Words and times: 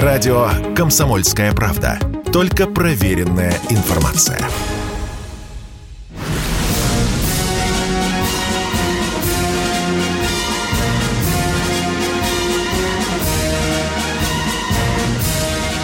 Радио 0.00 0.48
«Комсомольская 0.74 1.52
правда». 1.52 1.98
Только 2.32 2.66
проверенная 2.66 3.52
информация. 3.68 4.40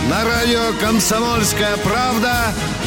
На 0.09 0.25
радио 0.25 0.73
«Комсомольская 0.81 1.77
правда» 1.85 2.47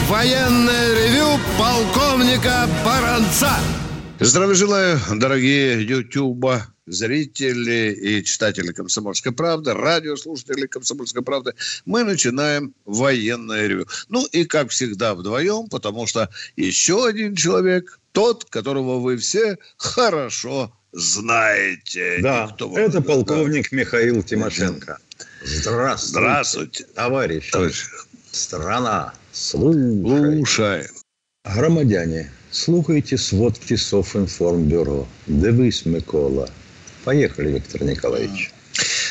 военное 0.09 0.95
ревю 0.95 1.39
полковника 1.59 2.67
Баранца. 2.83 3.51
Здравия 4.19 4.55
желаю, 4.55 4.99
дорогие 5.13 5.83
Ютуба 5.85 6.70
зрители 6.87 7.93
и 7.93 8.23
читатели 8.23 8.71
«Комсомольской 8.71 9.31
правды», 9.31 9.73
радиослушатели 9.73 10.67
«Комсомольской 10.67 11.21
правды». 11.21 11.53
Мы 11.85 12.03
начинаем 12.03 12.73
военное 12.85 13.67
ревю. 13.67 13.87
Ну 14.09 14.25
и, 14.27 14.45
как 14.45 14.69
всегда, 14.69 15.15
вдвоем, 15.15 15.67
потому 15.69 16.07
что 16.07 16.29
еще 16.55 17.05
один 17.05 17.35
человек, 17.35 17.99
тот, 18.11 18.45
которого 18.45 18.99
вы 18.99 19.17
все 19.17 19.57
хорошо 19.77 20.73
знаете. 20.91 22.19
Да, 22.21 22.47
Никто 22.49 22.77
это 22.77 22.97
вам... 22.99 23.03
полковник 23.03 23.69
да. 23.71 23.77
Михаил 23.77 24.23
Тимошенко. 24.23 24.97
Здравствуйте. 25.43 26.11
Здравствуйте. 26.11 26.83
Товарищи. 26.95 27.51
Товарищ. 27.51 27.85
Страна. 28.31 29.13
Слушай. 29.31 30.01
Слушай. 30.03 30.87
Громадяне, 31.43 32.31
слухайте 32.51 33.17
сводки 33.17 33.75
Софинформбюро. 33.75 35.07
Дивись, 35.27 35.85
Микола. 35.85 36.49
Поехали, 37.03 37.49
Виктор 37.51 37.83
Николаевич. 37.83 38.51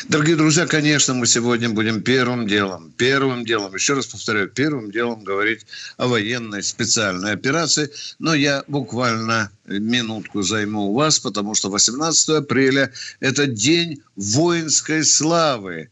Дорогие 0.07 0.35
друзья, 0.35 0.65
конечно, 0.65 1.13
мы 1.13 1.27
сегодня 1.27 1.69
будем 1.69 2.01
первым 2.01 2.47
делом, 2.47 2.91
первым 2.97 3.45
делом, 3.45 3.75
еще 3.75 3.93
раз 3.93 4.07
повторяю, 4.07 4.49
первым 4.49 4.91
делом 4.91 5.23
говорить 5.23 5.65
о 5.97 6.07
военной 6.07 6.63
специальной 6.63 7.33
операции. 7.33 7.91
Но 8.17 8.33
я 8.33 8.63
буквально 8.67 9.51
минутку 9.65 10.41
займу 10.41 10.89
у 10.89 10.93
вас, 10.93 11.19
потому 11.19 11.53
что 11.53 11.69
18 11.69 12.29
апреля– 12.29 12.91
это 13.19 13.45
день 13.45 14.01
воинской 14.15 15.03
славы. 15.03 15.89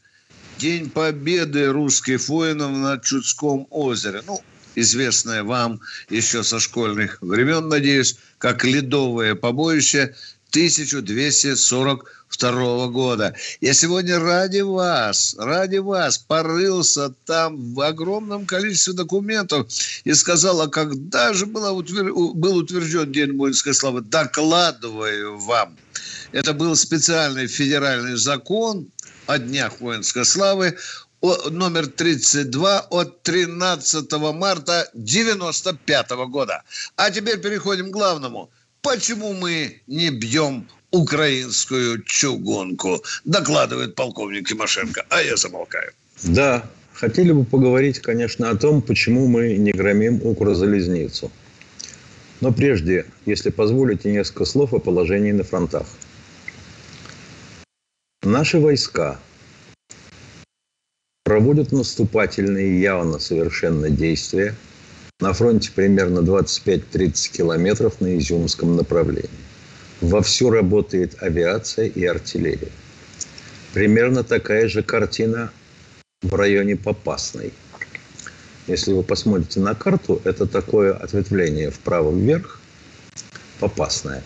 День 0.57 0.89
победы 0.89 1.67
русских 1.67 2.27
воинов 2.27 2.71
на 2.71 2.97
Чудском 2.97 3.67
озере. 3.69 4.21
Ну, 4.25 4.41
известное 4.75 5.43
вам 5.43 5.79
еще 6.09 6.43
со 6.43 6.59
школьных 6.59 7.19
времен, 7.21 7.67
надеюсь, 7.69 8.17
как 8.37 8.63
ледовое 8.63 9.35
побоище 9.35 10.15
1242 10.51 12.87
года. 12.87 13.35
Я 13.61 13.73
сегодня 13.73 14.19
ради 14.19 14.59
вас, 14.61 15.35
ради 15.37 15.77
вас 15.77 16.17
порылся 16.17 17.13
там 17.25 17.73
в 17.73 17.81
огромном 17.81 18.47
количестве 18.47 18.93
документов 18.93 19.67
и 20.03 20.13
сказал, 20.13 20.61
а 20.61 20.67
когда 20.67 21.33
же 21.33 21.45
была 21.45 21.71
утвер... 21.71 22.11
был 22.13 22.57
утвержден 22.57 23.11
День 23.11 23.37
воинской 23.37 23.75
славы? 23.75 24.01
Докладываю 24.01 25.37
вам. 25.37 25.77
Это 26.31 26.53
был 26.53 26.75
специальный 26.75 27.47
федеральный 27.47 28.17
закон 28.17 28.87
о 29.27 29.37
Днях 29.37 29.79
воинской 29.79 30.25
славы 30.25 30.75
номер 31.51 31.87
32 31.87 32.79
от 32.79 33.23
13 33.23 34.11
марта 34.33 34.89
95 34.93 36.11
года. 36.27 36.63
А 36.95 37.11
теперь 37.11 37.39
переходим 37.39 37.91
к 37.91 37.93
главному– 37.93 38.49
Почему 38.81 39.33
мы 39.33 39.81
не 39.87 40.09
бьем 40.09 40.67
украинскую 40.91 42.01
чугунку? 42.03 43.03
Докладывает 43.25 43.95
полковник 43.95 44.47
Тимошенко, 44.47 45.05
а 45.09 45.21
я 45.21 45.35
замолкаю. 45.35 45.91
Да, 46.23 46.63
хотели 46.93 47.33
бы 47.33 47.43
поговорить, 47.43 47.99
конечно, 47.99 48.49
о 48.49 48.55
том, 48.55 48.81
почему 48.81 49.27
мы 49.27 49.57
не 49.57 49.73
громим 49.73 50.21
Укрзалезницу. 50.25 51.29
Но 52.39 52.53
прежде, 52.53 53.05
если 53.25 53.49
позволите, 53.49 54.11
несколько 54.11 54.45
слов 54.45 54.73
о 54.73 54.79
положении 54.79 55.33
на 55.33 55.43
фронтах. 55.43 55.87
Наши 58.23 58.59
войска 58.59 59.19
проводят 61.25 61.73
наступательные 61.73 62.81
явно 62.81 63.19
совершенно 63.19 63.89
действия– 63.89 64.55
на 65.19 65.33
фронте 65.33 65.71
примерно 65.75 66.19
25-30 66.19 67.31
километров 67.31 67.99
на 67.99 68.17
Изюмском 68.17 68.77
направлении. 68.77 69.29
Вовсю 69.99 70.49
работает 70.49 71.21
авиация 71.21 71.87
и 71.87 72.05
артиллерия. 72.05 72.71
Примерно 73.73 74.23
такая 74.23 74.69
же 74.69 74.81
картина 74.81 75.51
в 76.21 76.33
районе 76.33 76.77
Попасной. 76.77 77.51
Если 78.67 78.93
вы 78.93 79.03
посмотрите 79.03 79.59
на 79.59 79.75
карту, 79.75 80.21
это 80.23 80.45
такое 80.45 80.93
ответвление 80.93 81.69
вправо 81.69 82.15
вверх, 82.15 82.61
Попасная. 83.59 84.23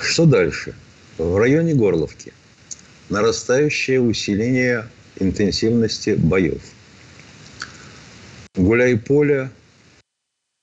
Что 0.00 0.24
дальше? 0.24 0.74
В 1.18 1.36
районе 1.36 1.74
Горловки 1.74 2.32
нарастающее 3.10 4.00
усиление 4.00 4.88
интенсивности 5.18 6.10
боев– 6.10 6.62
Гуляй-поле, 8.56 9.50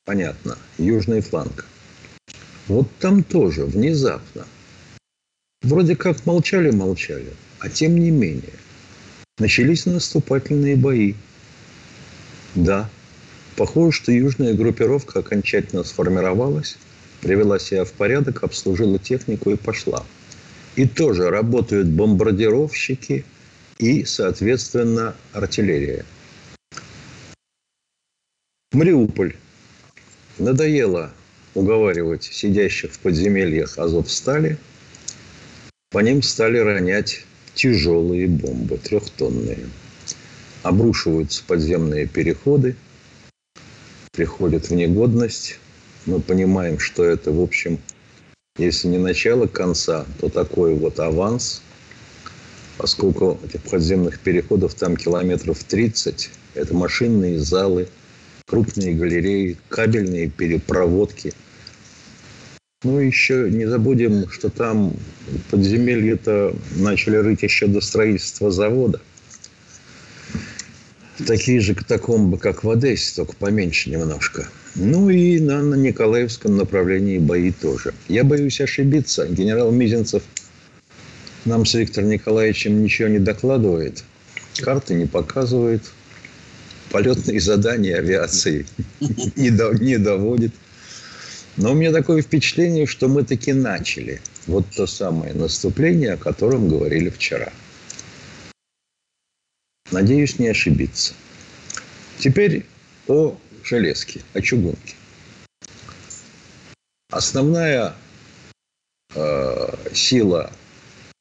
понятно, 0.03 0.57
южный 0.79 1.21
фланг. 1.21 1.67
Вот 2.67 2.87
там 2.99 3.23
тоже 3.23 3.65
внезапно. 3.65 4.47
Вроде 5.61 5.95
как 5.95 6.25
молчали-молчали, 6.25 7.33
а 7.59 7.69
тем 7.69 7.99
не 7.99 8.09
менее. 8.09 8.53
Начались 9.37 9.85
наступательные 9.85 10.75
бои. 10.75 11.13
Да, 12.55 12.89
похоже, 13.57 13.95
что 13.95 14.11
южная 14.11 14.55
группировка 14.55 15.19
окончательно 15.19 15.83
сформировалась, 15.83 16.77
привела 17.21 17.59
себя 17.59 17.85
в 17.85 17.91
порядок, 17.91 18.43
обслужила 18.43 18.97
технику 18.97 19.51
и 19.51 19.55
пошла. 19.55 20.03
И 20.75 20.87
тоже 20.87 21.29
работают 21.29 21.87
бомбардировщики 21.89 23.23
и, 23.77 24.03
соответственно, 24.03 25.15
артиллерия. 25.31 26.05
Мариуполь. 28.73 29.35
Надоело 30.39 31.11
уговаривать 31.53 32.23
сидящих 32.23 32.91
в 32.93 32.99
подземельях 32.99 33.77
Азовстали. 33.77 34.57
По 35.91 35.99
ним 35.99 36.23
стали 36.23 36.57
ронять 36.57 37.23
тяжелые 37.53 38.27
бомбы, 38.27 38.79
трехтонные. 38.79 39.69
Обрушиваются 40.63 41.43
подземные 41.45 42.07
переходы, 42.07 42.75
приходят 44.11 44.71
в 44.71 44.73
негодность. 44.73 45.59
Мы 46.07 46.19
понимаем, 46.19 46.79
что 46.79 47.03
это, 47.03 47.31
в 47.31 47.41
общем, 47.41 47.77
если 48.57 48.87
не 48.87 48.97
начало 48.97 49.45
конца, 49.45 50.07
то 50.19 50.29
такой 50.29 50.73
вот 50.73 50.99
аванс, 50.99 51.61
поскольку 52.79 53.39
этих 53.45 53.61
подземных 53.61 54.19
переходов 54.19 54.73
там 54.73 54.97
километров 54.97 55.63
30, 55.63 56.31
это 56.55 56.73
машинные 56.73 57.37
залы– 57.37 57.87
крупные 58.45 58.93
галереи, 58.93 59.57
кабельные 59.69 60.29
перепроводки. 60.29 61.33
Ну, 62.83 62.99
еще 62.99 63.49
не 63.49 63.65
забудем, 63.65 64.29
что 64.29 64.49
там 64.49 64.93
подземелье-то 65.49 66.53
начали 66.75 67.15
рыть 67.15 67.43
еще 67.43 67.67
до 67.67 67.79
строительства 67.79 68.51
завода. 68.51 68.99
Такие 71.25 71.61
же 71.61 71.75
катакомбы, 71.75 72.37
как 72.37 72.63
в 72.63 72.69
Одессе, 72.69 73.15
только 73.15 73.35
поменьше 73.35 73.89
немножко. 73.89 74.49
Ну 74.75 75.09
и 75.09 75.39
на, 75.39 75.61
на 75.61 75.75
Николаевском 75.75 76.57
направлении 76.57 77.19
бои 77.19 77.51
тоже. 77.51 77.93
Я 78.09 78.23
боюсь 78.23 78.59
ошибиться. 78.59 79.27
Генерал 79.27 79.71
Мизинцев 79.71 80.23
нам 81.45 81.65
с 81.65 81.73
Виктором 81.75 82.09
Николаевичем 82.09 82.81
ничего 82.81 83.07
не 83.09 83.19
докладывает, 83.19 84.03
карты 84.57 84.93
не 84.95 85.05
показывает– 85.05 85.83
полетные 86.93 87.39
задания 87.39 87.97
авиации 87.97 88.67
не, 89.35 89.49
до, 89.49 89.73
не 89.73 89.97
доводит. 89.97 90.53
Но 91.57 91.71
у 91.71 91.75
меня 91.75 91.91
такое 91.91 92.21
впечатление, 92.21 92.85
что 92.85 93.07
мы 93.07 93.23
таки 93.23 93.51
начали 93.51 94.21
вот 94.45 94.67
то 94.75 94.85
самое 94.85 95.33
наступление, 95.33 96.13
о 96.13 96.17
котором 96.17 96.69
говорили 96.69 97.09
вчера. 97.09 97.51
Надеюсь, 99.91 100.37
не 100.39 100.47
ошибиться. 100.47 101.13
Теперь 102.19 102.65
о 103.07 103.37
железке, 103.63 104.21
о 104.33 104.41
чугунке. 104.41 104.95
Основная 107.09 107.95
э, 109.15 109.67
сила 109.93 110.51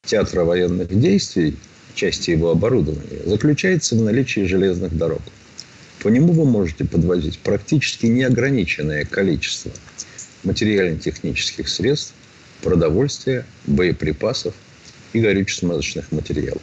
театра 0.05 0.43
военных 0.43 0.99
действий, 0.99 1.57
части 1.95 2.31
его 2.31 2.51
оборудования, 2.51 3.23
заключается 3.25 3.95
в 3.95 4.01
наличии 4.01 4.41
железных 4.41 4.95
дорог– 4.95 5.21
по 6.03 6.09
нему 6.09 6.33
вы 6.33 6.43
можете 6.43 6.83
подвозить 6.83 7.39
практически 7.39 8.07
неограниченное 8.07 9.05
количество 9.05 9.71
материально-технических 10.43 11.69
средств, 11.69 12.13
продовольствия, 12.61 13.45
боеприпасов 13.65 14.53
и 15.13 15.21
горюче-смазочных 15.21 16.11
материалов. 16.11 16.61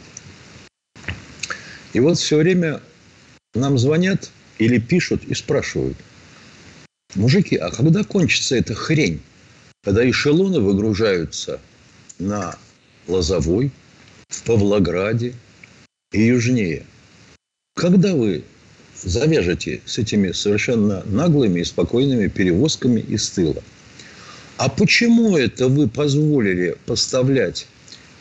И 1.93 1.99
вот 1.99 2.19
все 2.19 2.37
время 2.37 2.81
нам 3.55 3.79
звонят 3.79 4.29
или 4.59 4.77
пишут 4.77 5.23
и 5.23 5.33
спрашивают, 5.33 5.97
мужики, 7.15 7.55
а 7.55 7.71
когда 7.71 8.03
кончится 8.03 8.55
эта 8.55 8.75
хрень? 8.75 9.21
Когда 9.83 10.07
эшелоны 10.07 10.59
выгружаются 10.59 11.59
на 12.19 12.55
Лозовой, 13.07 13.71
в 14.29 14.43
Павлограде 14.43 15.33
и 16.11 16.21
южнее. 16.21 16.85
Когда 17.75 18.15
вы 18.15 18.43
завяжете 19.03 19.81
с 19.85 19.97
этими 19.97 20.31
совершенно 20.31 21.03
наглыми 21.05 21.61
и 21.61 21.63
спокойными 21.63 22.27
перевозками 22.27 22.99
из 22.99 23.29
тыла? 23.29 23.61
А 24.57 24.69
почему 24.69 25.37
это 25.37 25.67
вы 25.67 25.87
позволили 25.87 26.77
поставлять 26.85 27.67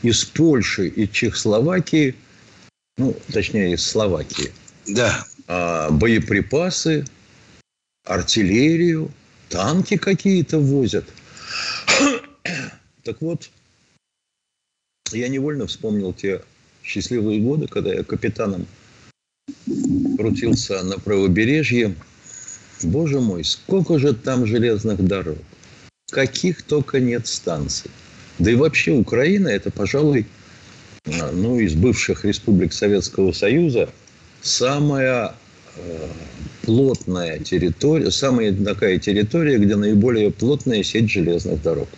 из 0.03 0.25
Польши 0.25 0.88
и 0.88 1.11
Чехословакии, 1.11 2.15
ну, 2.97 3.15
точнее, 3.32 3.75
из 3.75 3.85
Словакии, 3.85 4.50
да. 4.87 5.27
а, 5.47 5.91
боеприпасы, 5.91 7.05
артиллерию, 8.05 9.11
танки 9.49 9.97
какие-то 9.97 10.59
возят? 10.59 11.05
так 13.05 13.21
вот, 13.21 13.50
я 15.12 15.29
невольно 15.29 15.67
вспомнил 15.67 16.12
те 16.12 16.43
счастливые 16.82 17.41
годы, 17.41 17.67
когда 17.67 17.93
я 17.93 18.05
капитаном 18.05 18.67
крутился 20.17 20.82
на 20.82 20.99
правобережье. 20.99 21.94
Боже 22.82 23.20
мой, 23.20 23.44
сколько 23.44 23.99
же 23.99 24.14
там 24.14 24.47
железных 24.47 25.05
дорог. 25.05 25.38
Каких 26.11 26.62
только 26.62 26.99
нет 27.00 27.26
станций. 27.26 27.91
Да 28.38 28.50
и 28.50 28.55
вообще 28.55 28.93
Украина– 28.93 29.49
это, 29.49 29.70
пожалуй, 29.70 30.26
а, 31.06 31.31
ну, 31.32 31.58
из 31.58 31.75
бывших 31.75 32.25
республик 32.25 32.73
Советского 32.73 33.32
Союза 33.32 33.91
самая 34.43 35.35
э, 35.76 36.08
плотная 36.62 37.38
территория, 37.38 38.11
самая 38.11 38.53
такая 38.53 38.99
территория, 38.99 39.58
где 39.58 39.76
наиболее 39.76 40.31
плотная 40.31 40.82
сеть 40.82 41.11
железных 41.11 41.62
дорог. 41.62 41.88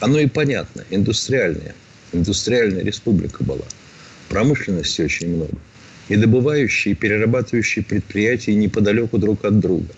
Оно 0.00 0.18
и 0.18 0.26
понятно, 0.26 0.84
индустриальная. 0.90 1.74
Индустриальная 2.12 2.84
республика 2.84 3.42
была. 3.42 3.64
Промышленности 4.28 5.02
очень 5.02 5.34
много 5.34 5.52
и 6.08 6.16
добывающие 6.16 6.92
и 6.92 6.94
перерабатывающие 6.94 7.84
предприятия 7.84 8.54
неподалеку 8.54 9.18
друг 9.18 9.44
от 9.44 9.58
друга. 9.58 9.92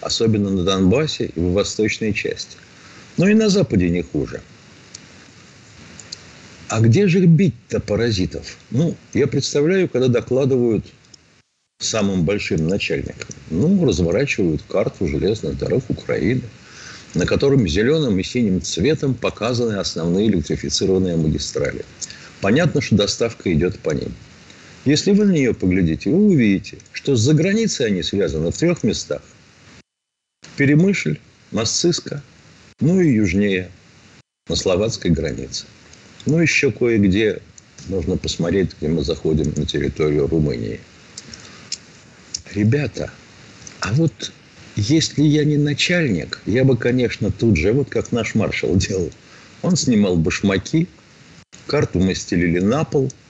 Особенно 0.00 0.50
на 0.50 0.62
Донбассе 0.62 1.26
и 1.34 1.40
в 1.40 1.52
восточной 1.52 2.12
части. 2.12 2.56
Но 3.16 3.28
и 3.28 3.34
на 3.34 3.48
Западе 3.48 3.88
не 3.88 4.02
хуже. 4.02 4.40
А 6.68 6.80
где 6.80 7.06
же 7.06 7.24
бить-то 7.24 7.80
паразитов? 7.80 8.56
Ну, 8.70 8.96
я 9.14 9.26
представляю, 9.26 9.88
когда 9.88 10.08
докладывают 10.08 10.84
самым 11.78 12.24
большим 12.24 12.68
начальникам. 12.68 13.28
Ну, 13.50 13.84
разворачивают 13.84 14.62
карту 14.68 15.06
железных 15.06 15.58
дорог 15.58 15.84
Украины, 15.88 16.42
на 17.14 17.24
котором 17.24 17.66
зеленым 17.66 18.18
и 18.18 18.22
синим 18.22 18.60
цветом 18.60 19.14
показаны 19.14 19.74
основные 19.74 20.28
электрифицированные 20.28 21.16
магистрали. 21.16 21.84
Понятно, 22.40 22.80
что 22.80 22.96
доставка 22.96 23.52
идет 23.52 23.78
по 23.80 23.90
ним– 23.90 24.12
если 24.86 25.10
вы 25.10 25.24
на 25.24 25.32
нее 25.32 25.52
поглядите, 25.52 26.10
вы 26.10 26.28
увидите, 26.28 26.78
что 26.92 27.16
за 27.16 27.34
границей 27.34 27.86
они 27.86 28.04
связаны 28.04 28.52
в 28.52 28.56
трех 28.56 28.84
местах. 28.84 29.20
Перемышль, 30.56 31.18
Масциска, 31.50 32.22
ну 32.80 33.00
и 33.00 33.12
южнее, 33.12 33.68
на 34.48 34.54
словацкой 34.54 35.10
границе. 35.10 35.66
Ну, 36.24 36.38
еще 36.38 36.70
кое-где 36.70 37.42
можно 37.88 38.16
посмотреть, 38.16 38.76
где 38.78 38.86
мы 38.86 39.02
заходим 39.02 39.52
на 39.56 39.66
территорию 39.66 40.28
Румынии. 40.28 40.80
Ребята, 42.54 43.10
а 43.80 43.92
вот 43.92 44.32
если 44.76 45.22
я 45.22 45.44
не 45.44 45.56
начальник, 45.56 46.40
я 46.46 46.64
бы, 46.64 46.76
конечно, 46.76 47.32
тут 47.32 47.56
же, 47.56 47.72
вот 47.72 47.90
как 47.90 48.12
наш 48.12 48.36
маршал 48.36 48.76
делал, 48.76 49.10
он 49.62 49.74
снимал 49.74 50.16
башмаки, 50.16 50.86
карту 51.66 51.98
мы 51.98 52.14
стелили 52.14 52.60
на 52.60 52.84
пол– 52.84 53.10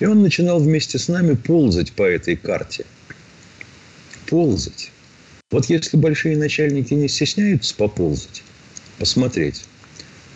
и 0.00 0.06
он 0.06 0.22
начинал 0.22 0.58
вместе 0.58 0.98
с 0.98 1.08
нами 1.08 1.34
ползать 1.34 1.92
по 1.92 2.02
этой 2.02 2.34
карте. 2.34 2.84
Ползать. 4.26 4.90
Вот 5.50 5.66
если 5.66 5.96
большие 5.96 6.36
начальники 6.36 6.94
не 6.94 7.08
стесняются 7.08 7.74
поползать, 7.74 8.42
посмотреть, 8.98 9.64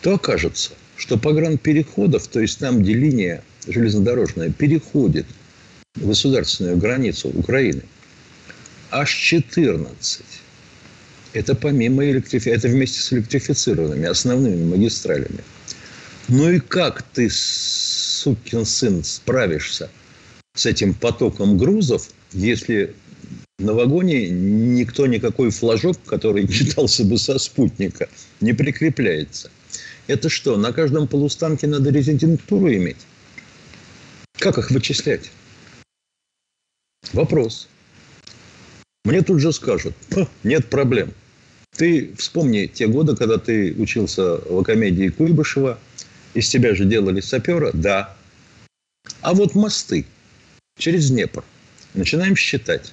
то 0.02 0.14
окажется, 0.14 0.72
что 0.96 1.18
погранпереходов, 1.18 2.28
то 2.28 2.40
есть 2.40 2.58
там, 2.58 2.82
где 2.82 2.92
линия 2.92 3.42
железнодорожная 3.66 4.50
переходит 4.50 5.26
государственную 5.94 6.76
границу 6.76 7.30
Украины, 7.30 7.82
аж 8.90 9.14
14. 9.14 10.24
Это 11.32 11.54
помимо 11.54 12.04
электрифи... 12.04 12.48
это 12.48 12.68
вместе 12.68 13.00
с 13.00 13.12
электрифицированными 13.12 14.06
основными 14.06 14.64
магистралями. 14.64 15.42
Ну 16.28 16.50
и 16.50 16.58
как 16.58 17.02
ты 17.02 17.28
сукин 18.24 18.64
сын, 18.64 19.04
справишься 19.04 19.90
с 20.56 20.66
этим 20.66 20.94
потоком 20.94 21.58
грузов, 21.58 22.08
если 22.32 22.94
на 23.58 23.74
вагоне 23.74 24.30
никто, 24.30 25.06
никакой 25.06 25.50
флажок, 25.50 25.98
который 26.06 26.48
читался 26.58 27.04
бы 27.04 27.18
со 27.18 27.38
спутника, 27.38 28.08
не 28.40 28.52
прикрепляется. 28.52 29.50
Это 30.06 30.28
что, 30.28 30.56
на 30.56 30.72
каждом 30.72 31.06
полустанке 31.06 31.66
надо 31.66 31.90
резидентуру 31.90 32.72
иметь? 32.72 33.06
Как 34.38 34.58
их 34.58 34.70
вычислять? 34.70 35.30
Вопрос. 37.12 37.68
Мне 39.04 39.20
тут 39.22 39.40
же 39.40 39.52
скажут, 39.52 39.94
нет 40.42 40.70
проблем. 40.70 41.12
Ты 41.76 42.14
вспомни 42.16 42.66
те 42.66 42.86
годы, 42.86 43.16
когда 43.16 43.36
ты 43.36 43.74
учился 43.74 44.36
в 44.36 44.60
Академии 44.60 45.08
Куйбышева– 45.08 45.78
из 46.34 46.48
тебя 46.48 46.74
же 46.74 46.84
делали 46.84 47.20
сапера? 47.20 47.70
Да. 47.72 48.16
А 49.20 49.34
вот 49.34 49.54
мосты 49.54 50.06
через 50.76 51.10
Днепр. 51.10 51.44
Начинаем 51.94 52.36
считать. 52.36 52.92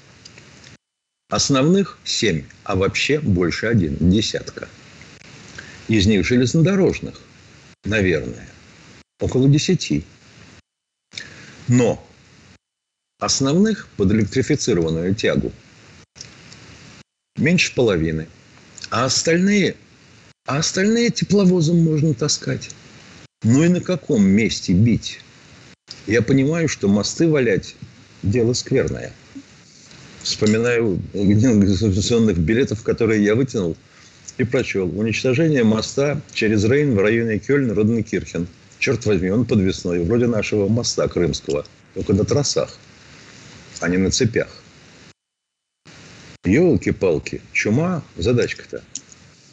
Основных 1.30 1.98
семь, 2.04 2.44
а 2.64 2.76
вообще 2.76 3.20
больше 3.20 3.66
один, 3.66 3.98
десятка. 4.00 4.68
Из 5.88 6.06
них 6.06 6.26
железнодорожных, 6.26 7.20
наверное, 7.86 8.48
около 9.20 9.48
десяти. 9.48 10.04
Но 11.68 12.06
основных 13.20 13.88
под 13.98 14.12
электрифицированную 14.12 15.15
тягу 15.15 15.51
меньше 17.38 17.74
половины. 17.74 18.27
А 18.89 19.06
остальные, 19.06 19.75
а 20.46 20.58
остальные 20.58 21.12
тепловозом 21.12 21.82
можно 21.82 22.13
таскать. 22.13 22.72
Ну 23.43 23.63
и 23.63 23.69
на 23.69 23.81
каком 23.81 24.24
месте 24.24 24.71
бить? 24.71 25.19
Я 26.05 26.21
понимаю, 26.21 26.67
что 26.67 26.88
мосты 26.88 27.27
валять– 27.27 27.75
дело 28.24 28.53
скверное. 28.53 29.12
Вспоминаю 30.21 31.01
экзаменационных 31.13 32.38
билетов, 32.38 32.83
которые 32.83 33.24
я 33.24 33.33
вытянул 33.33 33.75
и 34.38 34.43
прочел. 34.43 34.88
Уничтожение 34.95 35.63
моста 35.63 36.21
через 36.33 36.63
Рейн 36.65 36.93
в 36.93 37.00
районе 37.00 37.39
Кёльн, 37.39 37.71
Роденкирхен. 37.71 38.48
Черт 38.77 39.07
возьми, 39.07 39.31
он 39.31 39.45
подвесной, 39.45 40.03
вроде 40.03 40.27
нашего 40.27 40.67
моста 40.67 41.07
крымского, 41.07 41.65
только 41.95 42.13
на 42.13 42.25
трассах, 42.25 42.77
а 43.79 43.89
не 43.89 43.98
на 43.98 44.12
цепях. 44.12 44.50
Елки-палки, 46.45 47.41
чума, 47.53 48.03
задачка-то. 48.17 48.83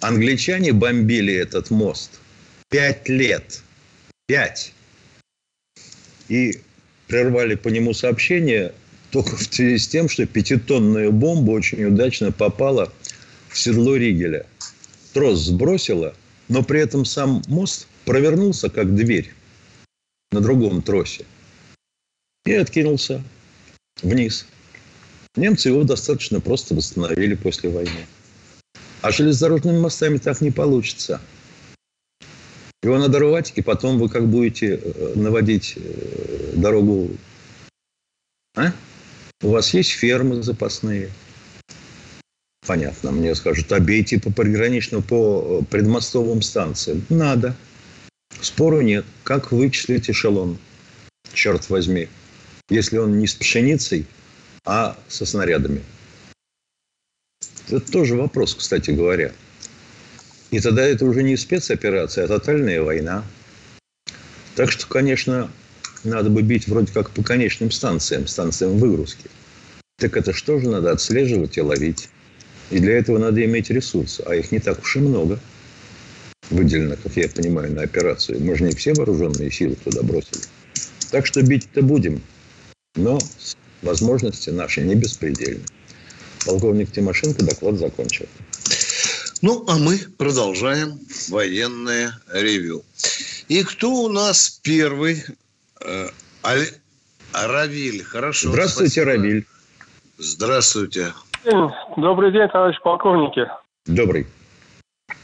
Англичане 0.01 0.75
бомбили 0.75 1.33
этот 1.33 1.71
мост 1.71 2.21
пять 2.69 3.09
лет– 3.09 3.63
Пять. 4.29 4.75
И 6.29 6.61
прервали 7.07 7.55
по 7.55 7.69
нему 7.69 7.95
сообщение 7.95 8.75
только 9.11 9.37
в 9.37 9.43
связи 9.43 9.79
с 9.79 9.89
тем, 9.89 10.11
что 10.11 10.27
пятитонная 10.27 11.11
бомба 11.11 11.53
очень 11.53 11.83
удачно 11.87 12.31
попала 12.31 12.93
в 13.49 13.59
седло 13.59 13.97
Ригеля. 13.97 14.45
Трос 15.15 15.47
сбросила, 15.47 16.15
но 16.49 16.63
при 16.63 16.79
этом 16.79 17.07
сам 17.07 17.43
мост 17.49 17.89
провернулся, 18.05 18.69
как 18.69 18.95
дверь 18.95 19.33
на 20.31 20.43
другом 20.43 20.83
тросе. 20.83 21.25
И 22.45 22.53
откинулся 22.53 23.25
вниз. 24.03 24.47
Немцы 25.37 25.71
его 25.71 25.85
достаточно 25.85 26.41
просто 26.41 26.75
восстановили 26.75 27.35
после 27.35 27.71
войны. 27.71 28.05
А 29.01 29.11
железнодорожными 29.11 29.79
мостами 29.79 30.19
так 30.19 30.43
не 30.43 30.51
получится– 30.51 31.19
его 32.83 32.99
надо 32.99 33.19
рвать, 33.19 33.53
и 33.57 33.63
потом 33.63 33.99
вы 33.99 34.09
как 34.09 34.27
будете 34.29 34.77
э, 34.77 35.13
наводить 35.17 35.75
э, 35.77 36.53
дорогу. 36.55 37.11
А? 38.57 38.73
У 39.43 39.51
вас 39.51 39.75
есть 39.75 39.91
фермы 39.91 40.43
запасные. 40.43 41.11
Понятно, 42.67 43.11
мне 43.11 43.35
скажут, 43.35 43.73
обейте 43.73 44.21
по 44.21 44.31
приграничным, 44.31 45.03
по 45.03 45.63
предмостовым 45.71 46.43
станциям. 46.43 47.05
Надо. 47.09 47.57
Спору 48.41 48.81
нет. 48.81 49.05
Как 49.25 49.53
вычислить 49.53 50.11
эшелон? 50.11 50.59
Черт 51.33 51.71
возьми. 51.71 52.09
если 52.69 52.99
он 52.99 53.19
не 53.19 53.27
с 53.27 53.35
пшеницей, 53.35 54.07
а 54.65 54.97
со 55.09 55.25
снарядами? 55.25 55.83
Это 57.69 57.81
тоже 57.81 58.15
вопрос, 58.17 58.55
кстати 58.55 58.91
говоря. 58.91 59.33
И 60.51 60.61
тогда 60.61 60.83
это 60.83 61.05
уже 61.05 61.23
не 61.23 61.37
спецоперация, 61.37 62.25
а 62.25 62.29
тотальная 62.29 62.83
война. 62.83 63.25
Так 64.55 64.73
что, 64.73 64.87
конечно, 64.87 65.51
надо 66.05 66.31
бы 66.31 66.43
бить 66.43 66.69
вроде 66.69 66.93
как 66.93 67.11
по 67.11 67.23
конечным 67.23 67.71
станциям, 67.71 68.27
станциям 68.27 68.79
выгрузки. 68.79 69.31
Так 69.99 70.17
это 70.17 70.33
что 70.33 70.59
же 70.59 70.69
надо 70.69 70.93
отслеживать 70.93 71.59
и 71.59 71.61
ловить? 71.61 72.09
И 72.71 72.79
для 72.79 72.99
этого 72.99 73.19
надо 73.19 73.45
иметь 73.45 73.71
ресурсы, 73.71 74.23
а 74.27 74.35
их 74.35 74.53
не 74.53 74.59
так 74.59 74.81
уж 74.81 74.97
и 74.97 75.01
много 75.01 75.39
выделено, 76.51 76.97
как 77.03 77.17
я 77.17 77.29
понимаю, 77.29 77.73
на 77.73 77.83
операцию. 77.83 78.41
Мы 78.41 78.57
же 78.57 78.65
не 78.65 78.75
все 78.75 78.95
вооруженные 78.95 79.51
силы 79.51 79.77
туда 79.77 80.03
бросили. 80.03 80.41
Так 81.11 81.27
что 81.27 81.43
бить-то 81.43 81.83
будем, 81.83 82.23
но 82.95 83.19
возможности 83.83 84.51
наши 84.51 84.83
не 84.83 84.95
беспредельны. 84.95 85.65
Полковник 86.47 86.93
Тимошенко 86.93 87.45
доклад 87.45 87.79
закончил. 87.79 88.27
Ну, 89.41 89.65
а 89.69 89.79
мы 89.79 89.99
продолжаем 90.19 90.99
военное 91.31 92.13
ревю. 92.33 92.83
И 93.49 93.63
кто 93.63 93.89
у 93.91 94.09
нас 94.09 94.61
первый? 94.63 95.25
Э, 95.81 96.09
Аль... 96.45 96.67
Равиль, 97.33 98.03
хорошо. 98.03 98.49
Здравствуйте, 98.49 99.03
спасибо. 99.03 99.23
Равиль. 99.23 99.47
Здравствуйте. 100.17 101.13
Добрый 101.97 102.33
день, 102.33 102.49
товарищ 102.49 102.81
полковники. 102.83 103.47
Добрый. 103.87 104.27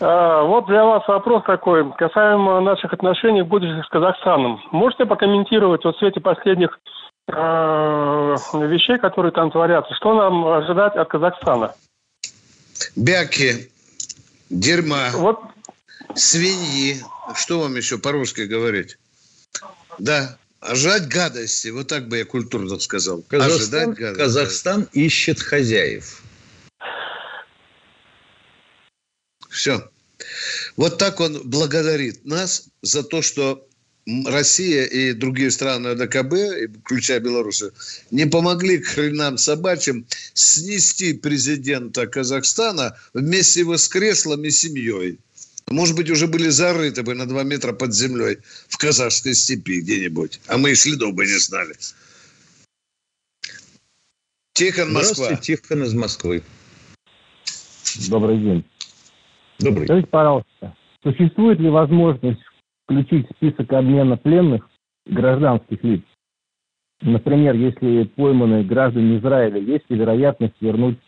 А, 0.00 0.42
вот 0.42 0.66
для 0.66 0.84
вас 0.84 1.06
вопрос 1.08 1.42
такой, 1.44 1.90
касаемо 1.94 2.60
наших 2.60 2.92
отношений 2.92 3.42
будущих 3.42 3.84
с 3.84 3.88
Казахстаном. 3.88 4.60
Можете 4.70 5.06
прокомментировать 5.06 5.84
вот 5.84 5.96
в 5.96 5.98
свете 5.98 6.20
последних 6.20 6.78
э, 7.28 7.32
вещей, 7.32 8.98
которые 8.98 9.32
там 9.32 9.50
творятся, 9.50 9.94
что 9.94 10.14
нам 10.14 10.46
ожидать 10.46 10.94
от 10.94 11.08
Казахстана? 11.08 11.74
Бяки, 12.96 13.70
дерьма, 14.54 15.10
вот. 15.12 15.40
свиньи. 16.14 17.02
Что 17.34 17.60
вам 17.60 17.76
еще 17.76 17.98
по-русски 17.98 18.42
говорить? 18.42 18.98
Да, 19.98 20.38
ожидать 20.60 21.08
гадости. 21.08 21.68
Вот 21.68 21.88
так 21.88 22.08
бы 22.08 22.18
я 22.18 22.24
культурно 22.24 22.78
сказал. 22.78 23.22
Казахстан, 23.22 23.60
Ожидать 23.60 23.98
гадости. 23.98 24.18
Казахстан 24.18 24.88
ищет 24.92 25.40
хозяев. 25.40 26.22
Все. 29.48 29.88
Вот 30.76 30.98
так 30.98 31.20
он 31.20 31.40
благодарит 31.44 32.24
нас 32.24 32.68
за 32.82 33.02
то, 33.02 33.22
что 33.22 33.66
Россия 34.06 34.84
и 34.84 35.14
другие 35.14 35.50
страны 35.50 35.94
ДКБ, 35.94 36.80
включая 36.84 37.20
Белоруссию, 37.20 37.72
не 38.10 38.26
помогли 38.26 38.78
к 38.78 38.86
хренам 38.86 39.38
собачьим 39.38 40.06
снести 40.34 41.14
президента 41.14 42.06
Казахстана 42.06 42.96
вместе 43.14 43.60
его 43.60 43.78
с 43.78 43.88
креслом 43.88 44.44
и 44.44 44.50
семьей. 44.50 45.18
Может 45.70 45.96
быть, 45.96 46.10
уже 46.10 46.26
были 46.26 46.48
зарыты 46.48 47.02
бы 47.02 47.14
на 47.14 47.26
два 47.26 47.42
метра 47.42 47.72
под 47.72 47.94
землей 47.94 48.38
в 48.68 48.76
казахской 48.76 49.34
степи 49.34 49.80
где-нибудь. 49.80 50.40
А 50.48 50.58
мы 50.58 50.72
и 50.72 50.74
следов 50.74 51.14
бы 51.14 51.24
не 51.24 51.38
знали. 51.38 51.74
Тихон, 54.52 54.92
Москва. 54.92 55.14
Здравствуйте, 55.14 55.56
Тихон 55.56 55.82
из 55.84 55.94
Москвы. 55.94 56.42
Добрый 58.10 58.38
день. 58.38 58.64
Добрый. 59.58 59.86
Скажите, 59.86 60.08
пожалуйста, 60.08 60.76
существует 61.02 61.58
ли 61.58 61.70
возможность 61.70 62.40
включить 62.84 63.26
в 63.28 63.36
список 63.36 63.72
обмена 63.72 64.16
пленных 64.16 64.68
гражданских 65.06 65.82
лиц? 65.82 66.02
Например, 67.02 67.54
если 67.54 68.04
пойманы 68.04 68.64
граждане 68.64 69.18
Израиля, 69.18 69.60
есть 69.60 69.88
ли 69.90 69.96
вероятность 69.96 70.54
вернуть 70.60 70.98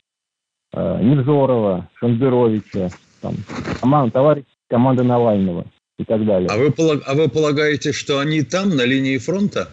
э, 0.73 1.03
Невзорова, 1.03 1.89
Шандеровича, 1.95 2.91
там, 3.21 3.35
команд, 3.81 4.13
товарищ 4.13 4.45
команды 4.69 5.05
Навального 5.05 5.67
и 5.99 6.05
так 6.05 6.25
далее. 6.27 6.49
А 6.51 6.57
вы, 6.57 6.73
а 7.07 7.15
вы 7.15 7.29
полагаете, 7.29 7.93
что 7.93 8.19
они 8.19 8.43
там, 8.43 8.71
на 8.71 8.85
линии 8.85 9.19
фронта? 9.19 9.71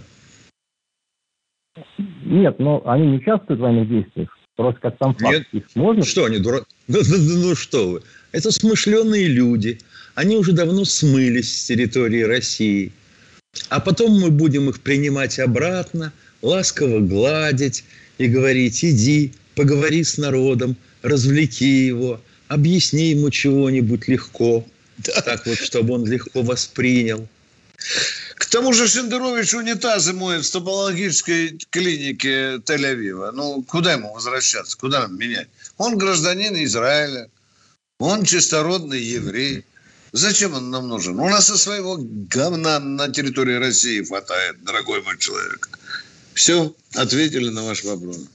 Нет, 1.98 2.60
но 2.60 2.82
они 2.86 3.08
не 3.08 3.18
участвуют 3.18 3.60
в 3.60 3.64
военных 3.64 3.90
действиях. 3.90 4.38
Просто 4.56 4.80
как 4.82 4.98
там 4.98 5.16
факт. 5.16 5.34
Нет. 5.34 5.48
Их 5.52 5.76
можно? 5.76 6.04
Что 6.06 6.26
они, 6.26 6.38
дура... 6.40 6.62
ну, 6.88 7.00
ну, 7.10 7.18
ну, 7.18 7.48
ну 7.50 7.56
что 7.56 7.90
вы. 7.90 8.02
Это 8.32 8.52
смышленые 8.52 9.28
люди. 9.28 9.80
Они 10.16 10.36
уже 10.36 10.52
давно 10.52 10.86
смылись 10.86 11.62
с 11.62 11.66
территории 11.66 12.22
России. 12.22 12.92
А 13.70 13.80
потом 13.80 14.20
мы 14.20 14.30
будем 14.30 14.70
их 14.70 14.82
принимать 14.82 15.40
обратно, 15.40 16.14
ласково 16.42 17.00
гладить 17.00 17.84
и 18.18 18.28
говорить, 18.28 18.84
иди, 18.84 19.34
поговори 19.56 20.04
с 20.04 20.18
народом, 20.18 20.76
развлеки 21.02 21.86
его, 21.86 22.22
объясни 22.48 23.10
ему 23.10 23.30
чего-нибудь 23.30 24.08
легко, 24.08 24.66
да. 24.98 25.22
так 25.22 25.46
вот, 25.46 25.58
чтобы 25.58 25.96
он 25.96 26.06
легко 26.06 26.42
воспринял. 26.42 27.28
К 28.36 28.46
тому 28.46 28.74
же 28.74 28.88
Шендерович 28.88 29.54
унитазы 29.56 30.14
моет 30.14 30.44
в 30.44 30.48
стоматологической 30.48 31.58
клинике 31.70 32.58
Тель-Авива. 32.58 33.32
Ну, 33.32 33.64
куда 33.64 33.94
ему 33.94 34.14
возвращаться? 34.14 34.78
Куда 34.78 35.02
нам 35.02 35.18
менять? 35.18 35.48
Он 35.78 35.98
гражданин 35.98 36.56
Израиля. 36.64 37.30
Он 38.00 38.24
чистородный 38.24 39.02
еврей. 39.02 39.64
Зачем 40.14 40.54
он 40.54 40.70
нам 40.70 40.88
нужен? 40.88 41.20
У 41.20 41.28
нас 41.28 41.50
и 41.50 41.56
своего 41.58 41.98
говна 42.00 42.80
на 42.80 43.12
территории 43.12 43.56
России 43.56 44.04
хватает, 44.04 44.64
дорогой 44.64 45.02
мой 45.02 45.18
человек. 45.18 45.68
Все, 46.36 46.72
ответили 46.96 47.50
на 47.50 47.64
ваш 47.64 47.84
вопрос. 47.84 48.30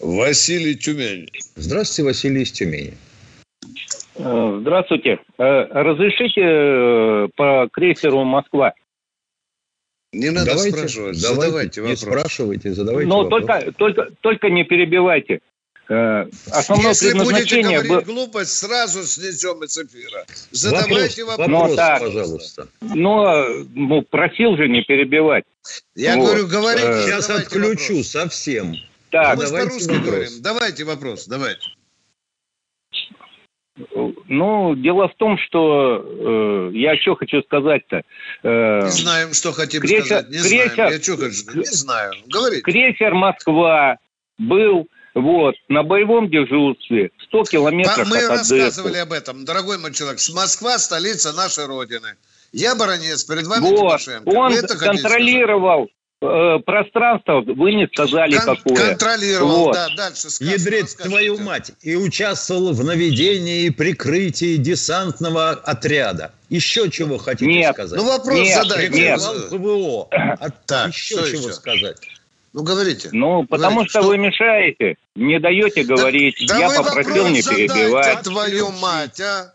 Василий 0.00 0.74
Тюмень. 0.74 1.28
Здравствуйте, 1.56 2.04
Василий 2.04 2.42
из 2.42 2.52
Тюмени. 2.52 2.94
Э, 4.16 4.58
здравствуйте. 4.62 5.18
Э, 5.36 5.64
разрешите 5.72 6.40
э, 6.40 7.28
по 7.36 7.68
крейсеру 7.70 8.24
«Москва». 8.24 8.72
Не 10.12 10.30
надо 10.30 10.52
давайте, 10.52 10.78
спрашивать, 10.78 11.20
давайте, 11.20 11.42
задавайте 11.42 11.80
вопрос. 11.82 12.00
Не 12.00 12.06
спрашивайте, 12.06 12.72
задавайте 12.72 13.08
Но 13.08 13.24
вопрос. 13.24 13.40
только, 13.42 13.72
только, 13.72 14.08
только 14.22 14.48
не 14.48 14.64
перебивайте. 14.64 15.40
Основное 15.86 16.88
Если 16.88 17.08
предназначение... 17.08 17.78
будете 17.78 17.88
говорить 17.88 18.06
глупость, 18.06 18.52
сразу 18.52 19.02
снесем 19.02 19.62
из 19.64 19.76
эфира. 19.76 20.24
Задавайте 20.50 21.24
вопрос, 21.24 21.48
вопрос 21.48 21.70
ну, 21.70 21.76
так, 21.76 22.00
пожалуйста. 22.00 22.68
Но 22.80 23.46
ну, 23.74 24.02
просил 24.02 24.56
же 24.56 24.68
не 24.68 24.82
перебивать. 24.82 25.44
Я 25.94 26.16
вот. 26.16 26.26
говорю, 26.26 26.46
говорите. 26.46 27.02
Сейчас 27.02 27.28
отключу 27.28 27.94
вопрос. 27.94 28.08
совсем. 28.08 28.74
Так, 29.10 29.36
мы 29.36 29.46
по-русски 29.46 29.92
говорим. 29.92 30.30
Давайте 30.40 30.84
вопрос, 30.84 31.26
давайте. 31.26 31.68
Ну, 34.28 34.76
дело 34.76 35.08
в 35.08 35.14
том, 35.16 35.36
что 35.36 36.00
э, 36.04 36.70
я 36.74 36.96
что 36.96 37.16
хочу 37.16 37.42
сказать-то. 37.42 38.02
Э, 38.44 38.82
не 38.84 38.90
знаем, 38.90 39.34
что 39.34 39.52
хотим 39.52 39.82
крейсер, 39.82 40.06
сказать. 40.06 40.30
Не 40.30 40.38
крейсер, 40.38 40.74
знаем. 40.74 40.92
Я 40.92 41.02
что 41.02 41.16
хочу 41.16 41.58
Не 41.58 41.64
знаю. 41.64 42.12
Говорите. 42.26 42.62
Крейсер 42.62 43.14
Москва 43.14 43.98
был 44.38 44.88
вот, 45.14 45.54
на 45.68 45.82
боевом 45.82 46.28
дежурстве 46.30 47.10
100 47.28 47.44
километров 47.44 48.08
Мы 48.08 48.18
от 48.18 48.30
рассказывали 48.30 48.98
об 48.98 49.12
этом, 49.12 49.44
дорогой 49.44 49.78
мой 49.78 49.92
человек. 49.92 50.20
С 50.20 50.32
Москва 50.32 50.78
столица 50.78 51.32
нашей 51.32 51.66
Родины. 51.66 52.16
Я 52.52 52.74
баронец, 52.74 53.24
перед 53.24 53.46
вами 53.46 53.62
вот, 53.62 53.78
Тимошенко. 53.78 54.28
Он 54.28 54.52
контролировал 54.78 55.88
Э, 56.24 56.58
пространство 56.64 57.42
вы 57.42 57.74
не 57.74 57.86
сказали 57.86 58.36
Кон- 58.38 58.56
какое. 58.56 58.88
Контролировал, 58.90 59.64
вот. 59.64 59.74
да, 59.74 59.88
дальше 59.94 60.30
скажем. 60.30 60.54
Ядрец, 60.54 60.94
твою 60.94 61.38
мать, 61.38 61.72
и 61.82 61.96
участвовал 61.96 62.72
в 62.72 62.82
наведении 62.82 63.64
и 63.64 63.70
прикрытии 63.70 64.56
десантного 64.56 65.50
отряда. 65.50 66.32
Еще 66.48 66.90
чего 66.90 67.18
хотите 67.18 67.50
нет. 67.50 67.74
сказать? 67.74 68.00
Ну 68.00 68.06
вопрос 68.06 68.38
нет, 68.38 68.62
задайте. 68.62 69.00
Нет. 69.00 69.20
ПВО. 69.50 70.08
А 70.10 70.50
так, 70.50 70.94
еще 70.94 71.16
чего 71.16 71.48
еще? 71.48 71.52
сказать? 71.52 71.98
Ну, 72.54 72.62
говорите. 72.62 73.08
Ну, 73.10 73.44
потому 73.46 73.78
говорите, 73.78 73.90
что, 73.90 74.00
что 74.00 74.08
вы 74.10 74.18
мешаете, 74.18 74.96
не 75.16 75.40
даете 75.40 75.82
говорить. 75.82 76.36
Да, 76.46 76.56
Я 76.56 76.68
да 76.68 76.82
попросил 76.84 77.26
не 77.26 77.42
перебивать. 77.42 78.22
твою 78.22 78.70
мать, 78.70 79.20
а? 79.20 79.52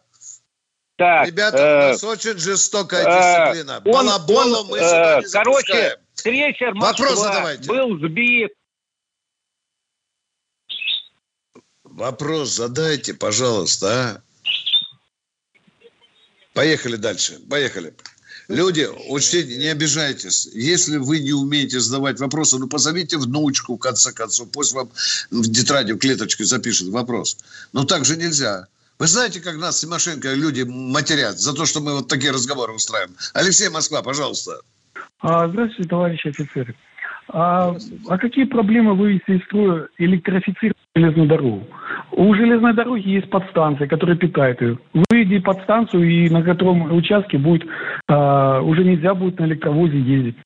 Так, 0.97 1.27
Ребята, 1.27 1.57
э, 1.57 1.61
у 1.61 1.91
нас 1.91 2.03
очень 2.03 2.37
жестокая 2.37 3.05
э, 3.05 3.53
дисциплина. 3.53 3.77
Он, 3.77 3.83
Балаболом 3.83 4.65
он, 4.65 4.71
мы 4.71 4.77
э, 4.79 5.21
не 5.21 5.31
Короче, 5.31 5.71
запускаем. 5.71 5.97
Крейсер 6.21 6.73
Москва 6.73 7.53
был 7.67 7.97
сбит. 7.99 8.51
Вопрос 11.85 12.49
задайте, 12.49 13.13
пожалуйста, 13.13 13.87
а? 13.87 14.21
Поехали 16.53 16.97
дальше, 16.97 17.39
поехали. 17.49 17.95
Люди, 18.49 18.89
учтите, 19.09 19.57
не 19.57 19.67
обижайтесь. 19.67 20.49
Если 20.53 20.97
вы 20.97 21.19
не 21.19 21.33
умеете 21.33 21.79
задавать 21.79 22.19
вопросы, 22.19 22.57
ну 22.57 22.67
позовите 22.67 23.17
внучку, 23.17 23.75
в 23.75 23.79
конце 23.79 24.11
концов. 24.11 24.49
Пусть 24.49 24.73
вам 24.73 24.89
в 25.29 25.51
тетради, 25.51 25.93
в 25.93 25.99
клеточке 25.99 26.43
запишет 26.43 26.87
вопрос. 26.87 27.37
Но 27.73 27.85
так 27.85 28.05
же 28.05 28.17
нельзя. 28.17 28.65
Вы 28.97 29.05
знаете, 29.05 29.39
как 29.39 29.57
нас 29.57 29.79
Тимошенко 29.79 30.33
люди 30.33 30.63
матерят 30.63 31.39
за 31.39 31.53
то, 31.53 31.67
что 31.67 31.79
мы 31.79 31.93
вот 31.93 32.07
такие 32.07 32.31
разговоры 32.31 32.73
устраиваем? 32.73 33.15
Алексей 33.33 33.69
Москва, 33.69 34.01
пожалуйста. 34.01 34.61
А, 35.19 35.47
здравствуйте, 35.47 35.87
товарищ 35.87 36.25
офицер. 36.25 36.75
А, 37.31 37.75
а 38.07 38.17
какие 38.17 38.45
проблемы 38.45 38.95
вывести 38.95 39.31
из 39.31 39.43
строя 39.45 39.87
электрифицировать 39.97 40.77
железную 40.95 41.27
дорогу? 41.27 41.63
У 42.11 42.33
железной 42.33 42.73
дороги 42.73 43.07
есть 43.07 43.29
подстанция, 43.29 43.87
которая 43.87 44.17
питает 44.17 44.59
ее. 44.61 44.79
Выйди 45.09 45.39
подстанцию, 45.39 46.09
и 46.09 46.29
на 46.29 46.41
котором 46.41 46.91
участке 46.91 47.37
будет 47.37 47.67
а, 48.07 48.61
уже 48.61 48.83
нельзя 48.83 49.13
будет 49.13 49.39
на 49.39 49.45
электровозе 49.45 49.99
ездить. 49.99 50.37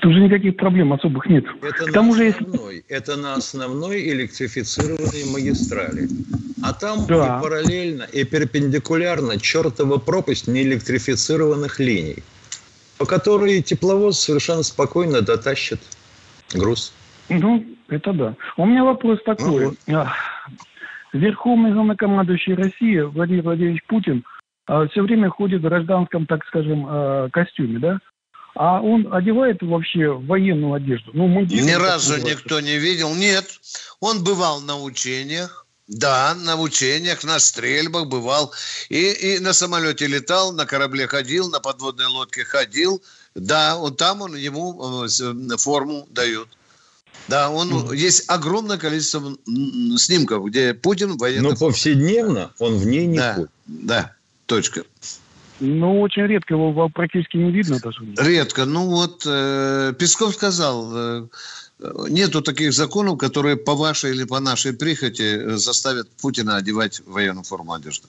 Тут 0.00 0.12
уже 0.12 0.20
никаких 0.20 0.56
проблем 0.56 0.92
особых 0.92 1.26
нет. 1.26 1.44
Это 1.62 1.86
К 1.86 1.92
тому 1.92 2.12
на 2.12 2.18
же, 2.18 2.28
основной, 2.28 2.84
это 2.88 3.16
на 3.16 3.34
основной 3.34 4.08
электрифицированной 4.10 5.32
магистрали. 5.32 6.08
А 6.62 6.72
там 6.72 7.06
Да. 7.06 7.38
и 7.38 7.42
параллельно, 7.42 8.04
и 8.04 8.24
перпендикулярно 8.24 9.38
чертова 9.38 9.98
пропасть 9.98 10.48
неэлектрифицированных 10.48 11.78
линий, 11.78 12.22
по 12.98 13.06
которой 13.06 13.62
тепловоз 13.62 14.20
совершенно 14.20 14.62
спокойно 14.62 15.20
дотащит 15.20 15.80
груз. 16.52 16.92
Ну, 17.28 17.64
это 17.88 18.12
да. 18.12 18.34
У 18.56 18.66
меня 18.66 18.84
вопрос 18.84 19.18
такой. 19.24 19.66
вот. 19.66 19.76
А, 19.88 20.12
Верховный 21.12 21.72
главнокомандующий 21.72 22.54
России 22.54 23.00
Владимир 23.00 23.42
Владимирович 23.42 23.82
Путин 23.86 24.24
все 24.66 25.02
время 25.02 25.30
ходит 25.30 25.60
в 25.60 25.64
гражданском, 25.64 26.26
так 26.26 26.44
скажем, 26.46 26.86
а, 26.88 27.28
костюме, 27.30 27.78
да? 27.78 27.98
А 28.56 28.80
он 28.80 29.12
одевает 29.12 29.62
вообще 29.62 30.12
военную 30.12 30.74
одежду? 30.74 31.10
Ну, 31.12 31.26
мундир, 31.26 31.62
Ни 31.62 31.72
разу 31.72 32.16
никто 32.20 32.60
не 32.60 32.78
видел. 32.78 33.14
Нет, 33.14 33.44
он 34.00 34.22
бывал 34.22 34.60
на 34.60 34.80
учениях. 34.80 35.63
Да, 35.86 36.34
на 36.34 36.56
учениях, 36.56 37.24
на 37.24 37.38
стрельбах 37.38 38.06
бывал. 38.06 38.52
И, 38.88 39.10
и 39.10 39.38
на 39.38 39.52
самолете 39.52 40.06
летал, 40.06 40.52
на 40.52 40.64
корабле 40.64 41.06
ходил, 41.06 41.50
на 41.50 41.60
подводной 41.60 42.06
лодке 42.06 42.44
ходил. 42.44 43.02
Да, 43.34 43.76
он 43.76 43.94
там 43.94 44.22
он 44.22 44.34
ему 44.36 45.04
э, 45.04 45.08
э, 45.08 45.56
форму 45.58 46.06
дают. 46.10 46.48
Да, 47.28 47.50
он 47.50 47.92
есть 47.92 48.24
огромное 48.28 48.76
количество 48.76 49.34
снимков, 49.96 50.46
где 50.46 50.74
Путин 50.74 51.12
в 51.12 51.18
военной 51.18 51.50
Но 51.50 51.56
повседневно 51.56 52.50
он 52.58 52.76
в 52.76 52.86
ней 52.86 53.06
не 53.06 53.18
Да, 53.18 53.34
ходит. 53.34 53.50
да, 53.66 54.12
точка. 54.46 54.84
Ну, 55.60 56.00
очень 56.00 56.26
редко 56.26 56.54
его 56.54 56.88
практически 56.88 57.36
не 57.36 57.50
видно 57.50 57.78
даже. 57.78 58.00
Редко. 58.18 58.64
Ну 58.64 58.86
вот 58.86 59.22
э, 59.26 59.94
Песков 59.98 60.34
сказал, 60.34 60.90
э, 60.94 61.28
нету 62.08 62.42
таких 62.42 62.72
законов, 62.72 63.18
которые 63.18 63.56
по 63.56 63.74
вашей 63.74 64.12
или 64.12 64.24
по 64.24 64.40
нашей 64.40 64.72
прихоти 64.76 65.22
э, 65.22 65.56
заставят 65.56 66.08
Путина 66.22 66.56
одевать 66.56 67.00
военную 67.06 67.44
форму 67.44 67.72
одежды. 67.72 68.08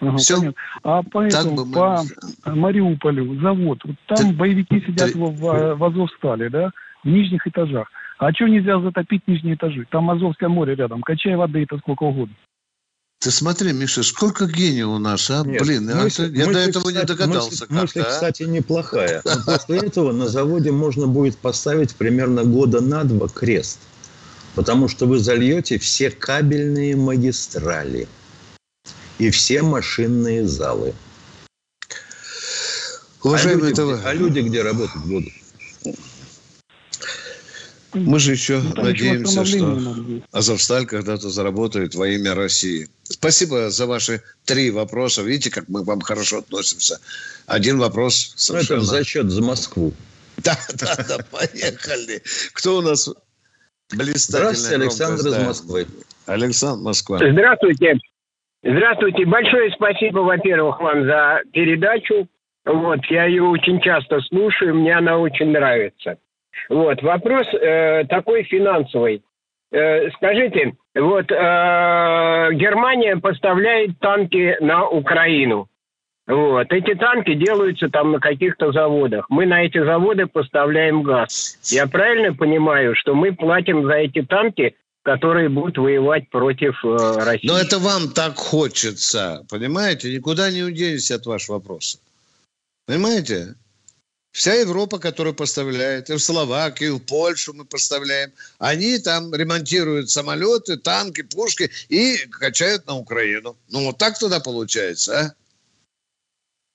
Ага, 0.00 0.16
понятно. 0.28 0.54
А 0.84 1.02
Так 1.02 1.12
поэтому 1.12 1.64
мы- 1.64 1.72
по 1.74 2.04
Мариуполю 2.46 3.40
завод, 3.40 3.80
вот 3.84 3.96
там 4.06 4.16
Ты- 4.16 4.32
боевики 4.32 4.80
сидят 4.80 5.12
ты- 5.12 5.18
в, 5.18 5.30
в, 5.32 5.74
в 5.74 5.84
Азовстале, 5.84 6.48
да, 6.50 6.70
в 7.02 7.08
нижних 7.08 7.46
этажах. 7.46 7.90
А 8.18 8.32
что 8.32 8.46
нельзя 8.46 8.80
затопить 8.80 9.26
нижние 9.26 9.54
этажи? 9.54 9.86
Там 9.90 10.10
Азовское 10.10 10.48
море 10.48 10.74
рядом. 10.74 11.02
Качай 11.02 11.36
воды 11.36 11.62
это 11.62 11.78
сколько 11.78 12.04
угодно. 12.04 12.34
Ты 13.20 13.32
смотри, 13.32 13.72
Миша, 13.72 14.04
сколько 14.04 14.46
гениев 14.46 14.86
у 14.88 14.98
нас, 14.98 15.28
а? 15.28 15.42
Нет, 15.44 15.60
Блин, 15.62 15.90
а 15.90 16.04
мысль- 16.04 16.32
я 16.36 16.44
до 16.46 16.52
мысль, 16.52 16.70
этого 16.70 16.88
не 16.90 16.94
кстати, 16.94 17.08
догадался 17.08 17.50
мысль- 17.50 17.66
мысль, 17.70 18.00
а? 18.00 18.04
кстати, 18.12 18.42
неплохая. 18.44 19.22
Но 19.24 19.42
после 19.44 19.78
этого 19.78 20.12
на 20.12 20.28
заводе 20.28 20.70
можно 20.70 21.08
будет 21.08 21.36
поставить 21.36 21.96
примерно 21.96 22.44
года 22.44 22.80
на 22.80 23.02
два 23.02 23.26
крест. 23.28 23.80
Потому 24.54 24.86
что 24.86 25.06
вы 25.06 25.18
зальете 25.18 25.78
все 25.78 26.10
кабельные 26.12 26.94
магистрали 26.94 28.06
и 29.18 29.30
все 29.30 29.62
машинные 29.62 30.46
залы. 30.46 30.94
А 31.90 33.26
Уважаемые 33.26 33.70
люди, 33.70 33.74
товарищи, 33.74 34.00
где- 34.00 34.08
а 34.08 34.14
люди 34.14 34.40
где 34.40 34.62
работать 34.62 35.02
будут? 35.04 35.32
мы 37.94 38.20
же 38.20 38.30
еще 38.32 38.60
Ну, 38.60 38.82
надеемся, 38.84 39.44
что. 39.44 39.82
Азовсталь 40.30 40.86
когда-то 40.86 41.30
заработает 41.30 41.96
во 41.96 42.06
имя 42.06 42.34
России. 42.36 42.88
Спасибо 43.10 43.70
за 43.70 43.86
ваши 43.86 44.22
три 44.44 44.70
вопроса. 44.70 45.22
Видите, 45.22 45.50
как 45.50 45.68
мы 45.68 45.82
к 45.82 45.86
вам 45.86 46.00
хорошо 46.00 46.38
относимся. 46.38 46.98
Один 47.46 47.78
вопрос 47.78 48.34
Ну, 48.48 48.56
это 48.56 48.64
совершенно... 48.64 48.80
в 48.80 48.84
зачет 48.84 49.30
за 49.30 49.42
Москву. 49.42 49.92
Да, 50.36 50.56
да, 50.74 50.94
да, 51.08 51.18
поехали. 51.30 52.22
Кто 52.52 52.78
у 52.78 52.80
нас 52.82 53.08
блистательная 53.90 54.54
Здравствуйте, 54.54 54.74
Александр 54.76 55.22
громкость? 55.22 55.40
из. 55.40 55.46
Москвы. 55.46 55.86
Александр 56.26 56.82
Москва. 56.84 57.18
Здравствуйте. 57.18 57.94
Здравствуйте. 58.62 59.24
Большое 59.24 59.72
спасибо, 59.72 60.18
во-первых, 60.18 60.80
вам 60.80 61.04
за 61.04 61.40
передачу. 61.52 62.28
Вот, 62.64 63.00
я 63.08 63.24
ее 63.24 63.44
очень 63.44 63.80
часто 63.80 64.20
слушаю, 64.20 64.74
мне 64.74 64.94
она 64.94 65.16
очень 65.18 65.50
нравится. 65.50 66.18
Вот, 66.68 67.00
вопрос 67.02 67.46
э, 67.54 68.04
такой 68.04 68.42
финансовый. 68.44 69.22
Э, 69.70 70.10
скажите, 70.12 70.74
вот 70.94 71.30
э, 71.30 71.34
Германия 71.34 73.16
поставляет 73.16 73.98
танки 73.98 74.56
на 74.60 74.88
Украину. 74.88 75.68
Вот, 76.26 76.66
эти 76.72 76.94
танки 76.94 77.34
делаются 77.34 77.88
там 77.88 78.12
на 78.12 78.20
каких-то 78.20 78.72
заводах. 78.72 79.26
Мы 79.30 79.46
на 79.46 79.64
эти 79.64 79.82
заводы 79.82 80.26
поставляем 80.26 81.02
газ. 81.02 81.58
Я 81.64 81.86
правильно 81.86 82.34
понимаю, 82.34 82.94
что 82.94 83.14
мы 83.14 83.32
платим 83.32 83.86
за 83.86 83.94
эти 83.94 84.22
танки, 84.22 84.74
которые 85.02 85.48
будут 85.48 85.78
воевать 85.78 86.28
против 86.28 86.84
э, 86.84 86.96
России? 87.24 87.48
Но 87.48 87.58
это 87.58 87.78
вам 87.78 88.10
так 88.14 88.36
хочется, 88.36 89.44
понимаете? 89.50 90.14
Никуда 90.14 90.50
не 90.50 90.62
уденетесь 90.62 91.10
от 91.10 91.24
вашего 91.24 91.56
вопроса. 91.56 91.98
Понимаете? 92.86 93.54
Вся 94.38 94.54
Европа, 94.54 95.00
которая 95.00 95.34
поставляет, 95.34 96.10
и 96.10 96.12
в 96.14 96.20
Словакию, 96.20 96.94
и 96.94 96.98
в 96.98 97.00
Польшу 97.00 97.54
мы 97.54 97.64
поставляем, 97.64 98.30
они 98.60 98.98
там 98.98 99.34
ремонтируют 99.34 100.10
самолеты, 100.10 100.76
танки, 100.76 101.22
пушки 101.22 101.68
и 101.88 102.18
качают 102.30 102.86
на 102.86 102.94
Украину. 102.94 103.56
Ну, 103.68 103.86
вот 103.86 103.98
так 103.98 104.16
тогда 104.16 104.38
получается, 104.38 105.18
а? 105.20 105.32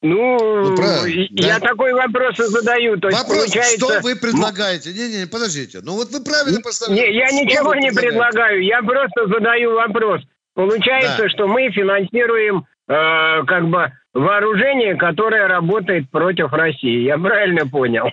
Ну, 0.01 0.65
Ну, 0.71 0.75
правильно, 0.75 1.07
и- 1.23 1.29
да. 1.31 1.47
я 1.47 1.59
такой 1.61 1.93
вопрос 1.93 2.37
и 2.37 2.43
задаю. 2.43 2.99
То 2.99 3.07
есть, 3.07 3.17
Вопрос, 3.21 3.37
получается... 3.45 3.77
что 3.77 3.99
вы 4.01 4.17
предлагаете? 4.17 4.91
Не-не, 4.91 5.25
подождите. 5.25 5.79
Ну, 5.81 5.93
вот 5.93 6.09
вы 6.11 6.21
правильно 6.21 6.59
поставляете. 6.59 7.11
Не, 7.11 7.17
я 7.17 7.27
Что 7.27 7.35
ничего 7.37 7.75
не 7.75 7.91
предлагаю, 7.93 8.61
я 8.61 8.81
просто 8.81 9.27
задаю 9.27 9.71
вопрос. 9.75 10.21
Получается, 10.53 11.23
Да. 11.23 11.29
что 11.29 11.47
мы 11.47 11.71
финансируем 11.71 12.65
э, 12.89 13.45
как 13.47 13.69
бы 13.69 13.89
вооружение, 14.13 14.95
которое 14.95 15.47
работает 15.47 16.09
против 16.09 16.51
России. 16.53 17.03
Я 17.03 17.17
правильно 17.17 17.67
понял? 17.67 18.05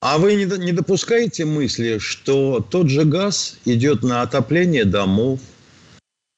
А 0.00 0.18
вы 0.18 0.34
не, 0.34 0.44
не 0.44 0.72
допускаете 0.72 1.44
мысли, 1.44 1.98
что 1.98 2.60
тот 2.60 2.88
же 2.90 3.04
газ 3.04 3.58
идет 3.64 4.02
на 4.02 4.22
отопление 4.22 4.84
домов, 4.84 5.40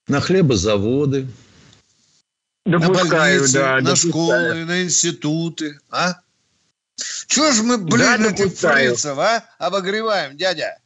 на 0.06 0.20
хлебозаводы, 0.20 1.26
на 2.64 2.78
Допускаю, 2.78 3.38
больницы, 3.40 3.54
да. 3.58 3.74
на 3.76 3.80
допускаю. 3.80 4.10
школы, 4.12 4.64
на 4.64 4.82
институты, 4.84 5.78
а? 5.90 6.14
Чего 7.26 7.50
ж 7.52 7.62
мы, 7.62 7.78
блин, 7.78 7.98
Да, 8.22 8.30
этих 8.30 8.52
фрицев, 8.56 9.18
а? 9.18 9.42
Обогреваем, 9.58 10.36
дядя. 10.36 10.78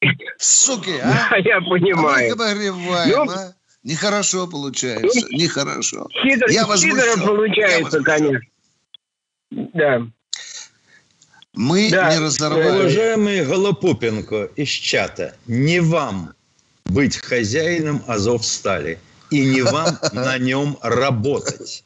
Суки, 0.38 0.98
а? 1.02 1.28
Да, 1.30 1.36
я 1.36 1.58
А 1.58 1.60
мы 1.60 1.68
понимаю. 1.78 2.32
обогреваем, 2.32 3.26
Ну, 3.26 3.30
а? 3.32 3.54
Нехорошо 3.82 4.46
получается, 4.46 5.26
нехорошо. 5.30 6.06
Хитро, 6.22 6.48
Я 6.50 6.66
возмущен, 6.66 6.96
я 7.20 7.26
получается, 7.26 7.82
возмущен. 8.00 8.04
конечно. 8.04 8.40
Да. 9.74 10.06
Мы 11.54 11.90
Да, 11.90 12.14
не 12.14 12.20
разорвали. 12.20 12.78
Уважаемый 12.80 13.44
Голопупенко 13.44 14.50
из 14.56 14.68
чата, 14.68 15.36
не 15.46 15.80
вам 15.80 16.32
быть 16.86 17.16
хозяином 17.16 18.02
Азовстали. 18.06 18.98
И 19.30 19.44
не 19.46 19.62
вам 19.62 19.98
на 20.12 20.36
нем 20.38 20.78
работать. 20.82 21.84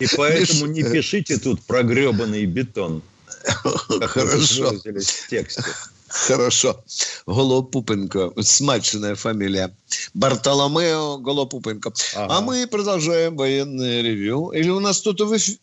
И 0.00 0.06
поэтому 0.16 0.66
не 0.66 0.82
пишите 0.82 1.38
тут 1.38 1.62
про 1.62 1.82
гребаный 1.84 2.46
бетон. 2.46 3.02
Хорошо, 3.44 4.72
в 4.72 5.28
тексте. 5.30 5.62
Хорошо. 6.08 6.82
Голопупенко, 7.26 8.32
смачная 8.42 9.14
фамилия. 9.14 9.74
Бартоломео 10.14 11.18
Голопупенко. 11.18 11.92
Ага. 12.16 12.36
А 12.36 12.40
мы 12.40 12.66
продолжаем 12.66 13.36
военное 13.36 14.02
ревю. 14.02 14.50
Или 14.50 14.70
у 14.70 14.80
нас 14.80 15.00
кто-то 15.00 15.26
в 15.26 15.32
эф- 15.32 15.58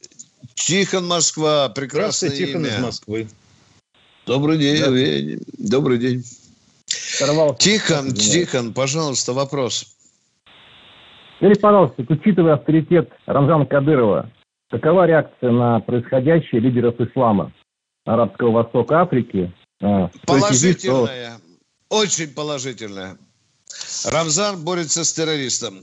Тихон 0.55 1.07
Москва, 1.07 1.69
прекрасное 1.69 2.29
Здравствуйте, 2.29 2.45
Тихон 2.47 2.65
из 2.65 2.73
имя. 2.73 2.85
Москвы. 2.85 3.27
Добрый 4.25 4.57
день, 4.57 4.79
Да. 4.79 4.85
Евгений. 4.87 5.39
Добрый 5.57 5.97
день. 5.97 6.23
Сорвался. 6.87 7.57
Тихон. 7.59 8.13
Тихон, 8.13 8.73
пожалуйста, 8.73 9.33
вопрос. 9.33 9.85
Скажите, 11.37 11.59
пожалуйста, 11.59 12.03
учитывая 12.07 12.53
авторитет 12.53 13.09
Рамзана 13.25 13.65
Кадырова, 13.65 14.31
какова 14.71 15.05
реакция 15.05 15.51
на 15.51 15.79
происходящее 15.81 16.61
лидеров 16.61 16.99
ислама 16.99 17.51
Арабского 18.05 18.51
Востока 18.51 19.01
Африки? 19.01 19.51
А, 19.81 20.09
Положительная. 20.25 21.39
Очень 21.89 22.33
положительная. 22.33 23.17
Рамзан 24.05 24.63
борется 24.63 25.03
с 25.03 25.13
террористом. 25.13 25.81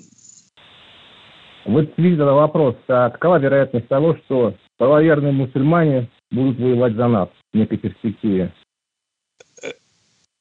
В 1.64 1.76
этой 1.76 1.94
связи 1.94 2.16
задал 2.16 2.36
вопрос, 2.36 2.76
а 2.88 3.10
какова 3.10 3.38
вероятность 3.38 3.88
того, 3.88 4.16
что 4.24 4.56
правоверные 4.78 5.32
мусульмане 5.32 6.10
будут 6.30 6.58
воевать 6.58 6.94
за 6.96 7.06
нас 7.06 7.28
в 7.52 7.56
некой 7.56 7.78
перспективе? 7.78 8.52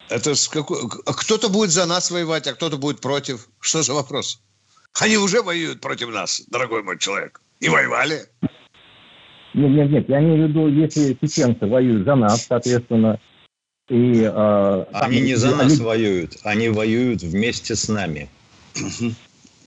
Это 0.09 0.35
с 0.35 0.47
какой... 0.47 0.77
Кто-то 1.05 1.49
будет 1.49 1.69
за 1.69 1.85
нас 1.85 2.11
воевать, 2.11 2.47
а 2.47 2.53
кто-то 2.53 2.77
будет 2.77 3.01
против. 3.01 3.47
Что 3.59 3.81
за 3.81 3.93
вопрос? 3.93 4.41
Они 4.99 5.17
уже 5.17 5.41
воюют 5.41 5.79
против 5.79 6.09
нас, 6.09 6.41
дорогой 6.49 6.83
мой 6.83 6.97
человек. 6.97 7.41
И 7.59 7.69
воевали. 7.69 8.21
Нет, 9.53 9.69
нет, 9.71 9.91
нет, 9.91 10.09
я 10.09 10.19
имею 10.19 10.47
в 10.47 10.49
виду, 10.49 10.67
если 10.67 11.17
чеченцы 11.21 11.65
воюют 11.65 12.05
за 12.05 12.15
нас, 12.15 12.45
соответственно, 12.45 13.19
и... 13.91 14.23
Э, 14.23 14.85
они 14.93 15.19
не 15.19 15.35
за 15.35 15.53
нас 15.53 15.77
воюют, 15.79 16.37
они 16.43 16.69
воюют 16.69 17.21
вместе 17.21 17.75
с 17.75 17.89
нами. 17.89 18.29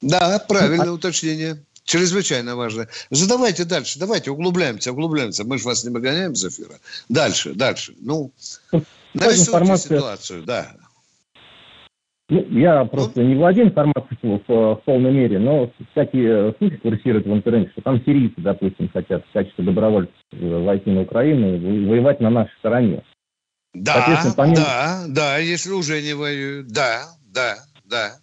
Да, 0.01 0.39
правильное 0.49 0.91
уточнение. 0.91 1.59
Чрезвычайно 1.85 2.57
важно. 2.57 2.89
Задавайте 3.11 3.65
дальше, 3.65 3.99
давайте 3.99 4.31
углубляемся, 4.31 4.93
углубляемся. 4.93 5.45
Мы 5.45 5.59
же 5.59 5.65
вас 5.65 5.85
не 5.85 5.91
выгоняем 5.91 6.35
с 6.35 6.45
эфира. 6.47 6.77
Дальше, 7.11 7.53
дальше. 7.53 7.93
Ну, 8.01 8.31
нарисуйте 9.13 9.51
информация... 9.51 9.99
ситуацию, 9.99 10.43
да. 10.45 10.69
Ну, 12.31 12.41
я 12.59 12.87
просто 12.87 13.21
ну, 13.21 13.29
не 13.29 13.35
владею 13.35 13.69
информацией 13.69 14.19
в, 14.23 14.49
в, 14.49 14.77
в 14.77 14.83
полной 14.87 15.13
мере, 15.13 15.39
но 15.39 15.71
всякие 15.93 16.55
слухи 16.57 16.77
курсируют 16.79 17.27
в 17.27 17.33
интернете, 17.33 17.71
что 17.73 17.83
там 17.83 18.03
сирийцы, 18.03 18.37
допустим, 18.39 18.89
хотят 18.89 19.23
в 19.27 19.33
качестве 19.35 19.63
добровольцев 19.63 20.15
войти 20.33 20.91
на 20.91 21.03
Украину 21.03 21.57
и 21.57 21.87
воевать 21.87 22.21
на 22.21 22.31
нашей 22.31 22.57
стороне. 22.61 23.03
Да, 23.75 24.33
помимо... 24.37 24.57
да, 24.57 25.05
да, 25.09 25.39
если 25.39 25.71
уже 25.71 26.01
не 26.01 26.15
воюют, 26.15 26.69
да, 26.69 27.09
да, 27.27 27.59
да. 27.85 28.19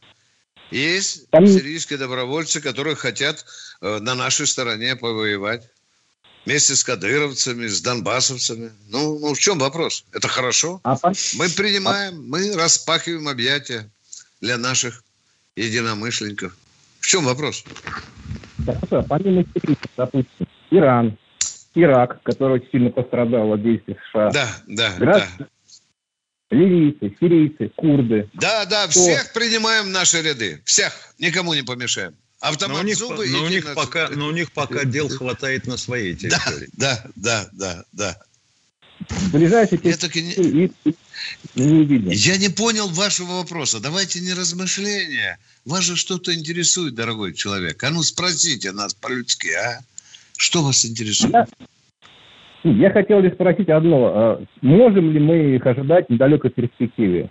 Есть 0.71 1.29
Там... 1.29 1.45
сирийские 1.45 1.99
добровольцы, 1.99 2.61
которые 2.61 2.95
хотят 2.95 3.45
э, 3.81 3.99
на 3.99 4.15
нашей 4.15 4.47
стороне 4.47 4.95
повоевать. 4.95 5.69
Вместе 6.45 6.75
с 6.75 6.83
кадыровцами, 6.83 7.67
с 7.67 7.81
донбассовцами. 7.81 8.71
Ну, 8.87 9.19
ну 9.19 9.33
в 9.33 9.39
чем 9.39 9.59
вопрос? 9.59 10.05
Это 10.11 10.27
хорошо. 10.27 10.79
А 10.83 10.95
мы 11.35 11.49
принимаем, 11.49 12.15
а... 12.15 12.21
мы 12.21 12.55
распахиваем 12.55 13.27
объятия 13.27 13.91
для 14.39 14.57
наших 14.57 15.03
единомышленников. 15.55 16.55
В 16.99 17.07
чем 17.07 17.25
вопрос? 17.25 17.63
Хорошо, 18.65 19.05
помимо 19.07 19.43
сирийцев, 19.53 19.91
допустим, 19.97 20.47
Иран, 20.71 21.17
Ирак, 21.73 22.21
который 22.23 22.55
очень 22.55 22.69
сильно 22.71 22.89
пострадал 22.89 23.53
от 23.53 23.63
действий 23.63 23.97
США. 24.10 24.31
Да, 24.31 24.47
да, 24.67 24.93
Град... 24.97 25.27
да 25.39 25.47
ливийцы, 26.51 27.15
сирийцы, 27.19 27.71
курды. 27.75 28.29
Да, 28.34 28.65
да, 28.65 28.88
кто... 28.88 28.99
всех 28.99 29.34
принимаем 29.34 29.86
в 29.86 29.89
наши 29.89 30.21
ряды. 30.21 30.62
Всех. 30.65 30.93
Никому 31.17 31.53
не 31.53 31.63
помешаем. 31.63 32.13
Автомат 32.39 32.77
но 32.77 32.84
у 32.84 32.86
них, 32.86 32.97
зубы 32.97 33.27
но 33.29 33.43
у 33.43 33.47
них 33.49 33.65
на... 33.65 33.75
пока, 33.75 34.10
но 34.10 34.27
у 34.27 34.31
них 34.31 34.51
пока 34.51 34.84
дел 34.86 35.10
хватает 35.10 35.67
на 35.67 35.77
своей 35.77 36.15
территории. 36.15 36.69
Да, 36.73 37.03
да, 37.15 37.47
да, 37.53 37.84
да. 37.91 38.17
Ближайший 39.31 39.79
Я, 39.84 39.97
так 39.97 40.15
и 40.15 40.21
не... 40.21 40.71
не 41.55 42.15
Я 42.15 42.38
не 42.38 42.49
понял 42.49 42.88
вашего 42.88 43.38
вопроса. 43.38 43.79
Давайте 43.79 44.19
не 44.19 44.34
размышления. 44.34 45.39
Вас 45.65 45.84
же 45.84 45.95
что-то 45.95 46.34
интересует, 46.34 46.95
дорогой 46.95 47.34
человек. 47.34 47.84
А 47.84 47.89
ну 47.89 48.03
спросите 48.03 48.71
нас 48.71 48.93
по-людски, 48.93 49.49
а? 49.49 49.81
Что 50.41 50.63
вас 50.63 50.84
интересует? 50.86 51.34
Я, 52.63 52.71
я 52.71 52.91
хотел 52.91 53.19
лишь 53.19 53.34
спросить 53.34 53.69
одно. 53.69 54.08
А 54.08 54.43
можем 54.63 55.12
ли 55.12 55.19
мы 55.19 55.56
их 55.56 55.65
ожидать 55.67 56.08
в 56.08 56.10
недалекой 56.10 56.49
перспективе? 56.49 57.30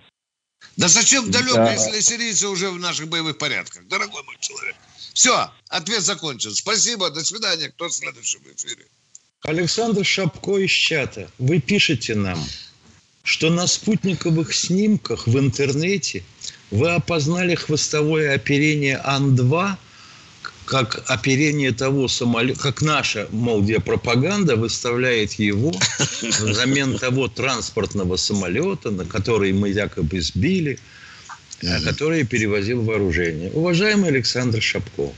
Да 0.77 0.87
зачем 0.87 1.29
далеко, 1.29 1.55
да. 1.55 1.73
если 1.73 1.99
сирийцы 1.99 2.47
уже 2.47 2.69
в 2.69 2.79
наших 2.79 3.09
боевых 3.09 3.37
порядках, 3.37 3.85
дорогой 3.89 4.23
мой 4.23 4.37
человек? 4.39 4.75
Все, 5.13 5.51
ответ 5.67 6.01
закончен. 6.03 6.51
Спасибо, 6.51 7.09
до 7.09 7.19
свидания. 7.19 7.67
Кто 7.67 7.89
в 7.89 7.91
эфире? 7.91 8.85
Александр 9.41 10.05
Шапко 10.05 10.59
из 10.59 10.71
чата. 10.71 11.29
Вы 11.37 11.59
пишете 11.59 12.15
нам, 12.15 12.39
что 13.23 13.49
на 13.49 13.67
спутниковых 13.67 14.53
снимках 14.53 15.27
в 15.27 15.37
интернете 15.37 16.23
вы 16.69 16.91
опознали 16.91 17.55
хвостовое 17.55 18.35
оперение 18.35 19.01
Ан-2– 19.03 19.75
как 20.71 21.03
оперение 21.07 21.73
того 21.73 22.07
самолета, 22.07 22.61
как 22.61 22.81
наша, 22.81 23.27
мол, 23.31 23.61
пропаганда 23.83 24.55
выставляет 24.55 25.33
его 25.33 25.73
взамен 26.21 26.97
того 26.97 27.27
транспортного 27.27 28.15
самолета, 28.15 28.89
на 28.89 29.03
который 29.03 29.51
мы 29.51 29.67
якобы 29.67 30.21
сбили, 30.21 30.79
mm 31.59 31.83
который 31.83 32.23
перевозил 32.23 32.83
вооружение. 32.83 33.51
Уважаемый 33.51 34.11
Александр 34.11 34.61
Шапко, 34.61 35.11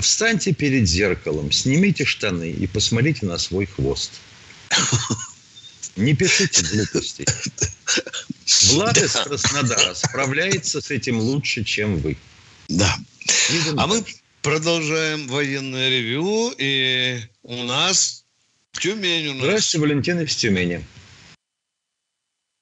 встаньте 0.00 0.52
перед 0.52 0.88
зеркалом, 0.88 1.52
снимите 1.52 2.04
штаны 2.04 2.50
и 2.50 2.66
посмотрите 2.66 3.24
на 3.24 3.38
свой 3.38 3.66
хвост. 3.66 4.10
Не 5.94 6.12
пишите 6.12 6.64
глупостей. 6.74 7.26
Влад 8.72 8.98
из 8.98 9.12
Краснодара 9.12 9.94
справляется 9.94 10.80
с 10.80 10.90
этим 10.90 11.20
лучше, 11.20 11.62
чем 11.62 11.98
вы. 11.98 12.16
Да. 12.68 12.96
А 13.76 13.86
мы 13.86 14.04
Продолжаем 14.46 15.26
военное 15.26 15.88
ревю. 15.90 16.52
И 16.56 17.16
у 17.42 17.64
нас 17.64 18.24
Тюмень 18.70 19.26
у 19.26 19.34
нас. 19.34 19.42
Здравствуйте, 19.42 19.84
Валентин 19.84 20.20
из 20.20 20.36
Тюмени. 20.36 20.80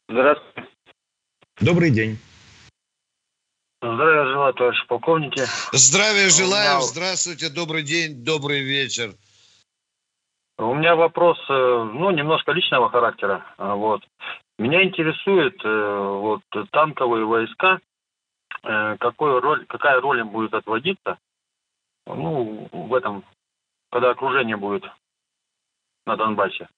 Здравствуйте. 0.09 0.69
Добрый 1.61 1.91
день. 1.91 2.17
Здравия 3.83 4.25
желаю, 4.33 4.55
товарищ 4.55 4.87
полковники. 4.87 5.43
Здравия 5.73 6.31
желаю. 6.31 6.79
Меня... 6.79 6.81
Здравствуйте, 6.81 7.51
добрый 7.51 7.83
день, 7.83 8.25
добрый 8.25 8.63
вечер. 8.63 9.13
У 10.57 10.75
меня 10.75 10.97
вопрос, 10.97 11.37
э, 11.51 11.53
ну, 11.53 12.11
немножко 12.13 12.53
личного 12.53 12.89
характера. 12.89 13.45
А, 13.59 13.75
вот. 13.75 14.01
Меня 14.59 14.83
интересует 14.83 15.63
э, 15.63 15.69
вот 15.69 16.41
танковые 16.71 17.27
войска, 17.27 17.79
э, 18.63 18.97
какой 18.99 19.39
роль, 19.41 19.67
какая 19.67 20.01
роль 20.01 20.21
им 20.21 20.31
будет 20.31 20.55
отводиться 20.55 21.19
ну, 22.07 22.69
в 22.73 22.95
этом, 22.95 23.25
когда 23.91 24.11
окружение 24.11 24.57
будет 24.57 24.85
на 26.07 26.17
Донбассе. 26.17 26.69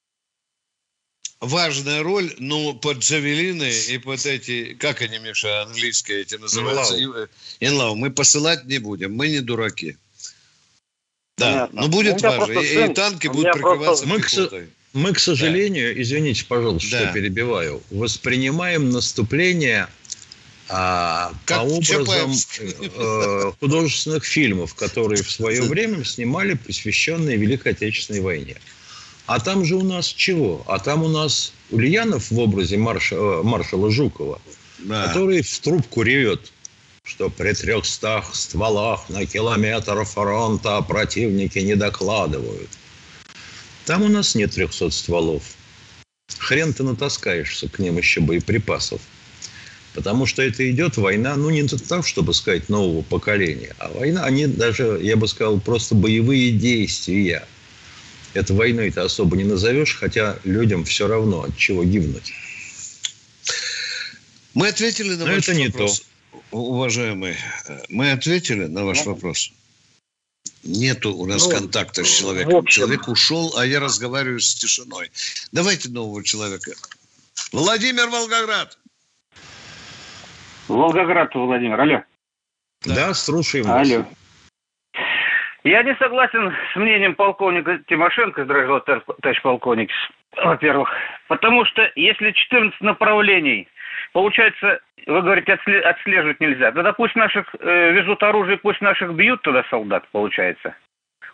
Важная 1.40 2.02
роль, 2.02 2.32
но 2.38 2.72
под 2.72 2.98
джавелины 2.98 3.70
и 3.90 3.98
под 3.98 4.24
эти, 4.24 4.74
как 4.74 5.02
они, 5.02 5.18
Миша, 5.18 5.62
английские 5.62 6.22
эти 6.22 6.36
называются? 6.36 6.96
Инлау. 7.60 7.94
Мы 7.94 8.10
посылать 8.10 8.64
не 8.64 8.78
будем, 8.78 9.14
мы 9.14 9.28
не 9.28 9.40
дураки. 9.40 9.98
Да, 11.36 11.68
Понятно. 11.68 11.80
но 11.82 11.88
будет 11.88 12.22
важно. 12.22 12.58
И, 12.58 12.90
и 12.90 12.94
танки 12.94 13.26
будут 13.26 13.52
прикрываться 13.52 14.06
мы, 14.06 14.20
к, 14.20 14.30
мы, 14.94 15.12
к 15.12 15.18
сожалению, 15.18 15.94
да. 15.94 16.00
извините, 16.00 16.46
пожалуйста, 16.46 16.90
да. 16.90 17.04
что 17.04 17.12
перебиваю, 17.12 17.82
воспринимаем 17.90 18.88
наступление 18.88 19.88
а, 20.68 21.32
как 21.44 21.60
по 21.60 21.64
образом 21.64 22.32
э, 22.58 23.52
художественных 23.60 24.24
фильмов, 24.24 24.74
которые 24.74 25.22
в 25.22 25.30
свое 25.30 25.62
время 25.62 26.04
снимали, 26.04 26.54
посвященные 26.54 27.36
Великой 27.36 27.72
Отечественной 27.72 28.20
войне. 28.20 28.56
А 29.26 29.38
там 29.38 29.64
же 29.64 29.76
у 29.76 29.82
нас 29.82 30.06
чего? 30.06 30.64
А 30.66 30.78
там 30.78 31.04
у 31.04 31.08
нас 31.08 31.52
Ульянов 31.70 32.30
в 32.30 32.38
образе 32.38 32.78
марш, 32.78 33.12
э, 33.12 33.40
маршала 33.44 33.90
Жукова, 33.90 34.40
да. 34.78 35.06
который 35.06 35.42
в 35.42 35.58
трубку 35.60 36.02
ревет, 36.02 36.52
что 37.04 37.30
при 37.30 37.52
трехстах 37.52 38.34
стволах 38.34 39.08
на 39.08 39.24
километр 39.24 40.04
фронта 40.04 40.82
противники 40.82 41.60
не 41.60 41.76
докладывают. 41.76 42.70
Там 43.84 44.02
у 44.02 44.08
нас 44.08 44.34
нет 44.34 44.52
трехсот 44.52 44.92
стволов. 44.92 45.44
Хрен 46.38 46.72
ты 46.72 46.82
натаскаешься 46.82 47.68
к 47.68 47.78
ним 47.78 47.98
еще 47.98 48.20
боеприпасов. 48.20 49.00
Потому 49.96 50.26
что 50.26 50.42
это 50.42 50.70
идет 50.70 50.98
война, 50.98 51.36
ну, 51.36 51.48
не 51.48 51.66
так, 51.66 52.06
чтобы 52.06 52.34
сказать, 52.34 52.68
нового 52.68 53.00
поколения, 53.00 53.74
а 53.78 53.88
война, 53.88 54.24
они 54.24 54.46
даже, 54.46 55.00
я 55.02 55.16
бы 55.16 55.26
сказал, 55.26 55.58
просто 55.58 55.94
боевые 55.94 56.52
действия. 56.52 57.48
Это 58.34 58.52
войной 58.52 58.90
ты 58.90 59.00
особо 59.00 59.38
не 59.38 59.44
назовешь, 59.44 59.96
хотя 59.96 60.38
людям 60.44 60.84
все 60.84 61.08
равно, 61.08 61.44
от 61.44 61.56
чего 61.56 61.82
гибнуть. 61.82 62.34
Мы 64.52 64.68
ответили 64.68 65.14
на 65.14 65.24
Но 65.24 65.32
ваш 65.32 65.48
это 65.48 65.58
вопрос. 65.58 66.02
Не 66.02 66.36
то. 66.38 66.46
Уважаемый, 66.50 67.36
мы 67.88 68.12
ответили 68.12 68.66
на 68.66 68.84
ваш 68.84 69.06
вопрос. 69.06 69.50
Нету 70.62 71.14
у 71.14 71.24
нас 71.24 71.46
ну, 71.46 71.52
контакта 71.52 72.04
с 72.04 72.08
человеком. 72.08 72.56
Общем... 72.56 72.82
Человек 72.82 73.08
ушел, 73.08 73.54
а 73.56 73.64
я 73.64 73.80
разговариваю 73.80 74.40
с 74.40 74.54
тишиной. 74.56 75.10
Давайте 75.52 75.88
нового 75.88 76.22
человека. 76.22 76.74
Владимир 77.50 78.08
Волгоград. 78.08 78.76
Волгоград, 80.68 81.34
Владимир, 81.34 81.80
алло. 81.80 82.02
Да, 82.84 83.14
слушаем 83.14 83.66
вас. 83.66 83.90
Алло. 83.90 84.04
Я 85.64 85.82
не 85.82 85.96
согласен 85.96 86.52
с 86.72 86.76
мнением 86.76 87.16
полковника 87.16 87.80
Тимошенко, 87.88 88.44
дорогой 88.44 88.82
товарищ 88.82 89.42
полковник, 89.42 89.90
во-первых. 90.36 90.88
Потому 91.26 91.64
что 91.64 91.90
если 91.96 92.30
14 92.30 92.80
направлений, 92.82 93.66
получается, 94.12 94.78
вы 95.06 95.22
говорите, 95.22 95.54
отслеживать 95.54 96.40
нельзя. 96.40 96.70
Тогда 96.70 96.92
пусть 96.92 97.16
наших 97.16 97.52
э, 97.58 97.92
везут 97.92 98.22
оружие, 98.22 98.58
пусть 98.58 98.80
наших 98.80 99.12
бьют 99.14 99.42
туда 99.42 99.64
солдат, 99.68 100.06
получается. 100.12 100.76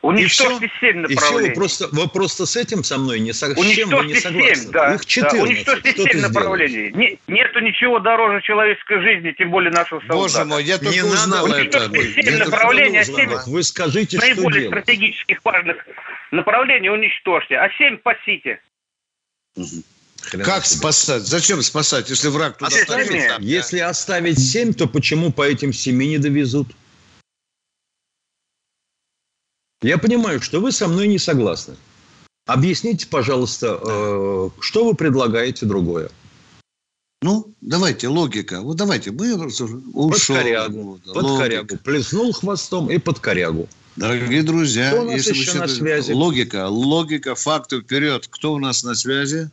Уничтожьте 0.02 0.68
семь 0.80 1.04
И 1.04 1.06
все, 1.06 1.14
направлений. 1.14 1.48
вы 1.50 1.54
просто, 1.54 1.88
вы 1.92 2.08
просто 2.08 2.44
с 2.44 2.56
этим 2.56 2.82
со 2.82 2.98
мной 2.98 3.20
не 3.20 3.32
согласны. 3.32 3.72
С 3.72 3.76
чем 3.76 3.88
вы 3.88 3.94
не 3.94 4.00
Уничтожьте 4.12 4.28
согласны? 4.28 4.54
семь, 4.56 4.70
да. 4.72 4.94
Их 4.96 5.06
14. 5.06 5.38
да. 5.38 5.44
Уничтожьте 5.46 5.90
Что 5.90 5.96
ты 5.96 6.02
семь 6.02 6.10
сделаешь? 6.10 6.22
направлений. 6.34 6.90
Не- 6.92 7.18
нету 7.28 7.60
ничего 7.60 7.98
дороже 8.00 8.42
человеческой 8.42 9.00
жизни, 9.00 9.30
тем 9.38 9.50
более 9.52 9.70
нашего 9.70 10.00
солдата. 10.00 10.18
Боже 10.18 10.44
мой, 10.44 10.64
я 10.64 10.78
только 10.78 10.92
Не 10.94 11.02
узнал 11.04 11.46
это. 11.46 11.56
уничтожить 11.56 12.16
Я 12.16 12.22
семь 12.24 12.38
только 12.38 12.50
направлений, 12.50 12.98
а 12.98 13.02
узнал. 13.02 13.16
семь 13.16 13.28
Вот 13.30 13.46
Вы 13.46 13.62
скажите, 13.62 14.16
что 14.18 14.26
наиболее 14.26 14.60
делать? 14.68 14.82
стратегических 14.84 15.38
важных 15.44 15.76
направлений 16.32 16.90
уничтожьте, 16.90 17.56
а 17.56 17.70
семь 17.78 17.96
пасите. 17.98 18.60
Хрена 20.22 20.44
Как 20.44 20.64
себе. 20.64 20.78
спасать? 20.80 21.22
Зачем 21.22 21.62
спасать, 21.62 22.08
если 22.10 22.28
враг 22.28 22.56
туда 22.58 22.74
Оставить. 22.76 23.08
да? 23.28 23.36
Если 23.40 23.78
оставить 23.78 24.38
7, 24.38 24.72
то 24.72 24.86
почему 24.86 25.32
по 25.32 25.42
этим 25.42 25.72
7 25.72 25.96
не 25.98 26.18
довезут? 26.18 26.68
Я 29.82 29.98
понимаю, 29.98 30.40
что 30.40 30.60
вы 30.60 30.72
со 30.72 30.88
мной 30.88 31.08
не 31.08 31.18
согласны. 31.18 31.74
Объясните, 32.46 33.06
пожалуйста, 33.06 33.78
э, 33.82 34.50
что 34.60 34.84
вы 34.84 34.94
предлагаете 34.94 35.66
другое? 35.66 36.10
Ну, 37.20 37.46
давайте, 37.60 38.08
логика. 38.08 38.60
Вот 38.62 38.76
давайте, 38.76 39.12
мы 39.12 39.36
рассуждаем. 39.36 39.82
Под 39.92 40.16
Ушел. 40.16 40.36
корягу, 40.36 40.82
Вот, 40.82 41.02
под 41.14 41.22
логика. 41.22 41.42
корягу. 41.42 41.76
Плеснул 41.84 42.32
хвостом 42.32 42.90
и 42.90 42.98
под 42.98 43.20
корягу. 43.20 43.68
Дорогие 43.94 44.42
друзья, 44.42 44.90
Кто 44.90 45.02
у 45.02 45.04
нас 45.04 45.14
если 45.16 45.30
еще 45.32 45.58
на 45.58 45.68
считаете- 45.68 45.74
связи? 45.74 46.12
логика, 46.12 46.68
логика, 46.68 47.34
факты 47.34 47.80
вперед. 47.80 48.26
Кто 48.28 48.54
у 48.54 48.58
нас 48.58 48.82
на 48.82 48.94
связи? 48.94 49.50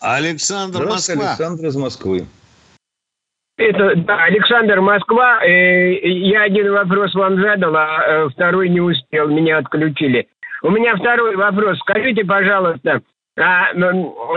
Александр 0.00 0.86
Москва. 0.86 1.30
Александр 1.30 1.66
из 1.68 1.76
Москвы. 1.76 2.26
Это, 3.60 3.94
да, 3.94 4.24
Александр 4.24 4.80
Москва. 4.80 5.44
Э, 5.44 5.92
я 6.08 6.42
один 6.44 6.72
вопрос 6.72 7.14
вам 7.14 7.40
задал, 7.42 7.76
а 7.76 8.02
э, 8.06 8.28
второй 8.30 8.70
не 8.70 8.80
успел, 8.80 9.28
меня 9.28 9.58
отключили. 9.58 10.28
У 10.62 10.70
меня 10.70 10.96
второй 10.96 11.36
вопрос. 11.36 11.78
Скажите, 11.80 12.24
пожалуйста, 12.24 13.02
а, 13.38 13.72
на, 13.74 13.92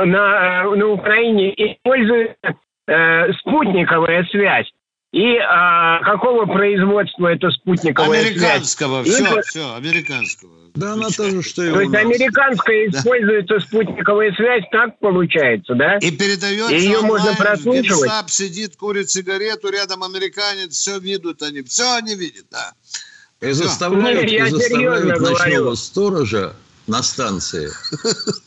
на 0.06 0.88
Украине 0.88 1.54
используется 1.56 2.56
э, 2.88 3.34
спутниковая 3.40 4.26
связь? 4.26 4.70
И 5.14 5.38
а, 5.38 6.00
какого 6.00 6.46
производства 6.46 7.28
эта 7.28 7.50
спутниковая 7.52 8.20
связь? 8.24 8.36
Американского, 8.42 9.04
все, 9.04 9.24
это- 9.24 9.42
все, 9.44 9.76
американского. 9.76 10.52
Да 10.76 10.94
она 10.94 11.10
тоже, 11.10 11.44
что 11.44 11.64
и 11.64 11.70
То 11.70 11.78
у 11.78 11.80
есть 11.82 11.92
нас. 11.92 12.02
американская 12.02 12.90
Да. 12.90 12.98
используется 13.00 13.60
спутниковая 13.60 14.34
связь, 14.34 14.64
так 14.72 14.98
получается, 15.00 15.76
да? 15.76 15.98
И 15.98 16.10
передается 16.10 16.74
Ее 16.76 16.98
онлайн, 16.98 17.06
можно 17.08 17.36
прослушивать? 17.36 17.86
Генштаб 17.90 18.30
сидит, 18.32 18.76
курит 18.76 19.10
сигарету, 19.12 19.70
рядом 19.70 20.04
американец, 20.04 20.72
все 20.74 21.00
видят 21.00 21.42
они, 21.44 21.62
все 21.62 21.96
они 21.96 22.16
видят, 22.16 22.46
да. 22.50 22.74
И 23.42 23.52
заставляют, 23.52 24.30
Я 24.32 24.48
и 24.48 24.50
заставляют 24.50 25.06
ночного 25.20 25.58
говорю. 25.60 25.76
сторожа 25.76 26.54
на 26.88 27.02
станции 27.02 27.69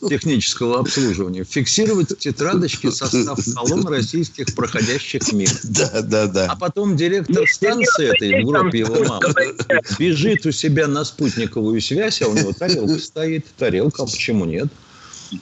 технического 0.09 0.79
обслуживания 0.79 1.43
фиксировать 1.43 2.11
в 2.11 2.17
тетрадочке 2.17 2.91
состав 2.91 3.39
колонн 3.55 3.87
российских 3.87 4.53
проходящих 4.55 5.31
мимо. 5.33 5.51
Да, 5.63 6.01
да, 6.01 6.27
да. 6.27 6.45
А 6.49 6.55
потом 6.55 6.95
директор 6.95 7.47
станции 7.47 8.15
этой 8.15 8.43
в 8.43 8.45
группе 8.45 8.79
его 8.79 9.03
мамы 9.03 9.55
бежит 9.97 10.45
у 10.45 10.51
себя 10.51 10.87
на 10.87 11.03
спутниковую 11.03 11.81
связь, 11.81 12.21
а 12.21 12.27
у 12.27 12.33
него 12.33 12.53
тарелка 12.53 12.99
стоит. 12.99 13.45
Тарелка, 13.57 14.03
а 14.03 14.05
почему 14.05 14.45
нет? 14.45 14.67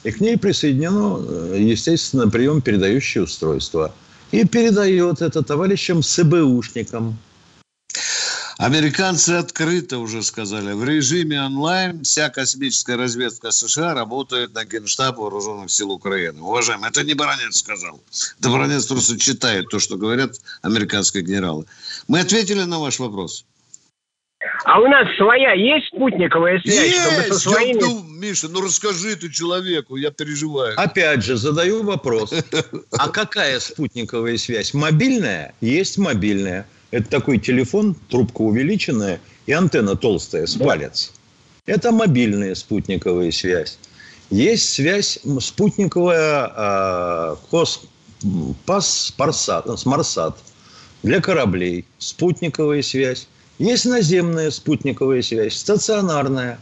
И 0.04 0.12
к 0.12 0.20
ней 0.20 0.38
присоединено, 0.38 1.24
э, 1.28 1.58
естественно, 1.60 2.30
прием 2.30 2.62
передающее 2.62 3.24
устройство. 3.24 3.94
И 4.32 4.46
передает 4.48 5.22
это 5.22 5.44
товарищам 5.44 6.02
СБУшникам. 6.02 7.18
Американцы 8.58 9.32
открыто 9.32 10.00
уже 10.00 10.24
сказали, 10.24 10.72
в 10.72 10.84
режиме 10.86 11.42
онлайн 11.42 12.04
вся 12.04 12.30
космическая 12.30 12.96
разведка 12.96 13.52
США 13.52 13.94
работает 13.94 14.54
на 14.54 14.64
Генштаб 14.64 15.18
Вооруженных 15.18 15.70
сил 15.70 15.92
Украины. 15.92 16.42
Уважаемые, 16.42 16.90
это 16.90 17.04
не 17.04 17.16
Баранец 17.16 17.58
сказал. 17.58 18.00
Да 18.40 18.50
Баранец 18.50 18.86
просто 18.86 19.20
читает 19.20 19.68
то, 19.70 19.80
что 19.80 19.98
говорят 19.98 20.36
американские 20.62 21.24
генералы. 21.24 21.66
Мы 22.08 22.22
ответили 22.22 22.64
на 22.64 22.80
ваш 22.80 23.00
вопрос. 23.00 23.46
А 24.64 24.80
у 24.80 24.88
нас 24.88 25.08
своя 25.18 25.54
есть 25.54 25.88
спутниковая 25.88 26.60
связь, 26.62 26.96
чтобы 26.96 27.22
со 27.24 27.28
Есть! 27.28 27.40
своими... 27.42 27.80
Я- 27.80 27.88
ну, 27.88 28.04
Миша, 28.04 28.48
ну 28.48 28.62
расскажи 28.62 29.16
ты 29.16 29.30
человеку, 29.32 29.98
я 29.98 30.12
переживаю. 30.12 30.80
Опять 30.80 31.24
же, 31.24 31.36
задаю 31.36 31.84
вопрос. 31.84 32.34
А 32.92 33.10
какая 33.10 33.60
спутниковая 33.60 34.38
связь? 34.38 34.74
Мобильная? 34.74 35.54
Есть 35.62 35.98
мобильная. 35.98 36.66
Это 36.96 37.10
такой 37.10 37.40
телефон, 37.40 37.94
трубка 38.08 38.40
увеличенная 38.40 39.20
и 39.48 39.52
антенна 39.52 39.98
толстая 39.98 40.46
с 40.46 40.56
палец. 40.56 41.12
Это 41.66 41.92
мобильная 41.92 42.56
спутниковая 42.56 43.32
связь. 43.32 43.78
Есть 44.30 44.70
связь 44.70 45.20
спутниковая 45.42 46.50
а, 46.56 47.36
кос, 47.52 47.82
м, 48.24 48.56
пас, 48.66 49.14
парсат, 49.18 49.68
э, 49.68 49.76
смарсат 49.76 50.38
для 51.04 51.20
кораблей. 51.20 51.84
Спутниковая 51.98 52.82
связь. 52.82 53.28
Есть 53.60 53.84
наземная 53.84 54.50
спутниковая 54.50 55.22
связь, 55.22 55.58
стационарная. 55.58 56.60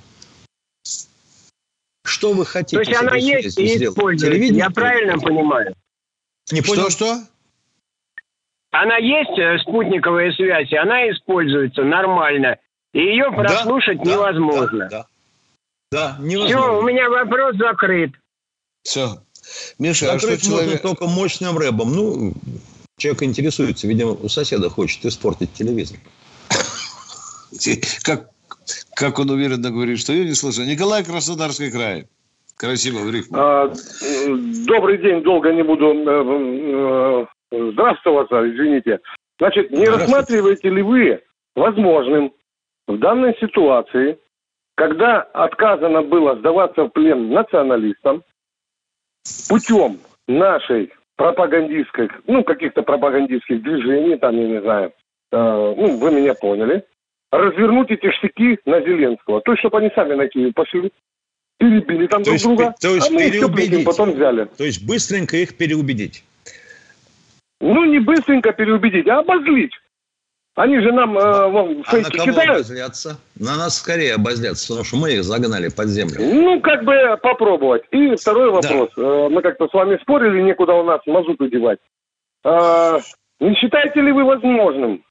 Что 2.05 2.33
вы 2.33 2.47
хотите 2.47 2.77
То 2.77 2.81
есть 2.81 2.91
с 2.91 2.99
она 2.99 3.15
есть 3.17 3.59
и 3.59 3.67
сделать? 3.67 3.95
используется. 3.95 4.35
Телевидение? 4.35 4.63
Я 4.63 4.71
правильно 4.71 5.19
понимаю? 5.19 5.75
Не 6.51 6.61
понял? 6.61 6.89
Что, 6.89 6.89
что? 6.89 7.23
Она 8.73 8.97
есть, 8.97 9.37
э, 9.37 9.59
спутниковая 9.59 10.31
связь, 10.31 10.71
и 10.71 10.75
она 10.75 11.07
используется 11.11 11.83
нормально. 11.83 12.57
И 12.91 12.99
ее 12.99 13.31
прослушать 13.31 13.99
Да, 14.03 14.11
невозможно. 14.11 14.89
Да, 14.89 14.89
да. 14.89 15.05
Да, 15.91 16.13
Все, 16.15 16.21
у 16.23 16.25
невозможно. 16.25 16.87
меня 16.87 17.09
вопрос 17.09 17.55
закрыт. 17.57 18.11
Все. 18.81 19.19
Миша, 19.77 20.11
а 20.11 20.17
что 20.17 20.27
Закрыть 20.27 20.49
можно 20.49 20.63
человек... 20.63 20.81
только 20.81 21.05
мощным 21.05 21.55
рэбом. 21.55 21.93
Ну, 21.93 22.33
человек 22.97 23.21
интересуется, 23.21 23.85
видимо, 23.85 24.13
у 24.13 24.27
соседа 24.27 24.71
хочет 24.71 25.05
испортить 25.05 25.53
телевизор. 25.53 25.97
Как, 28.01 28.29
как 28.95 29.19
он 29.19 29.29
уверенно 29.29 29.69
говорит, 29.69 29.99
что 29.99 30.13
я 30.13 30.23
не 30.23 30.33
слышу. 30.33 30.63
Николай 30.63 31.03
Краснодарский 31.03 31.69
край. 31.69 32.07
Красиво 32.55 32.99
в 33.01 33.11
рифму. 33.11 33.37
А, 33.37 33.67
э, 33.67 34.27
Добрый 34.65 34.97
день, 34.97 35.21
долго 35.21 35.51
не 35.53 35.63
буду 35.63 37.27
здравствоваться, 37.53 38.49
извините. 38.49 38.99
Значит, 39.39 39.71
не 39.71 39.85
Здравствуйте. 39.85 40.13
рассматриваете 40.13 40.69
ли 40.69 40.81
вы 40.81 41.21
возможным 41.55 42.33
в 42.87 42.97
данной 42.97 43.35
ситуации, 43.39 44.17
когда 44.75 45.21
отказано 45.21 46.01
было 46.01 46.35
сдаваться 46.35 46.83
в 46.85 46.89
плен 46.89 47.29
националистам, 47.29 48.23
путем 49.49 49.99
нашей 50.27 50.91
пропагандистской, 51.15 52.09
ну, 52.27 52.43
каких-то 52.43 52.81
пропагандистских 52.81 53.61
движений, 53.61 54.17
там, 54.17 54.35
я 54.35 54.47
не 54.47 54.61
знаю, 54.61 54.91
э, 55.31 55.37
ну, 55.37 55.97
вы 55.97 56.11
меня 56.11 56.33
поняли, 56.33 56.83
развернуть 57.31 57.91
эти 57.91 58.11
штыки 58.11 58.59
на 58.65 58.81
Зеленского. 58.81 59.41
То 59.41 59.51
есть, 59.51 59.59
чтобы 59.59 59.79
они 59.79 59.91
сами 59.95 60.15
на 60.15 60.27
Киев 60.27 60.53
пошли, 60.53 60.91
перебили 61.57 62.07
там 62.07 62.23
То 62.23 62.25
друг 62.25 62.33
есть 62.33 62.45
друга, 62.45 62.75
то 62.79 62.89
есть 62.89 63.09
а 63.09 63.13
мы 63.13 63.23
их 63.23 63.85
потом 63.85 64.11
взяли. 64.11 64.45
То 64.57 64.63
есть 64.63 64.85
быстренько 64.85 65.37
их 65.37 65.55
переубедить. 65.55 66.23
Ну, 67.63 67.85
не 67.85 67.99
быстренько 67.99 68.51
переубедить, 68.51 69.07
а 69.07 69.19
обозлить. 69.19 69.71
Они 70.55 70.79
же 70.81 70.91
нам 70.91 71.17
э, 71.17 71.47
вон, 71.47 71.83
А 71.87 71.95
на 71.95 72.03
кого 72.03 72.25
кидают. 72.25 72.49
обозлятся? 72.51 73.17
На 73.39 73.55
нас 73.55 73.77
скорее 73.79 74.15
обозлятся, 74.15 74.67
потому 74.67 74.85
что 74.85 74.97
мы 74.97 75.13
их 75.13 75.23
загнали 75.23 75.69
под 75.69 75.87
землю. 75.87 76.17
Ну, 76.19 76.59
как 76.61 76.83
бы 76.83 76.93
попробовать. 77.23 77.83
И 77.91 78.15
второй 78.17 78.51
вопрос. 78.51 78.89
Э, 78.97 79.29
Мы 79.31 79.41
как-то 79.41 79.67
с 79.69 79.73
вами 79.73 79.97
спорили, 80.01 80.41
некуда 80.41 80.73
у 80.73 80.83
нас 80.83 80.99
мазуту 81.07 81.47
девать. 81.47 81.79
А, 82.43 82.99
Не 83.39 83.55
считаете 83.55 84.01
ли 84.01 84.11
вы 84.11 84.25
возможным 84.25 85.01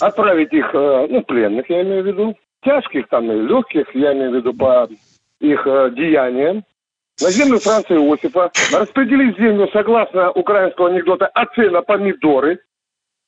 отправить 0.00 0.52
их, 0.52 0.70
э, 0.74 1.06
ну, 1.08 1.22
пленных, 1.22 1.68
я 1.70 1.82
имею 1.82 2.02
в 2.02 2.06
виду, 2.06 2.36
тяжких 2.62 3.08
там 3.08 3.32
и 3.32 3.40
легких, 3.40 3.86
я 3.94 4.12
имею 4.12 4.32
в 4.32 4.34
виду 4.34 4.52
по 4.54 4.86
их 5.40 5.64
деяниям, 5.94 6.62
землю 7.18 7.58
Франца 7.58 7.94
Иосифа, 7.94 8.50
распределить 8.72 9.38
землю 9.38 9.68
согласно 9.72 10.30
украинского 10.32 10.88
анекдота 10.88 11.26
«Оцена 11.26 11.82
помидоры», 11.82 12.60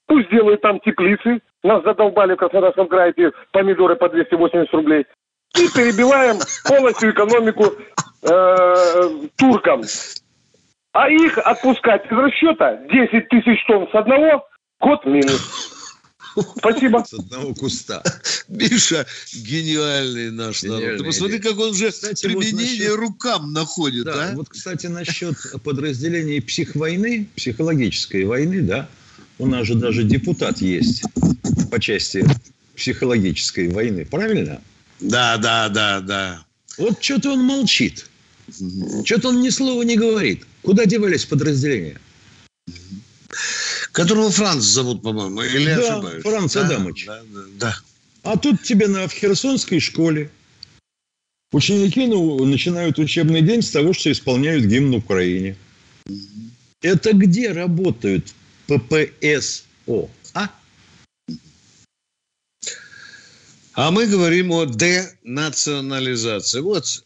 пусть 0.06 0.30
делают 0.30 0.60
там 0.60 0.80
теплицы, 0.80 1.40
нас 1.62 1.82
задолбали 1.82 2.34
в 2.34 2.36
Краснодарском 2.36 2.88
крае 2.88 3.12
эти 3.16 3.32
помидоры 3.52 3.96
по 3.96 4.08
280 4.08 4.72
рублей, 4.74 5.06
и 5.56 5.68
перебиваем 5.74 6.36
полностью 6.66 7.10
экономику 7.10 7.64
э, 8.22 9.28
туркам. 9.36 9.82
А 10.92 11.08
их 11.08 11.38
отпускать 11.38 12.06
из 12.06 12.16
расчета 12.16 12.76
10 12.76 13.28
тысяч 13.28 13.64
тонн 13.66 13.88
с 13.90 13.94
одного, 13.94 14.46
год 14.80 15.04
минус. 15.04 15.73
Спасибо. 16.58 17.04
С 17.08 17.14
одного 17.14 17.54
куста. 17.54 18.02
Миша 18.48 19.06
гениальный 19.34 20.30
наш 20.30 20.62
народ. 20.62 20.78
Ты 20.78 20.82
Гениальный. 20.84 21.04
посмотри, 21.06 21.38
как 21.38 21.58
он 21.58 21.70
уже 21.70 21.90
Кстати, 21.90 22.26
вот 22.26 22.42
применение 22.42 22.88
насчет- 22.90 22.96
рукам 22.96 23.52
находит, 23.52 24.04
Да, 24.04 24.30
а? 24.30 24.34
вот, 24.34 24.48
кстати, 24.48 24.86
насчет 24.86 25.36
подразделений 25.62 26.40
психвойны, 26.42 27.28
психологической 27.36 28.24
войны, 28.24 28.62
да, 28.62 28.88
у 29.38 29.46
нас 29.46 29.66
же 29.66 29.74
даже 29.74 30.04
депутат 30.04 30.60
есть 30.60 31.02
по 31.70 31.80
части 31.80 32.24
психологической 32.76 33.68
войны, 33.68 34.04
правильно? 34.04 34.60
Да, 35.00 35.36
да, 35.38 35.68
да, 35.68 36.00
да. 36.00 36.44
Вот 36.78 37.02
что-то 37.02 37.32
он 37.32 37.40
молчит. 37.44 38.06
Что-то 39.04 39.28
он 39.28 39.40
ни 39.42 39.48
слова 39.50 39.82
не 39.82 39.96
говорит. 39.96 40.44
Куда 40.62 40.86
девались 40.86 41.24
подразделения? 41.24 41.98
Которого 43.94 44.28
Франц 44.28 44.64
зовут, 44.64 45.02
по-моему, 45.02 45.40
или 45.42 45.72
да, 45.72 45.94
ошибаюсь? 45.94 46.22
Франц 46.24 46.54
да, 46.54 46.66
Адамович. 46.66 47.06
Да, 47.06 47.22
да, 47.32 47.40
да. 47.60 47.78
А 48.24 48.36
тут 48.36 48.60
тебе 48.64 48.88
на, 48.88 49.06
в 49.06 49.12
Херсонской 49.12 49.78
школе 49.78 50.32
ученики 51.52 52.04
ну, 52.08 52.44
начинают 52.44 52.98
учебный 52.98 53.40
день 53.40 53.62
с 53.62 53.70
того, 53.70 53.92
что 53.92 54.10
исполняют 54.10 54.64
гимн 54.64 54.96
Украине. 54.96 55.56
Это 56.82 57.12
где 57.12 57.52
работают 57.52 58.34
ППСО? 58.66 60.10
А? 60.34 60.50
А 63.74 63.92
мы 63.92 64.06
говорим 64.08 64.50
о 64.50 64.64
денационализации. 64.66 66.58
Вот 66.58 67.04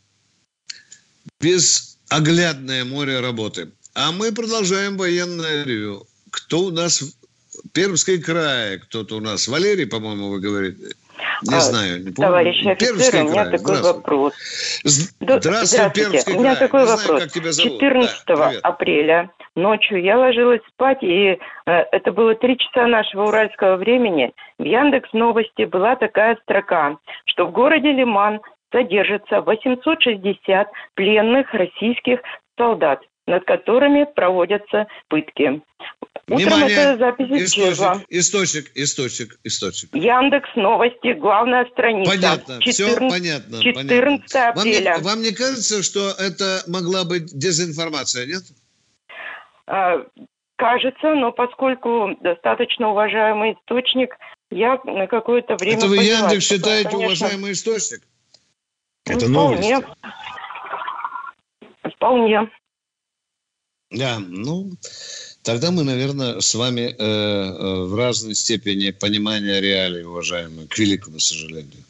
безоглядное 1.39 2.87
море 2.87 3.21
работы. 3.21 3.73
А 3.93 4.11
мы 4.11 4.33
продолжаем 4.33 4.97
военное 4.97 5.65
ревю. 5.65 6.07
Кто 6.31 6.59
у 6.61 6.71
нас? 6.71 7.03
Пермский 7.75 8.23
край. 8.23 8.79
Кто-то 8.79 9.17
у 9.17 9.21
нас. 9.21 9.49
Валерий, 9.49 9.87
по-моему, 9.87 10.29
вы 10.31 10.41
говорите. 10.41 10.77
Не 11.49 11.57
А, 11.57 11.61
знаю. 11.61 11.99
Не 12.05 12.11
помню. 12.11 12.29
Товарищ 12.29 12.67
офицер, 12.67 12.77
Пермский 12.97 13.21
у 13.23 13.31
меня 13.31 13.45
край. 13.45 13.59
такой 13.59 13.77
Здравствуй. 13.77 13.93
вопрос. 13.97 14.35
Здравствуй, 14.85 15.91
Пермский 15.95 16.35
У 16.35 16.41
меня 16.41 16.55
край. 16.57 16.69
такой 16.69 16.81
Не 16.81 16.87
знаю, 16.87 17.01
вопрос. 17.01 17.23
как 17.23 17.33
тебя 17.33 17.53
зовут. 17.53 17.73
14 17.81 18.23
Да, 18.27 18.35
привет. 18.49 18.61
апреля 18.65 19.31
ночью 19.57 20.03
я 20.03 20.19
ложилась 20.19 20.61
спать, 20.73 21.03
и 21.03 21.31
э, 21.31 21.39
это 21.67 22.13
было 22.13 22.35
три 22.37 22.57
часа 22.59 22.87
нашего 22.87 23.29
уральского 23.29 23.77
времени. 23.77 24.33
В 24.59 24.63
Яндекс 24.65 25.13
Новости 25.13 25.65
была 25.65 25.97
такая 25.97 26.37
строка, 26.43 26.97
что 27.27 27.47
в 27.47 27.53
городе 27.53 27.93
Лиман 27.93 28.41
содержится 28.73 29.41
860 29.41 30.69
пленных 30.95 31.53
российских 31.53 32.21
солдат, 32.57 33.01
над 33.29 33.45
которыми 33.45 34.05
проводятся 34.05 34.87
пытки. 35.09 35.63
Утром 36.31 36.37
Внимание. 36.37 36.77
эта 36.77 36.99
запись 36.99 37.31
исчезла. 37.31 38.03
Источник, 38.09 38.71
источник, 38.75 38.75
источник, 38.75 39.39
источник. 39.45 39.95
Яндекс 39.95 40.49
Новости, 40.57 41.13
главная 41.15 41.65
страница. 41.67 42.11
Понятно, 42.11 42.61
все 42.61 42.89
14 42.89 43.11
понятно. 43.11 43.63
14 43.63 43.89
понятно. 43.89 44.53
Вам 44.55 44.67
не, 44.67 44.77
апреля. 44.77 44.99
вам 45.01 45.23
не 45.23 45.33
кажется, 45.33 45.83
что 45.83 46.11
это 46.19 46.63
могла 46.67 47.05
быть 47.05 47.27
дезинформация, 47.27 48.27
нет? 48.27 48.43
А, 49.67 50.05
Кажется, 50.59 51.15
но 51.15 51.31
поскольку 51.31 52.17
достаточно 52.21 52.91
уважаемый 52.91 53.53
источник, 53.53 54.17
я 54.51 54.81
на 54.83 55.07
какое-то 55.07 55.55
время... 55.55 55.79
это 55.79 55.87
вы 55.87 55.99
поняла, 55.99 56.19
Яндекс 56.19 56.47
что, 56.47 56.55
считаете 56.57 56.91
конечно, 56.91 57.07
уважаемый 57.07 57.53
источник? 57.53 58.03
Это 59.07 59.27
вполне. 59.27 59.77
новости. 59.77 59.87
Вполне. 61.95 62.51
Да, 63.91 64.19
ну, 64.19 64.71
тогда 65.43 65.71
мы, 65.71 65.83
наверное, 65.83 66.41
с 66.41 66.55
вами 66.55 66.81
э, 66.83 66.95
э, 66.99 67.85
в 67.85 67.95
разной 67.95 68.35
степени 68.35 68.91
понимания 68.91 69.61
реалий, 69.61 70.03
уважаемые, 70.03 70.69
к 70.69 70.79
великому 70.79 71.19
сожалению. 71.21 71.85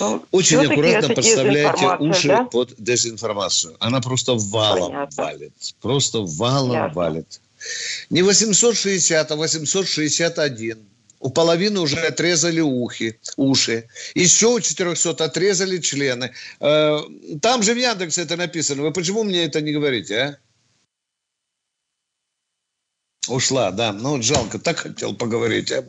Ну, 0.00 0.24
Очень 0.32 0.66
аккуратно 0.66 1.14
дезинформация, 1.14 1.96
уши 1.98 2.28
да? 2.28 2.44
под 2.44 2.74
дезинформацию. 2.78 3.76
Она 3.78 4.00
просто 4.00 4.34
валом 4.34 4.92
Понятно. 4.92 5.22
валит. 5.24 5.74
Просто 5.80 6.18
валом 6.20 6.72
Ясно. 6.72 6.94
валит. 6.94 7.40
Не 8.10 8.22
860, 8.22 9.30
а 9.30 9.36
861. 9.36 10.78
У 11.24 11.30
половины 11.30 11.80
уже 11.80 12.00
отрезали 12.00 12.60
ухи, 12.60 13.18
уши. 13.38 13.88
Еще 14.14 14.48
у 14.48 14.60
400 14.60 15.24
отрезали 15.24 15.78
члены. 15.78 16.34
Э, 16.60 16.98
Там 17.40 17.62
же 17.62 17.72
в 17.72 17.78
Яндексе 17.78 18.24
это 18.24 18.36
написано. 18.36 18.82
Вы 18.82 18.92
почему 18.92 19.24
мне 19.24 19.46
это 19.46 19.62
не 19.62 19.72
говорите, 19.72 20.14
а? 20.20 20.38
Ушла, 23.32 23.70
да. 23.70 23.94
Ну, 23.94 24.10
вот 24.16 24.22
жалко. 24.22 24.58
Так 24.58 24.76
хотел 24.80 25.16
поговорить. 25.16 25.72
а. 25.72 25.84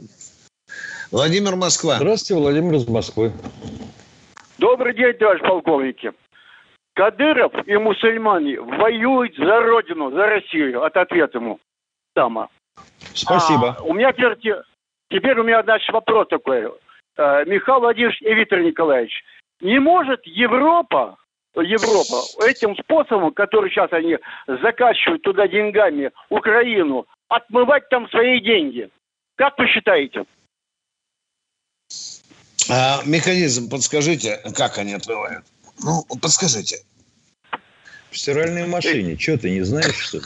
Владимир 1.12 1.58
Москва. 1.58 1.98
Здравствуйте, 1.98 2.42
Владимир 2.42 2.76
из 2.76 2.88
Москвы. 2.88 3.34
Добрый 4.58 4.96
день, 4.96 5.14
товарищ 5.20 5.42
полковники. 5.42 6.14
Кадыров 6.94 7.52
и 7.68 7.76
мусульмане 7.76 8.62
воюют 8.62 9.36
за 9.36 9.60
родину, 9.60 10.12
за 10.12 10.28
Россию. 10.28 10.82
От 10.86 10.96
ответа 10.96 11.40
ему. 11.40 11.60
Тама. 12.14 12.48
Спасибо. 13.14 13.76
А, 13.78 13.84
у 13.84 13.94
меня 13.94 14.14
теперь, 14.14 14.40
те- 14.42 14.64
теперь 15.16 15.40
у 15.40 15.44
меня, 15.44 15.64
значит, 15.64 15.92
вопрос 15.94 16.28
такой. 16.30 16.66
Э, 17.18 17.46
Михаил 17.46 17.80
Владимирович 17.80 18.22
и 18.22 18.34
Виктор 18.34 18.60
Николаевич, 18.60 19.24
не 19.62 19.80
может 19.80 20.22
Европа, 20.26 21.18
Европа 21.56 22.22
этим 22.46 22.76
способом, 22.76 23.32
который 23.32 23.70
сейчас 23.70 23.92
они 23.94 24.18
закачивают 24.48 25.22
туда 25.22 25.48
деньгами 25.48 26.12
Украину, 26.30 27.08
отмывать 27.30 27.88
там 27.90 28.10
свои 28.10 28.42
деньги? 28.42 28.90
Как 29.38 29.58
вы 29.58 29.68
считаете? 29.68 30.26
А 32.70 33.02
механизм 33.06 33.70
подскажите, 33.70 34.42
как 34.56 34.78
они 34.78 34.94
отмывают? 34.94 35.46
Ну, 35.82 36.04
подскажите. 36.22 36.78
В 38.12 38.18
стиральной 38.18 38.66
машине. 38.66 39.18
Что, 39.18 39.38
ты 39.38 39.52
не 39.52 39.62
знаешь, 39.62 39.96
что 39.96 40.18
ли? 40.18 40.24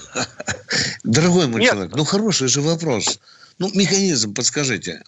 Дорогой 1.04 1.48
мой 1.48 1.62
Нет. 1.62 1.72
человек, 1.72 1.96
ну 1.96 2.06
хороший 2.06 2.48
же 2.48 2.62
вопрос. 2.62 3.20
Ну, 3.60 3.70
механизм 3.74 4.34
подскажите. 4.34 5.02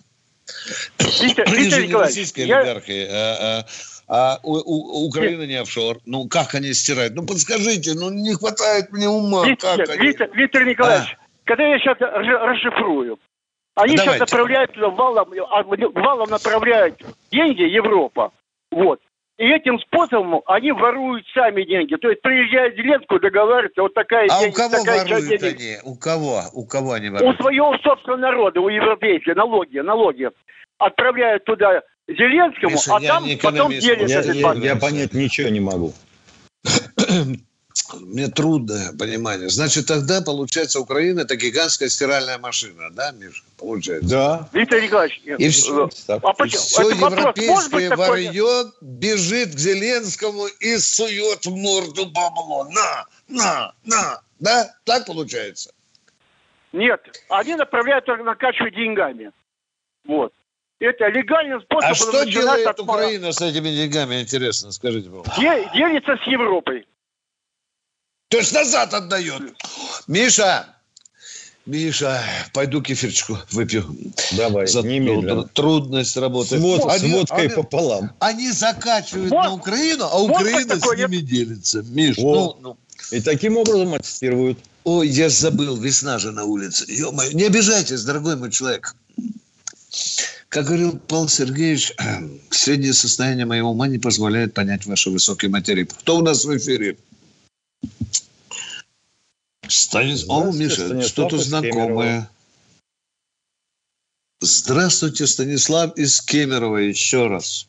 Виктор, 1.22 1.48
Николаевич, 1.48 1.94
российские 1.94 2.48
я- 2.48 2.60
олигархи, 2.60 3.08
а, 3.10 3.60
а- 3.60 3.66
а 4.08 4.40
у, 4.44 4.56
у- 4.56 5.04
у 5.04 5.08
Украины 5.08 5.48
не 5.48 5.56
офшор. 5.56 6.00
Ну, 6.06 6.28
как 6.28 6.54
они 6.56 6.74
стирают? 6.74 7.16
Ну, 7.16 7.26
подскажите, 7.26 7.94
ну, 7.94 8.10
не 8.10 8.34
хватает 8.34 8.92
мне 8.92 9.08
ума. 9.08 9.48
Виктор, 9.48 9.78
как 9.78 9.90
они? 9.90 10.08
Виктор, 10.08 10.30
Виктор 10.34 10.66
Николаевич, 10.66 11.18
когда 11.46 11.66
я 11.66 11.80
сейчас 11.80 11.98
расшифрую, 12.00 13.18
они 13.76 13.94
сейчас 13.94 14.06
Давайте. 14.06 14.24
направляют 14.26 14.74
туда 14.74 14.90
валом, 14.90 15.34
а, 15.50 15.64
валом 15.64 16.30
направляют 16.30 17.02
деньги 17.32 17.62
Европа, 17.62 18.34
вот. 18.72 19.00
И 19.42 19.46
этим 19.46 19.80
способом 19.80 20.44
они 20.46 20.72
воруют 20.72 21.26
сами 21.34 21.64
деньги. 21.64 21.96
То 21.96 22.10
есть 22.12 22.22
приезжает 22.22 22.76
Зеленскую, 22.76 23.20
договаривается, 23.20 23.82
вот 23.82 23.92
такая 23.96 24.28
А 24.30 24.38
у 24.38 24.42
деньги, 24.44 24.54
кого 24.56 24.70
такая 24.70 25.00
часть 25.00 25.10
воруют 25.10 25.42
денег. 25.42 25.58
они? 25.60 25.78
У 25.84 25.96
кого? 25.96 26.42
У 26.54 26.64
кого 26.68 26.92
они 26.92 27.10
У 27.10 27.14
воруют? 27.14 27.38
своего 27.38 27.76
собственного 27.80 28.20
народа, 28.20 28.62
у 28.62 28.70
европейцев, 28.70 29.36
налоги, 29.36 29.80
налоги. 29.80 30.30
Отправляют 30.78 31.44
туда 31.46 31.82
Зеленскому, 32.08 32.74
Миша, 32.74 32.96
а 32.96 33.00
там 33.00 33.24
потом 33.42 33.72
делят 33.72 34.08
Я, 34.08 34.22
я- 34.22 34.54
я 34.54 34.76
понять 34.76 35.14
ничего 35.16 35.50
не 35.50 35.60
могу. 35.60 35.92
Мне 38.00 38.28
трудное 38.28 38.94
понимание. 38.98 39.50
Значит, 39.50 39.88
тогда, 39.88 40.22
получается, 40.22 40.80
Украина– 40.80 41.20
это 41.22 41.36
гигантская 41.36 41.90
стиральная 41.90 42.38
машина, 42.38 42.90
да, 42.92 43.12
Миша? 43.12 43.44
Получается. 43.58 44.10
Да. 44.10 44.50
Виктор 44.54 44.82
Николаевич, 44.82 45.22
И 45.26 45.50
все, 45.50 45.88
э, 46.08 46.14
а 46.22 46.34
почему? 46.34 46.62
все 46.62 46.82
Это 46.90 46.96
вопрос, 47.00 47.20
европейское 47.38 47.90
такое- 47.90 48.10
варье 48.10 48.72
бежит 48.82 49.56
к 49.56 49.60
Зеленскому 49.60 50.48
и 50.48 50.78
сует 50.78 51.46
в 51.46 51.56
морду 51.56 52.06
бабло. 52.08 52.68
На, 52.72 53.06
на, 53.28 53.74
на. 53.86 54.22
Да? 54.40 54.74
Так 54.86 55.06
получается? 55.06 55.72
Нет, 56.74 57.02
они 57.30 57.56
направляют 57.56 58.06
только 58.06 58.24
накачивать 58.24 58.74
деньгами. 58.76 59.32
Вот. 60.06 60.34
Это 60.80 61.08
легальным 61.10 61.62
способом 61.62 61.92
А 61.92 61.94
что 61.94 62.24
делает 62.26 62.66
от- 62.66 62.80
Украина 62.80 63.32
с 63.34 63.42
этими 63.42 63.70
деньгами, 63.70 64.22
интересно, 64.22 64.72
скажите, 64.72 65.10
пожалуйста. 65.10 65.36
Де- 65.40 65.70
делится 65.76 66.16
с 66.24 66.28
Европой. 66.28 66.88
То 68.32 68.38
есть 68.38 68.54
назад 68.54 68.94
отдает. 68.94 69.42
Миша, 70.08 70.66
Миша, 71.66 72.24
пойду 72.54 72.82
кефирчику 72.82 73.38
выпью. 73.52 73.86
Давай, 74.38 74.68
За 74.68 74.82
немедленно. 74.82 75.44
тру- 75.44 75.82
трудность 75.82 76.16
работы. 76.16 76.58
С, 76.58 76.62
вод- 76.62 76.82
с 76.92 77.04
Они- 77.04 77.12
водкой 77.14 77.46
они- 77.48 77.56
пополам. 77.56 78.12
Они 78.20 78.50
закачивают 78.52 79.30
Вот. 79.32 79.44
на 79.44 79.52
Украину, 79.54 80.06
а 80.06 80.18
Вот 80.18 80.32
Украина 80.32 80.80
такое 80.80 80.96
с 80.96 81.00
ними 81.12 81.18
делится. 81.22 81.84
Миш, 81.84 82.18
Вот. 82.18 82.58
ну, 82.62 82.70
ну. 82.70 82.78
И 83.18 83.20
таким 83.22 83.58
образом 83.58 83.94
отстирывают. 83.96 84.58
Ой, 84.86 85.10
я 85.10 85.30
забыл, 85.30 85.76
весна 85.76 86.18
же 86.18 86.32
на 86.32 86.46
улице. 86.46 86.86
Ё-моё, 86.88 87.32
не 87.34 87.44
обижайтесь, 87.44 88.02
дорогой 88.04 88.38
мой 88.38 88.50
человек. 88.50 88.96
Как 90.48 90.66
говорил 90.68 90.98
Павел 91.08 91.28
Сергеевич, 91.28 91.94
среднее 92.50 92.94
состояние 92.94 93.46
моего 93.46 93.72
ума 93.72 93.88
не 93.88 94.00
позволяет 94.00 94.54
понять 94.54 94.86
ваши 94.86 95.10
высокие 95.10 95.52
материи. 95.52 95.84
Кто 95.84 96.18
у 96.18 96.22
нас 96.22 96.46
в 96.46 96.58
эфире? 96.58 96.98
Станис... 99.72 100.26
О, 100.28 100.52
Миша, 100.52 100.86
Станислав 100.86 101.06
что-то 101.06 101.38
знакомое. 101.38 102.30
Здравствуйте, 104.42 105.28
Станислав 105.28 105.96
из 105.98 106.22
Кемерово 106.22 106.78
еще 106.78 107.28
раз. 107.28 107.68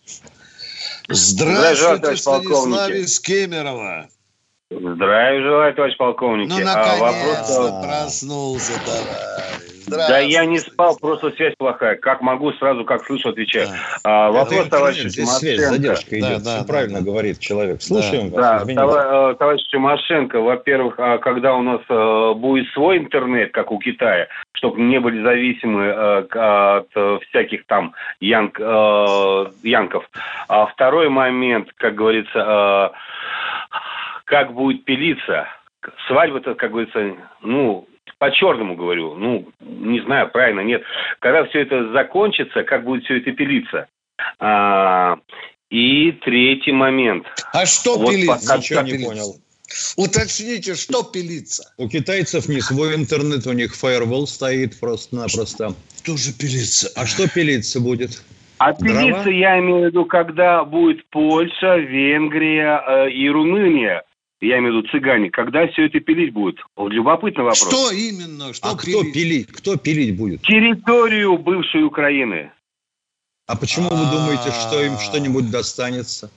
Здравствуйте, 1.08 2.16
Станислав 2.16 2.42
полковник. 2.44 2.96
из 2.96 3.20
Кемерово. 3.20 4.08
Здравия 4.70 5.42
желаю, 5.42 5.74
товарищ 5.74 5.96
полковник. 5.98 6.48
Ну, 6.48 6.56
А 6.56 6.96
вопрос, 6.96 7.48
наконец-то 7.48 7.82
проснулся, 7.82 8.72
товарищ. 8.86 9.61
Да 9.86 10.18
я 10.18 10.44
не 10.44 10.58
спал, 10.58 10.96
просто 11.00 11.30
связь 11.32 11.54
плохая. 11.58 11.96
Как 11.96 12.20
могу, 12.20 12.52
сразу 12.52 12.84
как 12.84 13.04
слышу, 13.04 13.30
отвечаю. 13.30 13.68
А, 14.04 14.30
вопрос, 14.30 14.68
товарищ 14.68 14.98
Здесь 14.98 15.28
связь, 15.36 15.60
задержка 15.60 16.18
идет. 16.18 16.42
Да, 16.42 16.50
Все 16.50 16.60
да, 16.60 16.64
правильно 16.66 17.00
говорит 17.02 17.38
человек. 17.38 17.82
Слушаем 17.82 18.30
Да, 18.30 18.54
вас. 18.54 18.62
извините. 18.62 18.80
товар- 18.82 19.30
э, 19.32 19.34
товарищ 19.34 19.62
Тимошенко, 19.70 20.40
во-первых, 20.40 20.94
а 20.98 21.18
когда 21.18 21.54
у 21.54 21.62
нас 21.62 21.80
э, 21.88 22.32
будет 22.36 22.68
свой 22.72 22.98
интернет, 22.98 23.52
как 23.52 23.72
у 23.72 23.78
Китая, 23.78 24.28
чтобы 24.52 24.80
не 24.80 25.00
были 25.00 25.22
зависимы 25.22 25.84
э, 25.84 26.26
от 26.82 27.22
всяких 27.28 27.66
там 27.66 27.94
янг, 28.20 28.58
янков. 28.58 30.04
А 30.48 30.66
второй 30.66 31.08
момент, 31.08 31.68
как 31.76 31.94
говорится, 31.94 32.92
как 34.24 34.52
будет 34.54 34.84
пилиться. 34.84 35.46
Свадьба-то, 36.06 36.54
как 36.54 36.70
говорится, 36.70 37.16
ну, 37.42 37.86
по-черному 38.18 38.76
говорю, 38.76 39.14
ну, 39.14 39.48
не 39.60 40.00
знаю, 40.00 40.30
правильно, 40.30 40.60
нет. 40.60 40.82
Когда 41.20 41.44
все 41.44 41.60
это 41.62 41.92
закончится, 41.92 42.62
как 42.62 42.84
будет 42.84 43.04
все 43.04 43.18
это 43.18 43.32
пилиться? 43.32 43.88
А, 44.38 45.18
и 45.70 46.12
третий 46.24 46.72
момент. 46.72 47.26
А 47.52 47.66
что 47.66 47.98
Вот 47.98 48.10
пилиться? 48.10 48.46
пока- 48.46 48.58
Ничего 48.58 48.78
Что 48.80 48.86
не 48.86 48.92
пилиться? 48.92 49.08
понял. 49.10 49.34
Уточните, 49.96 50.74
что 50.74 51.02
пилиться? 51.02 51.72
У 51.78 51.88
китайцев 51.88 52.46
не 52.48 52.60
свой 52.60 52.94
интернет, 52.94 53.46
у 53.46 53.52
них 53.52 53.74
фаервол 53.74 54.26
стоит 54.26 54.78
просто-напросто. 54.78 55.74
Тоже 56.04 56.32
пилиться. 56.38 56.90
А 56.94 57.06
что 57.06 57.26
пилиться 57.28 57.80
будет? 57.80 58.22
А 58.58 58.72
Дрова? 58.74 59.00
пилиться 59.00 59.30
я 59.30 59.58
имею 59.60 59.80
в 59.82 59.84
виду, 59.86 60.04
когда 60.04 60.62
будет 60.64 61.04
Польша, 61.10 61.76
Венгрия 61.78 62.82
э, 62.86 63.10
и 63.10 63.28
Румыния, 63.30 64.02
я 64.42 64.58
имею 64.58 64.74
в 64.74 64.76
виду 64.78 64.88
цыгане, 64.88 65.30
когда 65.30 65.66
все 65.68 65.86
это 65.86 66.00
пилить 66.00 66.32
будет? 66.32 66.56
Вот 66.76 66.90
любопытный 66.92 67.44
вопрос. 67.44 67.58
Что 67.58 67.90
именно? 67.92 68.52
Что 68.52 68.70
А 68.70 68.76
кто 68.76 69.02
пилить? 69.02 69.14
пилить? 69.14 69.46
Кто 69.52 69.76
пилить 69.76 70.16
будет? 70.16 70.42
Территорию 70.42 71.38
бывшей 71.38 71.84
Украины. 71.84 72.50
А 73.46 73.56
почему 73.56 73.88
вы 73.88 74.04
думаете, 74.10 74.50
что 74.50 74.82
им 74.82 74.98
что-нибудь 74.98 75.50
достанется? 75.50 76.30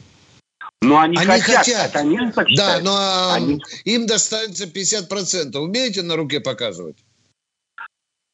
Но 0.82 1.00
они, 1.00 1.18
Они 1.18 1.26
хотят. 1.42 1.58
хотят. 1.60 1.90
Это 1.90 2.00
они 2.00 2.32
так 2.32 2.48
Да, 2.56 2.80
но 2.84 2.92
а, 2.96 3.36
Они- 3.36 3.60
им 3.86 4.06
достанется 4.06 4.68
50%. 4.68 5.58
Умеете 5.60 6.04
на 6.04 6.16
руке 6.16 6.40
показывать? 6.40 6.98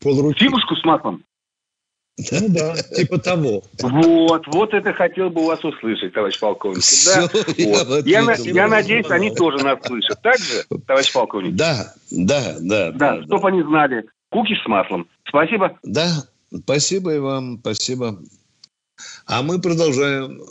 Полруки. 0.01 0.39
Фигушку 0.39 0.75
с 0.75 0.83
маслом. 0.83 1.23
Ну 2.31 2.49
да, 2.49 2.75
типа 2.95 3.17
того. 3.17 3.63
Вот, 3.81 4.47
вот 4.47 4.73
это 4.73 4.93
хотел 4.93 5.29
бы 5.29 5.41
у 5.41 5.45
вас 5.45 5.63
услышать, 5.63 6.13
товарищ 6.13 6.39
полковник. 6.39 6.83
Да, 7.05 7.29
я 7.57 7.83
вот. 7.83 8.05
я, 8.05 8.21
ответил. 8.23 8.55
я 8.55 8.67
надеюсь, 8.67 9.09
они 9.09 9.33
тоже 9.33 9.63
нас 9.63 9.79
слышат. 9.85 10.21
Так 10.21 10.37
же, 10.37 10.63
товарищ 10.85 11.11
полковник? 11.13 11.55
Да, 11.55 11.93
да, 12.11 12.55
да. 12.59 12.91
Да, 12.91 13.23
чтоб 13.23 13.45
они 13.45 13.63
знали. 13.63 14.05
Кукиш 14.29 14.61
с 14.63 14.67
маслом. 14.67 15.07
Спасибо. 15.27 15.77
Да, 15.83 16.25
спасибо 16.63 17.13
и 17.13 17.19
вам, 17.19 17.59
спасибо. 17.59 18.19
А 19.25 19.41
мы 19.41 19.59
продолжаем. 19.59 20.41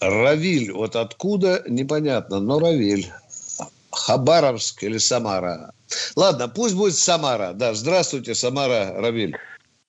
Равиль, 0.00 0.72
вот 0.72 0.94
откуда, 0.94 1.62
непонятно, 1.66 2.40
но 2.40 2.58
Равиль. 2.58 3.10
Хабаровск 3.90 4.82
или 4.84 4.98
Самара? 4.98 5.72
Ладно, 6.16 6.48
пусть 6.48 6.74
будет 6.74 6.96
Самара. 6.96 7.52
Да, 7.54 7.72
здравствуйте, 7.72 8.34
Самара, 8.34 8.92
Равиль. 8.94 9.36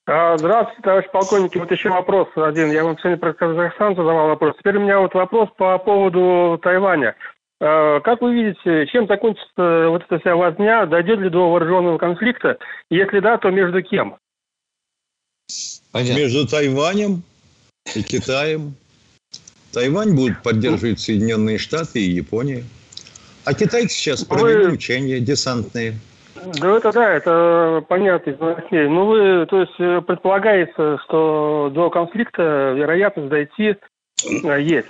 А, 0.09 0.37
Здравствуйте, 0.37 0.81
товарищ 0.83 1.11
полковник. 1.11 1.53
Вот 1.55 1.69
еще 1.69 1.89
вопрос 1.89 2.29
один. 2.37 2.71
Я 2.71 2.85
вам 2.85 2.97
сегодня 2.97 3.17
про 3.17 3.33
Казахстан 3.33 3.93
задавал 3.93 4.27
вопрос. 4.27 4.55
Теперь 4.57 4.77
у 4.77 4.79
меня 4.79 4.99
вот 4.99 5.13
вопрос 5.13 5.49
по 5.57 5.77
поводу 5.79 6.57
Тайваня. 6.63 7.13
А, 7.59 7.99
Как 7.99 8.21
вы 8.21 8.33
видите, 8.33 8.87
чем 8.87 9.05
закончится 9.07 9.89
вот 9.89 10.03
эта 10.03 10.19
вся 10.19 10.37
возня? 10.37 10.85
Дойдет 10.85 11.19
ли 11.19 11.29
до 11.29 11.51
вооруженного 11.51 11.97
конфликта? 11.97 12.57
Если 12.89 13.19
да, 13.19 13.37
то 13.37 13.49
между 13.49 13.83
кем? 13.83 14.15
Понятно. 15.91 16.19
Между 16.21 16.47
Тайванем 16.47 17.23
и 17.93 18.01
Китаем. 18.01 18.75
Тайвань 19.73 20.15
будут 20.15 20.41
поддерживать 20.41 21.01
Соединенные 21.01 21.57
Штаты 21.57 21.99
и 21.99 22.11
Япония. 22.11 22.63
А 23.43 23.53
китайцы 23.53 23.93
сейчас 23.93 24.23
провели 24.23 24.67
учения 24.67 25.19
десантные. 25.19 25.99
Да 26.59 26.77
это 26.77 26.91
да, 26.91 27.13
это 27.13 27.83
понятно 27.87 28.31
из 28.31 28.39
новостей. 28.39 28.87
Ну 28.87 29.05
вы, 29.05 29.45
то 29.47 29.61
есть 29.61 29.73
э, 29.79 30.01
предполагается, 30.01 30.97
что 31.05 31.71
до 31.73 31.89
конфликта 31.89 32.73
вероятность 32.75 33.29
дойти 33.29 33.75
э, 34.43 34.61
есть. 34.61 34.87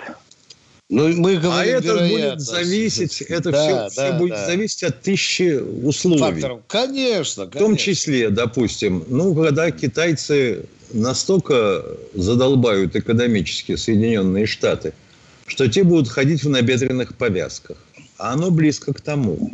Ну, 0.90 1.10
мы 1.18 1.36
говорим, 1.36 1.52
А 1.52 1.66
это 1.66 1.98
будет 1.98 2.40
зависеть, 2.40 3.22
это 3.22 3.52
Да, 3.52 3.90
все, 3.90 4.02
да, 4.02 4.18
будет 4.18 4.36
да. 4.36 4.46
зависеть 4.46 4.84
от 4.84 5.02
тысячи 5.02 5.60
условий. 5.60 6.20
Факторов. 6.20 6.62
Конечно, 6.68 7.46
В 7.46 7.50
том 7.50 7.60
конечно. 7.60 7.78
числе, 7.78 8.30
допустим, 8.30 9.04
ну, 9.10 9.36
когда 9.36 9.70
китайцы 9.72 10.66
настолько 10.94 11.84
задолбают 12.14 12.96
экономически 12.96 13.76
Соединенные 13.76 14.46
Штаты, 14.46 14.94
что 15.46 15.68
те 15.68 15.84
будут 15.84 16.08
ходить 16.08 16.44
в 16.44 16.50
набедренных 16.50 17.16
повязках. 17.16 17.78
А 18.18 18.34
оно 18.34 18.50
близко 18.50 18.94
к 18.94 19.02
тому. 19.02 19.52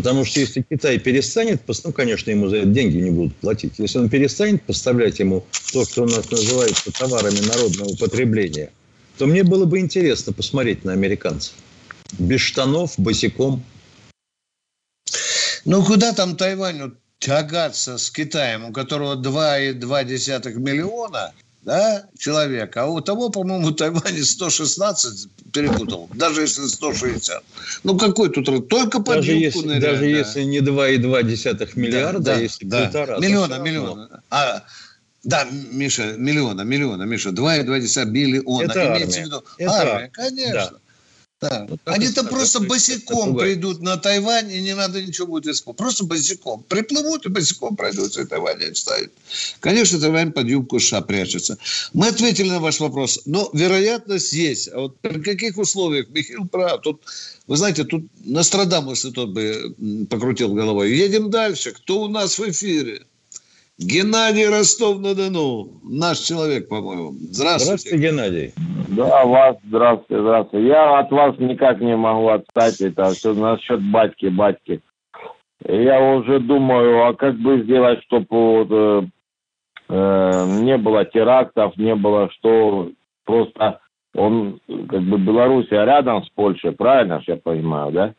Потому 0.00 0.24
что 0.24 0.40
если 0.40 0.62
Китай 0.62 0.98
перестанет, 0.98 1.60
ну, 1.84 1.92
конечно, 1.92 2.30
ему 2.30 2.48
за 2.48 2.56
это 2.56 2.68
деньги 2.68 2.96
не 2.96 3.10
будут 3.10 3.36
платить. 3.36 3.74
Если 3.76 3.98
он 3.98 4.08
перестанет 4.08 4.62
поставлять 4.62 5.18
ему 5.18 5.44
то, 5.74 5.84
что 5.84 6.04
у 6.04 6.06
нас 6.06 6.30
называется 6.30 6.90
товарами 6.90 7.38
народного 7.46 7.94
потребления, 7.96 8.70
то 9.18 9.26
мне 9.26 9.42
было 9.42 9.66
бы 9.66 9.78
интересно 9.78 10.32
посмотреть 10.32 10.86
на 10.86 10.94
американцев. 10.94 11.52
Без 12.18 12.40
штанов, 12.40 12.94
босиком. 12.96 13.62
Ну, 15.66 15.84
куда 15.84 16.14
там 16.14 16.34
Тайваню 16.34 16.96
тягаться 17.18 17.98
с 17.98 18.10
Китаем, 18.10 18.64
у 18.64 18.72
которого 18.72 19.16
2,2 19.16 20.58
миллиона 20.60 21.34
да, 21.62 22.06
человек, 22.18 22.74
а 22.76 22.86
у 22.86 23.00
того, 23.00 23.28
по-моему, 23.28 23.72
Тайване 23.72 24.24
116 24.24 25.28
перепутал, 25.52 26.08
даже 26.14 26.40
если 26.42 26.66
160. 26.66 27.42
Ну, 27.84 27.98
какой 27.98 28.30
тут... 28.30 28.68
Только 28.68 29.00
под 29.00 29.16
Даже 29.16 29.32
если, 29.32 29.66
нырять, 29.66 29.82
даже 29.82 30.00
да. 30.00 30.06
если 30.06 30.42
не 30.44 30.60
2,2 30.60 31.68
миллиарда, 31.74 32.20
Да, 32.20 32.34
а 32.34 32.40
если 32.40 32.64
да. 32.64 32.84
полтора. 32.84 33.16
то 33.16 33.20
Миллиона, 33.22 33.54
миллиона. 33.58 34.22
А, 34.30 34.62
да, 35.22 35.46
Миша, 35.50 36.14
миллиона, 36.16 36.62
миллиона, 36.62 37.02
Миша, 37.02 37.28
2,2 37.30 38.04
миллиона. 38.06 38.62
Это 38.64 38.86
Имеется 38.86 39.20
армия. 39.20 39.22
в 39.22 39.26
виду 39.26 39.44
Это 39.58 39.72
армия. 39.72 40.10
конечно. 40.14 40.52
Да. 40.52 40.70
Ну, 41.42 41.78
как 41.84 41.94
Они 41.94 42.08
там 42.08 42.28
просто 42.28 42.60
босиком 42.60 43.30
попугай. 43.30 43.54
придут 43.54 43.80
на 43.80 43.96
Тайвань, 43.96 44.52
и 44.52 44.60
не 44.60 44.74
надо 44.74 45.02
ничего 45.02 45.26
будет 45.26 45.46
исполнять. 45.46 45.78
Просто 45.78 46.04
босиком. 46.04 46.62
Приплывут 46.68 47.24
и 47.24 47.30
босиком 47.30 47.76
пройдут, 47.76 48.16
и 48.18 48.24
Тайвань 48.26 48.62
отставит. 48.64 49.10
Конечно, 49.60 49.98
Тайвань 49.98 50.32
под 50.32 50.48
юбку 50.48 50.78
США 50.78 51.00
прячется. 51.00 51.56
Мы 51.94 52.08
ответили 52.08 52.50
на 52.50 52.60
ваш 52.60 52.80
вопрос. 52.80 53.22
Но 53.24 53.48
вероятность 53.54 54.34
есть. 54.34 54.68
А 54.68 54.80
вот 54.80 54.98
при 55.00 55.20
каких 55.22 55.56
условиях? 55.56 56.08
Михаил 56.10 56.46
прав. 56.46 56.82
Тут, 56.82 57.02
вы 57.46 57.56
знаете, 57.56 57.84
тут 57.84 58.04
Нострадамус 58.24 59.06
и 59.06 59.10
тот 59.10 59.30
бы 59.30 59.74
покрутил 60.10 60.52
головой. 60.52 60.94
Едем 60.94 61.30
дальше. 61.30 61.72
Кто 61.72 62.02
у 62.02 62.08
нас 62.08 62.38
в 62.38 62.50
эфире? 62.50 63.06
Геннадий 63.80 64.46
Ростов-на-Дону. 64.46 65.80
Наш 65.82 66.18
человек, 66.18 66.68
по-моему. 66.68 67.12
Здравствуйте. 67.12 67.64
Здравствуйте, 67.64 67.96
Геннадий. 67.96 68.52
Да, 68.88 69.24
вас, 69.24 69.56
здравствуйте, 69.64 70.22
здравствуйте. 70.22 70.66
Я 70.66 70.98
от 70.98 71.10
вас 71.10 71.34
никак 71.38 71.80
не 71.80 71.96
могу 71.96 72.28
отстать. 72.28 72.80
Это 72.82 73.10
все 73.10 73.32
насчет 73.32 73.80
батьки, 73.90 74.26
батьки. 74.26 74.80
Я 75.66 76.00
уже 76.00 76.40
думаю, 76.40 77.06
а 77.06 77.14
как 77.14 77.36
бы 77.36 77.62
сделать, 77.62 78.02
чтобы 78.04 78.26
вот, 78.30 78.68
э, 78.70 79.02
э, 79.88 80.46
не 80.60 80.76
было 80.76 81.04
терактов, 81.06 81.76
не 81.76 81.94
было 81.94 82.30
что 82.32 82.90
просто 83.24 83.80
он 84.14 84.60
как 84.66 85.02
бы 85.02 85.18
Белоруссия 85.18 85.84
рядом 85.84 86.24
с 86.24 86.28
Польшей, 86.30 86.72
правильно 86.72 87.22
я 87.26 87.36
понимаю, 87.36 87.92
да? 87.92 88.14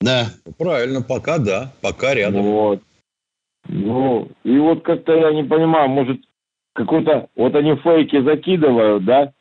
Да. 0.00 0.26
Правильно, 0.58 1.02
пока 1.02 1.38
да, 1.38 1.72
пока 1.82 2.14
рядом. 2.14 2.42
Вот. 2.42 2.80
Ну, 3.66 4.28
и 4.44 4.56
вот 4.58 4.82
как-то 4.82 5.12
я 5.14 5.32
не 5.32 5.44
понимаю, 5.44 5.88
может, 5.88 6.20
какой-то... 6.74 7.28
Вот 7.36 7.54
они 7.54 7.76
фейки 7.76 8.20
закидывают, 8.22 9.04
да? 9.04 9.32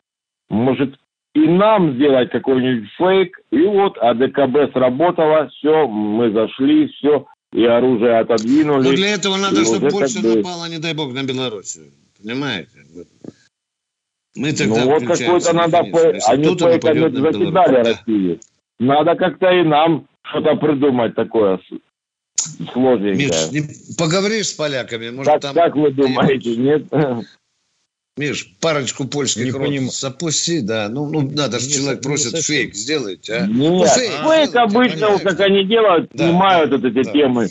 Может, 0.49 0.97
и 1.33 1.41
нам 1.47 1.93
сделать 1.93 2.31
какой-нибудь 2.31 2.89
фейк, 2.97 3.39
и 3.51 3.61
вот 3.63 3.97
АДКБ 3.97 4.73
сработало, 4.73 5.49
все, 5.49 5.87
мы 5.87 6.31
зашли, 6.31 6.87
все, 6.87 7.25
и 7.53 7.63
оружие 7.63 8.17
отодвинули. 8.19 8.83
Но 8.83 8.89
Ну, 8.89 8.95
для 8.95 9.13
этого 9.13 9.37
надо, 9.37 9.63
чтобы 9.63 9.89
Польша 9.89 10.21
как 10.21 10.23
бы- 10.31 10.37
напала, 10.37 10.67
не 10.69 10.79
дай 10.79 10.93
бог, 10.93 11.13
на 11.13 11.23
Белоруссию. 11.23 11.91
Понимаете? 12.21 12.69
Мы 14.35 14.51
тогда 14.53 14.83
Ну 14.85 14.91
вот 14.91 15.03
какой-то 15.03 15.53
надо... 15.53 15.83
механизм. 15.83 15.97
фей- 15.97 16.13
Если 16.15 16.31
Они 16.31 16.43
фейками 16.57 17.09
закидали. 17.21 17.75
Россию. 17.77 18.39
Надо 18.79 19.15
как-то 19.15 19.49
и 19.51 19.63
нам 19.63 20.07
что-то 20.23 20.55
придумать 20.55 21.15
такое 21.15 21.59
с- 22.47 22.71
сложненькое. 22.73 23.15
Миш, 23.27 23.51
не- 23.51 23.95
поговоришь 23.97 24.47
с 24.47 24.53
поляками, 24.53 25.09
может 25.09 25.33
как, 25.33 25.41
там... 25.41 25.55
как 25.55 25.75
вы 25.75 25.91
думаете, 25.91 26.55
нет? 26.55 26.85
Миш, 28.17 28.51
парочку 28.59 29.05
польских 29.05 29.45
Не 29.45 29.51
рот 29.51 29.61
поним- 29.61 29.89
запусти, 29.91 30.61
да. 30.61 30.89
Ну, 30.89 31.07
ну 31.07 31.21
надо 31.21 31.59
же, 31.59 31.67
Не 31.67 31.73
человек 31.73 31.99
не 31.99 32.03
просит 32.03 32.31
совсем. 32.31 32.55
фейк 32.55 32.73
сделать, 32.75 33.29
а? 33.29 33.41
Нет, 33.45 33.49
Ну, 33.55 33.85
фейк, 33.85 34.11
сделайте, 34.11 34.57
обычно, 34.57 35.09
вот 35.09 35.17
понимаете? 35.21 35.23
как 35.23 35.39
они 35.41 35.63
делают, 35.65 36.09
Да, 36.13 36.23
снимают 36.27 36.69
да, 36.71 36.77
вот 36.77 36.85
эти 36.85 37.03
да. 37.05 37.11
темы 37.11 37.49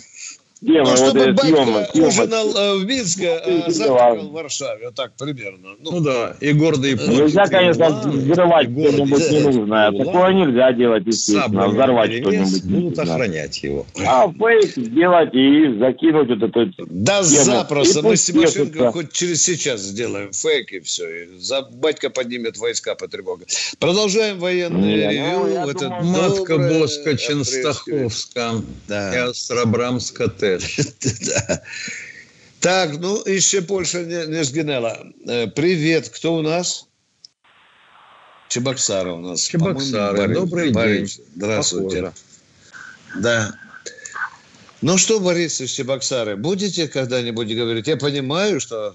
Где 0.63 0.81
Ну, 0.83 0.97
чтобы 0.97 1.21
вот 1.21 1.35
батька 1.35 1.43
съемки, 1.47 2.01
ужинал 2.01 2.57
э, 2.57 2.77
в 2.79 2.87
Минске, 2.87 3.31
а 3.37 3.71
завтракал 3.71 4.29
в 4.29 4.33
Варшаве. 4.33 4.87
Вот 4.87 4.95
так 4.95 5.13
примерно. 5.19 5.69
Ну 5.81 6.01
да, 6.01 6.35
и 6.41 6.53
гордые 6.53 6.95
Нельзя, 6.95 7.47
конечно, 7.47 7.91
взрывать 7.91 8.71
что-нибудь 8.71 9.31
ненужное. 9.31 9.93
Такое 9.93 10.33
нельзя 10.33 10.73
делать, 10.73 11.07
естественно. 11.07 11.43
Саблями 11.43 11.73
Взорвать 11.73 12.13
что-нибудь. 12.13 12.65
будут 12.65 12.99
охранять 12.99 13.63
его. 13.63 13.87
А 14.07 14.33
фейк 14.33 14.71
сделать 14.77 15.35
и 15.35 15.79
закинуть 15.79 16.29
вот 16.31 16.43
эту 16.43 16.73
Да 16.87 17.23
тему. 17.23 17.45
запросто. 17.45 17.99
И 17.99 18.03
Мы 18.03 18.17
с 18.17 18.25
Тимошенко 18.25 18.93
хоть 18.93 19.13
через 19.13 19.43
сейчас 19.43 19.81
сделаем 19.83 20.33
фейк 20.33 20.73
и 20.73 20.81
все. 20.81 21.25
И 21.25 21.39
за 21.39 21.63
батька 21.63 22.09
поднимет 22.09 22.57
войска 22.57 22.95
по 22.95 23.09
тревоге. 23.09 23.45
Продолжаем 23.79 24.39
военное 24.39 24.81
Не, 24.81 24.97
ну, 25.37 25.47
ревю. 25.47 25.53
я 25.55 25.67
в 25.67 25.69
это 25.69 25.89
думаю, 25.89 26.05
Матка 26.05 26.57
Боска 26.57 27.17
Ченстаховска 27.17 28.53
Да. 28.89 29.15
и 29.15 29.19
Остробрамска. 29.29 30.33
Да. 31.27 31.63
Так, 32.61 32.99
ну 32.99 33.23
еще 33.27 33.63
Польша 33.63 34.03
не, 34.03 34.27
не 34.27 34.45
сгинала. 34.45 35.07
Э, 35.27 35.47
Привет, 35.47 36.09
кто 36.09 36.37
у 36.37 36.43
нас? 36.43 36.87
Чебоксара 38.49 39.13
у 39.13 39.21
нас. 39.21 39.43
Чебоксары, 39.43 40.17
По-моему, 40.17 40.35
Борис. 40.35 40.39
добрый 40.39 40.73
Борис, 40.73 41.17
день. 41.17 41.27
Здравствуйте. 41.37 41.97
Похоже. 42.03 42.13
Да. 43.23 43.55
Ну 44.83 44.99
что, 44.99 45.21
Борис 45.21 45.61
из 45.61 45.71
Чебоксары, 45.71 46.37
будете 46.37 46.89
когда-нибудь 46.89 47.49
говорить? 47.55 47.87
Я 47.87 47.97
понимаю, 47.97 48.61
что 48.61 48.95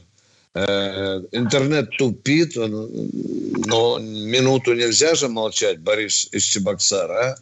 э, 0.53 1.21
интернет 1.31 1.89
тупит, 1.97 2.57
он, 2.57 2.89
но 3.65 3.99
минуту 3.99 4.73
нельзя 4.73 5.15
же 5.15 5.27
молчать, 5.27 5.79
Борис 5.79 6.27
из 6.31 6.43
Чебоксара, 6.43 7.31
а? 7.31 7.35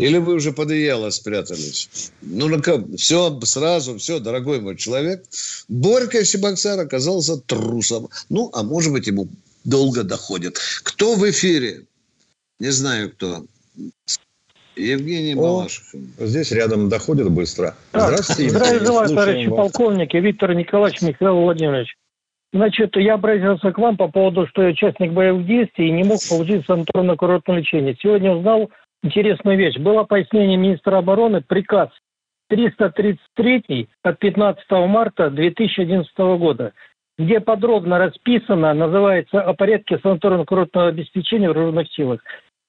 Или 0.00 0.16
вы 0.16 0.34
уже 0.34 0.52
под 0.52 0.70
одеяло 0.70 1.10
спрятались? 1.10 2.12
Ну, 2.22 2.48
ну 2.48 2.62
как, 2.62 2.80
все 2.96 3.38
сразу, 3.42 3.98
все, 3.98 4.18
дорогой 4.18 4.60
мой 4.60 4.76
человек. 4.76 5.24
Борька 5.68 6.24
Чебоксара 6.24 6.82
оказался 6.82 7.36
трусом. 7.36 8.08
Ну, 8.30 8.50
а 8.54 8.62
может 8.62 8.92
быть, 8.92 9.06
ему 9.06 9.28
долго 9.64 10.02
доходит. 10.02 10.58
Кто 10.84 11.16
в 11.16 11.28
эфире? 11.30 11.82
Не 12.58 12.70
знаю, 12.70 13.10
кто. 13.10 13.44
Евгений 14.74 15.34
О, 15.34 15.42
Малашев. 15.42 15.94
Здесь 16.18 16.50
рядом 16.52 16.88
доходит 16.88 17.30
быстро. 17.30 17.74
Так, 17.92 18.08
Здравствуйте, 18.08 18.50
Здравия 18.50 18.80
желаю, 18.80 19.08
товарищи 19.08 19.48
вас. 19.48 19.58
полковники, 19.58 20.16
Виктор 20.16 20.54
Николаевич, 20.54 21.02
Михаил 21.02 21.42
Владимирович. 21.42 21.94
Значит, 22.52 22.96
я 22.96 23.14
обратился 23.14 23.70
к 23.70 23.78
вам 23.78 23.96
по 23.96 24.08
поводу, 24.08 24.46
что 24.48 24.62
я 24.62 24.70
участник 24.70 25.12
боевых 25.12 25.46
действий 25.46 25.88
и 25.88 25.92
не 25.92 26.04
мог 26.04 26.20
получить 26.28 26.64
санаторно-курортное 26.66 27.58
лечение. 27.58 27.96
Сегодня 28.00 28.32
узнал 28.32 28.70
интересную 29.02 29.56
вещь. 29.56 29.76
Было 29.78 30.04
пояснение 30.04 30.56
министра 30.56 30.98
обороны, 30.98 31.40
приказ 31.40 31.90
333 32.48 33.88
от 34.02 34.18
15 34.18 34.70
марта 34.70 35.30
2011 35.30 36.18
года, 36.18 36.72
где 37.18 37.40
подробно 37.40 37.98
расписано, 37.98 38.74
называется 38.74 39.40
о 39.40 39.54
порядке 39.54 39.96
санаторно-курортного 40.02 40.88
обеспечения 40.88 41.48
вооруженных 41.48 41.92
силах. 41.92 42.20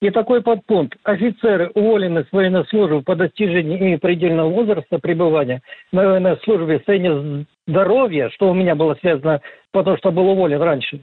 И 0.02 0.10
такой 0.10 0.42
подпункт. 0.42 0.98
Офицеры 1.04 1.70
уволены 1.76 2.24
с 2.24 2.32
военной 2.32 2.66
службы 2.66 3.04
по 3.04 3.16
достижении 3.16 3.98
предельного 3.98 4.50
возраста 4.50 4.98
пребывания 4.98 5.62
на 5.92 6.08
военной 6.08 6.38
службе 6.38 6.78
в 6.78 6.78
состоянии 6.80 7.46
здоровья, 7.68 8.30
что 8.32 8.50
у 8.50 8.56
меня 8.56 8.74
было 8.74 8.96
связано, 8.96 9.42
потому 9.72 9.98
что 9.98 10.12
был 10.12 10.28
уволен 10.30 10.60
раньше, 10.60 11.02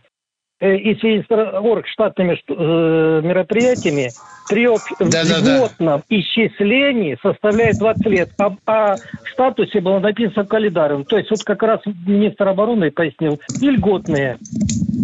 и 0.60 0.94
в 0.94 1.00
связи 1.00 1.24
с 1.28 1.30
оргштатными 1.30 2.34
шт- 2.34 2.54
э, 2.56 3.22
мероприятиями 3.22 4.14
при 4.48 4.66
об- 4.66 4.82
Да-да-да. 4.98 5.56
льготном 5.56 6.04
исчислении 6.08 7.18
составляет 7.22 7.78
20 7.78 8.06
лет, 8.06 8.30
а, 8.38 8.56
а 8.66 8.96
в 8.96 9.30
статусе 9.32 9.80
было 9.80 10.00
написано 10.00 10.46
календарем. 10.46 11.04
То 11.04 11.18
есть 11.18 11.30
вот 11.30 11.44
как 11.44 11.62
раз 11.62 11.80
министр 11.86 12.48
обороны 12.48 12.90
пояснил, 12.90 13.40
и 13.60 13.70
льготные. 13.70 14.38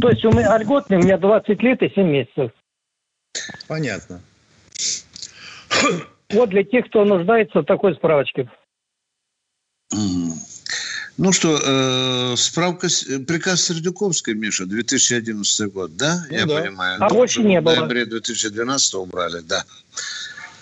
То 0.00 0.10
есть 0.10 0.24
у 0.24 0.30
меня 0.30 0.56
льготные 0.58 0.98
у 0.98 1.02
меня 1.02 1.18
20 1.18 1.62
лет 1.62 1.82
и 1.82 1.90
7 1.90 2.06
месяцев. 2.06 2.50
Понятно. 3.68 4.20
Вот 6.30 6.48
для 6.48 6.64
тех, 6.64 6.86
кто 6.86 7.04
нуждается 7.04 7.60
в 7.60 7.64
такой 7.64 7.94
справочке. 7.94 8.48
Ну 11.16 11.32
что, 11.32 11.60
э, 11.62 12.36
справка, 12.36 12.88
приказ 13.26 13.62
Сердюковской, 13.62 14.34
Миша, 14.34 14.66
2011 14.66 15.72
год, 15.72 15.96
да? 15.96 16.24
Ну 16.28 16.36
Я 16.36 16.46
да. 16.46 16.60
понимаю. 16.60 16.98
А 17.00 17.08
больше 17.08 17.42
не 17.42 17.60
в 17.60 17.64
было. 17.64 17.76
ноябре 17.76 18.04
2012 18.06 18.94
убрали, 18.94 19.40
да. 19.40 19.64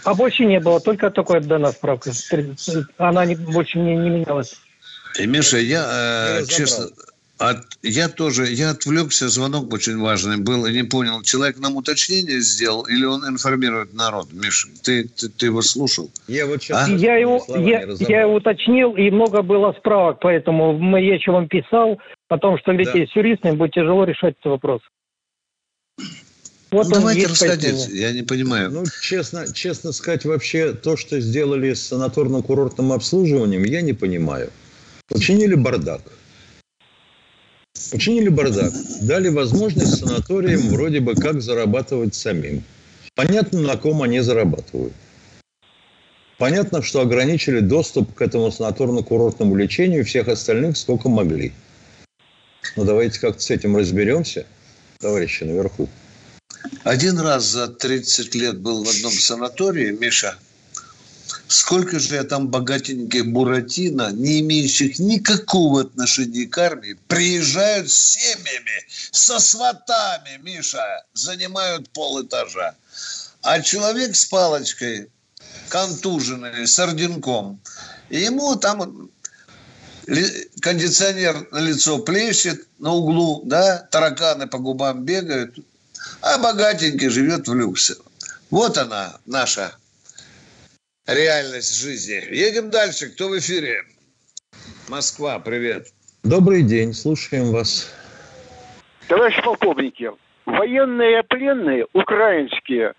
А 0.04 0.14
больше 0.14 0.44
не 0.44 0.60
было, 0.60 0.80
только 0.80 1.10
такая 1.10 1.40
дана 1.40 1.72
справка. 1.72 2.12
Она 2.98 3.24
не, 3.24 3.34
больше 3.36 3.78
не, 3.78 3.96
не 3.96 4.10
менялась. 4.10 4.56
И, 5.18 5.26
Миша, 5.26 5.58
я, 5.58 5.84
э, 5.84 6.38
разобрал. 6.40 6.58
честно, 6.58 6.90
от- 7.50 7.78
я 7.82 8.08
тоже, 8.08 8.46
я 8.46 8.70
отвлекся, 8.70 9.28
звонок 9.28 9.72
очень 9.72 9.98
важный 9.98 10.36
был, 10.36 10.66
и 10.66 10.72
не 10.72 10.84
понял, 10.84 11.22
человек 11.22 11.58
нам 11.58 11.76
уточнение 11.76 12.40
сделал 12.40 12.82
или 12.82 13.04
он 13.04 13.26
информирует 13.28 13.94
народ? 13.94 14.32
Миша, 14.32 14.68
ты, 14.82 15.08
ты, 15.08 15.28
ты 15.28 15.46
его 15.46 15.62
слушал? 15.62 16.10
Я 16.28 16.46
вот 16.46 16.60
А? 16.70 16.88
Я 16.88 17.16
его, 17.16 17.44
я, 17.48 17.82
я 17.98 18.22
его 18.22 18.34
уточнил, 18.34 18.96
и 18.96 19.10
много 19.10 19.42
было 19.42 19.74
справок, 19.78 20.18
поэтому 20.20 20.78
мы, 20.78 21.02
я 21.02 21.14
еще 21.14 21.32
вам 21.32 21.48
писал 21.48 21.98
о 22.28 22.38
том, 22.38 22.58
что 22.58 22.72
говорите, 22.72 23.06
с 23.12 23.16
юристами 23.16 23.56
будет 23.56 23.72
тяжело 23.72 24.04
решать 24.04 24.34
этот 24.40 24.50
вопрос. 24.50 24.80
Вот 26.70 26.86
ну, 26.86 26.94
давайте 26.94 27.26
расходиться, 27.26 27.90
я 27.92 28.12
не 28.12 28.22
понимаю. 28.22 28.70
Ну, 28.70 28.84
честно, 29.02 29.52
честно 29.52 29.92
сказать, 29.92 30.24
вообще 30.24 30.72
то, 30.72 30.96
что 30.96 31.20
сделали 31.20 31.74
с 31.74 31.92
санаторно-курортным 31.92 32.94
обслуживанием, 32.94 33.64
я 33.64 33.82
не 33.82 33.92
понимаю. 33.92 34.50
Учинили 35.10 35.54
бардак. 35.54 36.00
Учинили 37.92 38.28
бардак. 38.28 38.72
Дали 39.00 39.28
возможность 39.28 39.98
санаториям 39.98 40.68
вроде 40.68 41.00
бы 41.00 41.14
как 41.14 41.42
зарабатывать 41.42 42.14
самим. 42.14 42.62
Понятно, 43.14 43.60
на 43.60 43.76
ком 43.76 44.02
они 44.02 44.20
зарабатывают. 44.20 44.92
Понятно, 46.38 46.82
что 46.82 47.00
ограничили 47.00 47.60
доступ 47.60 48.14
к 48.14 48.22
этому 48.22 48.48
санаторно-курортному 48.48 49.54
лечению 49.56 50.04
всех 50.04 50.28
остальных 50.28 50.76
сколько 50.76 51.08
могли. 51.08 51.52
Но 52.76 52.84
давайте 52.84 53.20
как-то 53.20 53.42
с 53.42 53.50
этим 53.50 53.76
разберемся, 53.76 54.46
товарищи 54.98 55.44
наверху. 55.44 55.88
Один 56.84 57.20
раз 57.20 57.44
за 57.44 57.68
30 57.68 58.34
лет 58.34 58.58
был 58.58 58.84
в 58.84 58.88
одном 58.88 59.12
санатории, 59.12 59.90
Миша. 59.92 60.36
Сколько 61.52 61.98
же 61.98 62.14
я 62.14 62.24
там 62.24 62.48
богатеньких 62.48 63.26
буратино, 63.26 64.10
не 64.10 64.40
имеющих 64.40 64.98
никакого 64.98 65.82
отношения 65.82 66.46
к 66.46 66.56
армии, 66.56 66.96
приезжают 67.08 67.90
с 67.90 67.94
семьями, 67.94 68.86
со 69.10 69.38
сватами, 69.38 70.40
Миша, 70.42 71.04
занимают 71.12 71.90
полэтажа. 71.90 72.74
А 73.42 73.60
человек 73.60 74.16
с 74.16 74.24
палочкой, 74.24 75.10
контуженный, 75.68 76.66
с 76.66 76.78
орденком, 76.78 77.60
ему 78.08 78.56
там 78.56 79.10
кондиционер 80.62 81.48
на 81.52 81.58
лицо 81.58 81.98
плещет 81.98 82.66
на 82.78 82.94
углу, 82.94 83.42
да, 83.44 83.86
тараканы 83.90 84.46
по 84.46 84.56
губам 84.56 85.04
бегают, 85.04 85.54
а 86.22 86.38
богатенький 86.38 87.10
живет 87.10 87.46
в 87.46 87.54
люксе. 87.54 87.96
Вот 88.48 88.78
она, 88.78 89.18
наша 89.26 89.76
реальность 91.14 91.74
жизни. 91.80 92.22
Едем 92.34 92.70
дальше. 92.70 93.10
Кто 93.10 93.28
в 93.28 93.38
эфире? 93.38 93.82
Москва, 94.88 95.38
привет. 95.38 95.88
Добрый 96.22 96.62
день, 96.62 96.94
слушаем 96.94 97.50
вас. 97.50 97.90
Товарищи 99.08 99.42
полковники, 99.42 100.10
военные 100.46 101.22
пленные 101.24 101.86
украинские, 101.92 102.94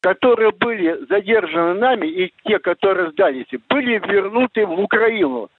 которые 0.00 0.52
были 0.52 1.06
задержаны 1.08 1.74
нами, 1.74 2.06
и 2.06 2.32
те, 2.44 2.58
которые 2.58 3.10
сдались, 3.10 3.48
были 3.68 3.98
вернуты 3.98 4.64
в 4.64 4.78
Украину. 4.78 5.50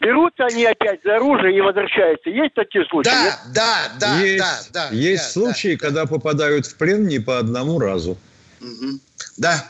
Берут 0.00 0.34
они 0.38 0.64
опять 0.64 1.00
за 1.04 1.16
оружие 1.16 1.56
и 1.56 1.60
возвращаются. 1.60 2.28
Есть 2.28 2.54
такие 2.54 2.84
случаи? 2.86 3.10
Да, 3.10 3.40
да, 3.54 3.92
да, 4.00 4.20
есть 4.20 4.72
да, 4.72 4.88
да. 4.90 4.96
есть 4.96 5.22
да, 5.22 5.30
случаи, 5.30 5.76
когда 5.76 6.06
попадают 6.06 6.66
в 6.66 6.76
плен 6.76 7.06
не 7.06 7.20
по 7.20 7.38
одному 7.38 7.78
разу. 7.78 8.18
Мгм. 8.60 9.00
Да. 9.36 9.64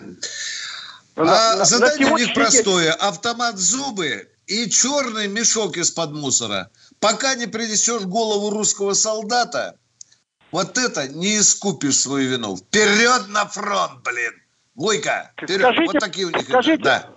На- 1.16 1.52
А 1.52 1.56
на- 1.56 1.64
задание 1.64 2.08
на 2.08 2.14
у 2.14 2.18
них 2.18 2.34
простое. 2.34 2.92
Автомат 2.92 3.56
зубы 3.56 4.28
и 4.46 4.68
черный 4.68 5.28
мешок 5.28 5.76
из-под 5.76 6.12
мусора. 6.12 6.70
Пока 7.00 7.34
не 7.34 7.46
принесешь 7.46 8.02
голову 8.02 8.50
русского 8.50 8.94
солдата, 8.94 9.76
вот 10.50 10.76
это 10.78 11.08
не 11.08 11.38
искупишь 11.38 11.98
свою 11.98 12.30
вину. 12.30 12.56
Вперед 12.56 13.28
на 13.28 13.46
фронт, 13.46 14.02
блин! 14.04 14.32
Войка, 14.74 15.30
вперед. 15.36 15.60
Скажите, 15.60 15.92
вот 15.92 16.00
такие 16.00 16.26
у 16.26 16.30
них. 16.30 16.42
скажите, 16.42 16.82
Да. 16.82 17.08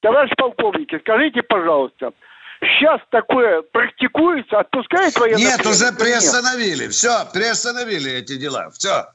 Товарищ 0.00 0.32
полковники, 0.36 0.98
скажите, 1.00 1.42
пожалуйста, 1.42 2.12
сейчас 2.60 3.00
такое 3.10 3.62
практикуется, 3.62 4.58
отпускают 4.60 5.16
военных 5.18 5.38
Нет, 5.40 5.60
уже 5.66 5.66
пленных 5.66 5.80
или 5.80 5.88
нет? 5.88 5.98
приостановили. 5.98 6.88
Все, 6.88 7.24
приостановили 7.32 8.12
эти 8.12 8.36
дела. 8.36 8.70
Все. 8.70 9.06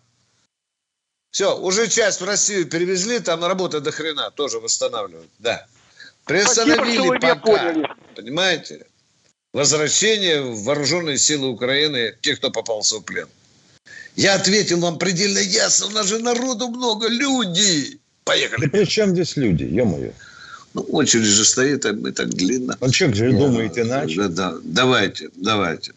Все, 1.32 1.58
уже 1.58 1.88
часть 1.88 2.20
в 2.20 2.26
Россию 2.26 2.66
перевезли, 2.68 3.20
там 3.20 3.44
работа 3.46 3.80
до 3.80 3.92
хрена 3.92 4.32
тоже 4.32 4.60
восстанавливают. 4.60 5.30
Да. 5.40 5.66
Спасибо, 6.26 6.26
Приостановили 6.26 7.08
меня 7.08 7.36
пока. 7.36 7.36
поняли. 7.36 7.88
Понимаете? 8.16 8.86
Возвращение 9.54 10.42
в 10.42 10.64
вооруженные 10.64 11.18
силы 11.18 11.48
Украины 11.48 12.16
тех, 12.22 12.38
кто 12.38 12.52
попался 12.52 12.98
в 12.98 13.02
плен. 13.02 13.28
Я 14.16 14.36
ответил 14.36 14.80
вам 14.80 14.98
предельно 14.98 15.40
ясно. 15.40 15.88
У 15.88 15.90
нас 15.92 16.08
же 16.08 16.20
народу 16.20 16.68
много, 16.68 17.08
люди. 17.08 17.98
Поехали. 18.26 18.66
Да 18.66 18.70
при 18.70 18.86
чем 18.86 19.12
здесь 19.12 19.38
люди, 19.38 19.64
ё-моё? 19.64 20.12
Ну, 20.74 20.82
очередь 20.84 21.26
же 21.26 21.44
стоит, 21.44 21.86
а 21.86 21.94
мы 21.94 22.12
так 22.12 22.30
длинно. 22.30 22.78
А 22.80 22.90
человек 22.90 23.18
же 23.18 23.32
думает 23.32 23.78
иначе. 23.78 24.16
Да, 24.16 24.28
да. 24.28 24.58
Давайте, 24.64 25.30
давайте. 25.36 25.94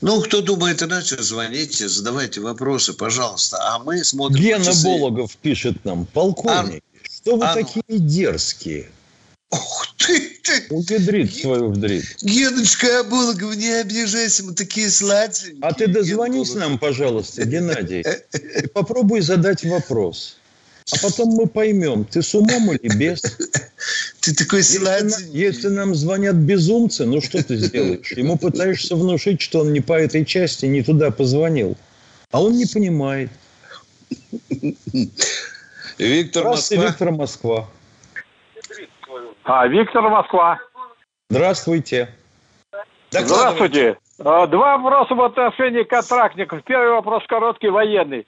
Ну, 0.00 0.22
кто 0.22 0.40
думает 0.40 0.82
иначе, 0.82 1.22
звоните, 1.22 1.88
задавайте 1.88 2.40
вопросы, 2.40 2.92
пожалуйста. 2.92 3.58
А 3.60 3.78
мы 3.78 4.02
смотрим... 4.02 4.42
Гена 4.42 4.64
часы. 4.64 4.84
Бологов 4.84 5.36
пишет 5.36 5.84
нам, 5.84 6.06
полковник, 6.06 6.82
что 7.04 7.36
вы 7.36 7.44
а 7.44 7.54
такие 7.54 7.82
дерзкие? 7.86 8.88
Ух 9.50 9.86
ты, 9.98 10.38
ты! 10.42 10.66
Уведрит 10.70 11.34
свою 11.34 11.70
вдрит. 11.70 12.04
Геночка 12.22 13.00
Абулогов, 13.00 13.56
не 13.56 13.68
обижайся, 13.80 14.44
мы 14.44 14.54
такие 14.54 14.88
сладенькие. 14.88 15.58
А 15.60 15.74
ты 15.74 15.86
дозвонись 15.88 16.54
нам, 16.54 16.78
пожалуйста, 16.78 17.44
Геннадий, 17.44 18.04
и 18.62 18.66
попробуй 18.68 19.20
задать 19.20 19.64
вопрос. 19.64 20.36
А 20.92 20.96
потом 21.02 21.30
мы 21.30 21.46
поймем, 21.46 22.04
ты 22.04 22.22
с 22.22 22.34
умом 22.34 22.72
или 22.72 22.96
без. 22.96 23.22
Ты 24.30 24.44
такой 24.44 24.58
если, 24.58 24.78
сладенький. 24.78 25.26
на- 25.32 25.36
если 25.36 25.68
нам 25.68 25.94
звонят 25.94 26.36
безумцы, 26.36 27.04
ну 27.04 27.20
что 27.20 27.42
ты 27.44 27.56
сделаешь? 27.56 28.12
Ему 28.12 28.38
пытаешься 28.38 28.94
внушить, 28.94 29.40
что 29.40 29.60
он 29.60 29.72
не 29.72 29.80
по 29.80 29.94
этой 29.94 30.24
части, 30.24 30.66
не 30.66 30.82
туда 30.82 31.10
позвонил. 31.10 31.76
А 32.30 32.40
он 32.42 32.52
не 32.52 32.66
понимает. 32.66 33.30
Виктор 35.98 36.42
Здравствуйте, 36.42 36.82
Москва. 36.82 36.88
Виктор 36.88 37.10
Москва. 37.12 37.68
А, 39.44 39.66
Виктор 39.66 40.02
Москва. 40.02 40.58
Здравствуйте. 41.28 42.08
Здравствуйте. 43.10 43.96
А, 44.20 44.46
Два 44.46 44.78
вопроса 44.78 45.14
в 45.14 45.22
отношении 45.22 45.82
контрактников. 45.82 46.62
Первый 46.64 46.90
вопрос 46.90 47.24
короткий, 47.26 47.68
военный. 47.68 48.26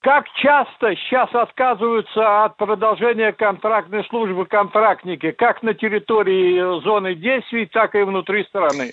Как 0.00 0.24
часто 0.42 0.94
сейчас 0.96 1.28
отказываются 1.34 2.44
от 2.44 2.56
продолжения 2.56 3.32
контрактной 3.32 4.02
службы 4.08 4.46
контрактники, 4.46 5.30
как 5.32 5.62
на 5.62 5.74
территории 5.74 6.82
зоны 6.82 7.14
действий, 7.14 7.66
так 7.66 7.94
и 7.94 8.02
внутри 8.02 8.44
страны? 8.44 8.92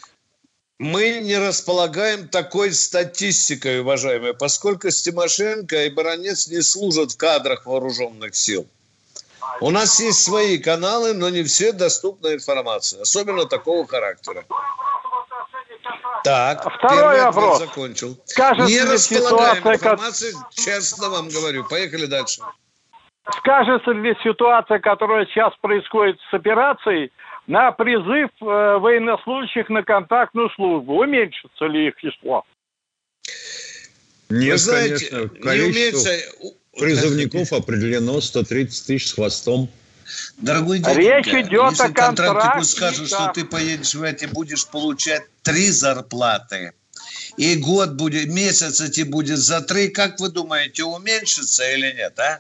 Мы 0.80 1.22
не 1.24 1.38
располагаем 1.38 2.28
такой 2.28 2.74
статистикой, 2.74 3.80
уважаемые, 3.80 4.34
поскольку 4.34 4.92
Стимошенко 4.92 5.86
и 5.86 5.90
Баранец 5.90 6.50
не 6.50 6.62
служат 6.62 7.14
в 7.14 7.18
кадрах 7.18 7.66
вооруженных 7.66 8.36
сил. 8.36 8.68
У 9.62 9.72
нас 9.72 10.00
есть 10.02 10.22
свои 10.22 10.58
каналы, 10.58 11.14
но 11.14 11.30
не 11.30 11.44
все 11.44 11.72
доступна 11.72 12.34
информация, 12.34 13.02
особенно 13.02 13.46
такого 13.46 13.88
характера. 13.88 14.44
Так, 16.24 16.68
Второй 16.78 17.22
вопрос. 17.22 17.60
закончил. 17.60 18.18
Скажет 18.26 18.68
не 18.68 18.74
ли 18.80 18.82
располагаем 18.92 19.56
ситуация, 19.58 19.62
как- 19.62 19.76
информацией, 19.76 20.34
честно 20.52 21.10
вам 21.10 21.30
говорю. 21.30 21.64
Поехали 21.66 22.06
дальше. 22.06 22.42
Скажется 23.40 23.92
ли 23.92 24.16
ситуация, 24.24 24.80
которая 24.80 25.26
сейчас 25.26 25.54
происходит 25.62 26.18
с 26.30 26.34
операцией, 26.34 27.12
на 27.46 27.72
призыв 27.72 28.30
э, 28.42 28.46
военнослужащих 28.46 29.70
на 29.70 29.84
контактную 29.84 30.50
службу? 30.52 30.96
Уменьшится 31.02 31.66
ли 31.66 31.88
их 31.88 31.96
число? 31.98 32.44
Нет, 34.30 34.52
Вы 34.54 34.58
знаете, 34.58 35.30
конечно, 35.42 35.50
не 35.52 35.62
уменьшится- 35.70 36.20
призывников 36.78 37.54
определено 37.54 38.20
130 38.22 38.86
тысяч 38.88 39.08
с 39.10 39.14
хвостом. 39.14 39.70
Дорогой 40.38 40.78
Речь 40.78 41.26
дяденька, 41.26 41.42
идет 41.42 41.72
если 41.72 41.84
о 41.84 41.90
контрактниках. 41.94 42.66
скажут, 42.66 43.08
что 43.08 43.32
ты 43.34 43.46
поедешь 43.46 43.94
в 43.94 44.04
эти, 44.04 44.26
будешь 44.26 44.68
получать 44.68 45.24
три 45.44 45.70
зарплаты, 45.70 46.74
и 47.38 47.56
год 47.56 47.92
будет, 47.92 48.28
месяц 48.28 48.82
эти 48.82 49.02
будет 49.02 49.38
за 49.38 49.62
три, 49.62 49.90
как 49.90 50.20
вы 50.20 50.30
думаете, 50.30 50.84
уменьшится 50.84 51.70
или 51.72 51.94
нет, 51.94 52.18
а? 52.20 52.40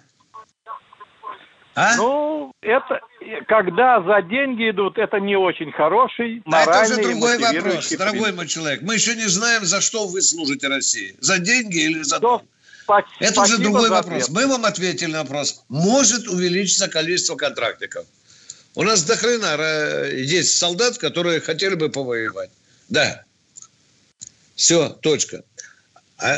А? 1.76 1.96
Ну, 1.96 2.52
это, 2.62 3.02
когда 3.48 4.02
за 4.02 4.24
деньги 4.24 4.72
идут, 4.72 4.98
это 4.98 5.20
не 5.20 5.36
очень 5.36 5.72
хороший, 5.72 6.42
А 6.46 6.62
это 6.62 6.70
моральный 6.72 6.94
уже 6.94 7.02
и 7.02 7.04
другой 7.04 7.38
вопрос, 7.38 7.90
дорогой 7.92 8.34
мой 8.34 8.48
человек. 8.48 8.82
Мы 8.82 8.96
еще 8.96 9.16
не 9.16 9.28
знаем, 9.28 9.64
за 9.64 9.80
что 9.80 10.08
вы 10.08 10.24
служите 10.24 10.68
России. 10.68 11.16
За 11.20 11.38
деньги 11.38 11.78
или 11.78 12.02
за... 12.02 12.20
То- 12.20 12.42
спа- 12.88 13.04
Это 13.20 13.42
уже 13.42 13.54
спасибо 13.56 13.64
другой 13.64 13.90
вопрос. 13.90 14.24
ответ. 14.24 14.30
Мы 14.30 14.48
вам 14.48 14.66
ответили 14.66 15.12
на 15.12 15.24
вопрос. 15.24 15.64
Может 15.70 16.28
увеличиться 16.28 16.88
количество 16.88 17.36
контрактников. 17.36 18.06
У 18.76 18.84
нас 18.84 19.04
до 19.04 19.16
хрена 19.18 19.56
э, 19.58 20.22
есть 20.22 20.58
солдат, 20.58 20.98
которые 20.98 21.40
хотели 21.42 21.76
бы 21.76 21.90
повоевать. 21.90 22.52
Да. 22.90 23.24
Все, 24.56 24.90
точка. 24.90 25.44
А... 26.20 26.38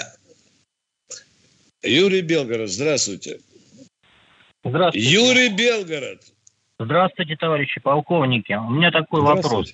Юрий 1.83 2.21
Белгород, 2.21 2.69
здравствуйте. 2.69 3.39
Здравствуйте. 4.63 5.09
Юрий 5.09 5.49
Белгород. 5.49 6.21
Здравствуйте, 6.79 7.35
товарищи 7.35 7.79
полковники. 7.81 8.53
У 8.53 8.69
меня 8.69 8.91
такой 8.91 9.21
вопрос. 9.21 9.73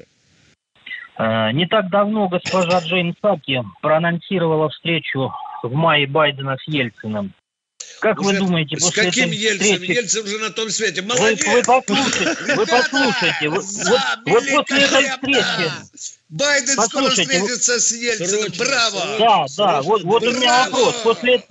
Э, 1.18 1.52
Не 1.52 1.68
так 1.68 1.90
давно 1.90 2.28
госпожа 2.28 2.80
Джейн 2.80 3.16
Саки 3.22 3.62
проанонсировала 3.82 4.70
встречу 4.70 5.32
в 5.68 5.74
мае 5.74 6.08
Байдена 6.08 6.58
с 6.58 6.68
Ельциным. 6.68 7.34
Как 8.02 8.22
вы 8.22 8.32
Уже 8.32 8.40
думаете, 8.40 8.78
С 8.78 8.84
после 8.84 9.04
каким 9.04 9.28
этой 9.30 9.38
Ельцем? 9.38 9.74
встречи... 9.78 9.92
Ельцем 9.98 10.28
же 10.28 10.38
на 10.40 10.50
том 10.50 10.70
свете. 10.70 11.02
Вы, 11.02 11.08
Молодец! 11.08 11.46
вы 11.48 11.64
послушайте, 11.64 12.56
вы 12.56 12.66
послушайте. 12.66 13.50
Вы- 13.50 13.62
вот, 13.62 14.02
вот 14.26 14.68
после 14.68 14.84
этой 14.84 15.10
встречи... 15.10 15.72
Байден 16.30 16.74
скоро 16.74 17.06
Послушайте, 17.06 17.40
вы- 17.40 17.48
встретится 17.48 17.80
с 17.80 17.92
Ельциным. 17.94 18.54
Срочно, 18.54 18.66
Браво! 18.66 19.18
Да, 19.20 19.46
да, 19.58 19.82
вот, 19.84 20.04
вот 20.04 20.24
у 20.24 20.32
меня 20.32 20.66
вопрос. 20.66 20.96
После, 21.04 21.44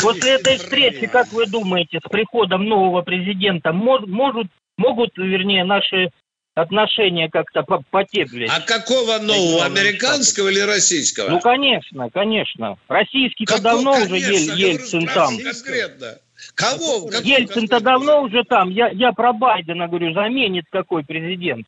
после 0.00 0.32
этой 0.32 0.58
встречи, 0.58 1.06
как 1.06 1.32
вы 1.32 1.46
думаете, 1.46 2.00
с 2.04 2.10
приходом 2.10 2.64
нового 2.66 3.02
президента 3.02 3.72
мо- 3.72 4.04
может, 4.06 4.48
могут, 4.76 5.16
вернее, 5.16 5.64
наши 5.64 6.10
отношения 6.58 7.28
как-то 7.30 7.62
по- 7.62 7.82
потеплить? 7.90 8.50
А 8.54 8.60
какого 8.60 9.18
нового? 9.18 9.64
Американского 9.64 10.48
или 10.48 10.60
российского? 10.60 11.28
Ну, 11.30 11.40
конечно, 11.40 12.10
конечно. 12.10 12.76
Российский-то 12.88 13.54
Какого? 13.56 13.74
давно 13.74 13.92
уже 13.92 14.08
Конечно, 14.08 14.28
Ель- 14.32 14.40
я 14.40 14.46
говорю, 14.54 14.68
Ельцин 14.68 15.06
там. 15.06 15.38
конкретно. 15.38 16.18
Кого? 16.54 17.10
Ельцин-то 17.22 17.80
давно 17.80 18.22
уже 18.22 18.44
там. 18.44 18.70
Я, 18.70 18.88
я 18.90 19.12
про 19.12 19.32
Байдена 19.32 19.88
говорю, 19.88 20.12
заменит 20.14 20.64
какой 20.70 21.04
президент. 21.04 21.66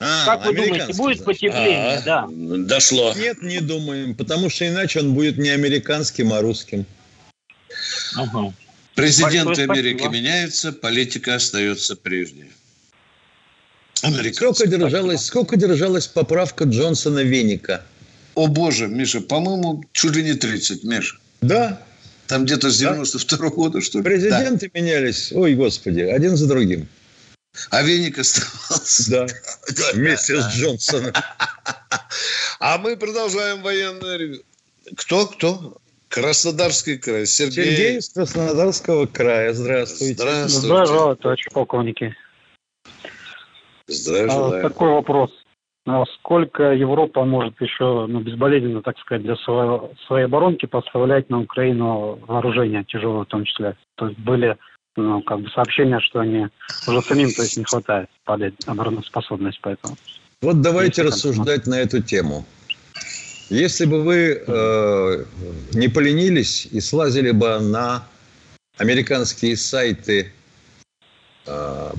А, 0.00 0.24
как 0.26 0.46
вы 0.46 0.54
думаете, 0.54 0.92
будет 0.94 1.24
потепление? 1.24 1.96
А, 1.96 2.02
Да. 2.02 2.26
Дошло. 2.30 3.12
Нет, 3.16 3.42
не 3.42 3.60
думаем, 3.60 4.14
потому 4.14 4.48
что 4.50 4.68
иначе 4.68 5.00
он 5.00 5.14
будет 5.14 5.38
не 5.38 5.48
американским, 5.50 6.32
а 6.32 6.40
русским. 6.40 6.84
Ага. 8.16 8.52
Президенты 8.94 9.44
Большое 9.46 9.68
Америки 9.70 9.98
спасибо. 9.98 10.14
меняются, 10.14 10.72
политика 10.72 11.34
остается 11.36 11.96
прежней. 11.96 12.50
Сколько 14.02 14.66
держалась, 14.66 15.24
сколько 15.26 15.56
держалась 15.56 16.06
поправка 16.06 16.64
Джонсона 16.64 17.20
Веника? 17.20 17.82
О 18.34 18.46
боже, 18.46 18.86
Миша, 18.86 19.20
по-моему, 19.20 19.82
чуть 19.92 20.14
ли 20.14 20.22
не 20.22 20.34
30, 20.34 20.84
Миша. 20.84 21.16
Да, 21.40 21.82
Там 22.28 22.44
где-то 22.44 22.70
с 22.70 22.78
Да. 22.78 22.92
92 22.92 23.48
года, 23.50 23.80
что 23.80 23.98
ли? 23.98 24.04
президенты 24.04 24.70
менялись, 24.74 25.32
ой, 25.32 25.54
господи, 25.54 26.00
один 26.00 26.36
за 26.36 26.46
другим. 26.46 26.86
Да. 27.70 27.78
А 27.78 27.82
Веник 27.82 28.18
оставался. 28.18 29.26
Да, 29.76 29.92
вместе 29.94 30.40
с 30.40 30.46
Джонсоном. 30.54 31.12
А 32.60 32.78
мы 32.78 32.96
продолжаем 32.96 33.62
военное 33.62 34.16
ревю. 34.16 34.42
Кто, 34.96 35.26
кто? 35.26 35.78
Краснодарский 36.08 36.98
край. 36.98 37.26
Сергей. 37.26 37.64
Сергей 37.64 37.98
из 37.98 38.08
Краснодарского 38.10 39.06
края, 39.06 39.52
здравствуйте. 39.52 40.14
Здравствуйте. 40.14 40.66
Здравствуйте, 40.86 41.50
полковники. 41.52 42.14
Здравия 43.88 44.30
А, 44.30 44.30
желаю. 44.30 44.62
Такой 44.62 44.90
вопрос. 44.90 45.30
А 45.86 46.04
Сколько 46.18 46.74
Европа 46.74 47.24
может 47.24 47.58
еще 47.60 48.06
ну, 48.06 48.20
безболезненно, 48.20 48.82
так 48.82 48.98
сказать, 48.98 49.22
для 49.22 49.36
своего, 49.36 49.90
своей 50.06 50.26
оборонки 50.26 50.66
поставлять 50.66 51.30
на 51.30 51.40
Украину 51.40 52.18
вооружение 52.26 52.84
тяжелое 52.84 53.24
в 53.24 53.28
том 53.28 53.44
числе? 53.44 53.74
То 53.96 54.08
есть 54.08 54.18
были 54.18 54.56
ну, 54.96 55.22
как 55.22 55.40
бы 55.40 55.48
сообщения, 55.50 55.98
что 56.00 56.20
они 56.20 56.48
уже 56.86 57.00
самим 57.02 57.32
то 57.32 57.42
есть, 57.42 57.56
не 57.56 57.64
хватает, 57.64 58.10
падает 58.24 58.54
обороноспособность, 58.66 59.60
поэтому. 59.62 59.96
Вот 60.42 60.60
давайте 60.60 61.02
такая 61.02 61.12
рассуждать 61.12 61.66
на 61.66 61.80
эту 61.80 62.02
тему. 62.02 62.44
Если 63.48 63.86
бы 63.86 64.02
вы 64.02 64.42
э, 64.46 65.24
не 65.72 65.88
поленились 65.88 66.66
и 66.66 66.80
слазили 66.80 67.30
бы 67.30 67.58
на 67.60 68.06
американские 68.76 69.56
сайты, 69.56 70.32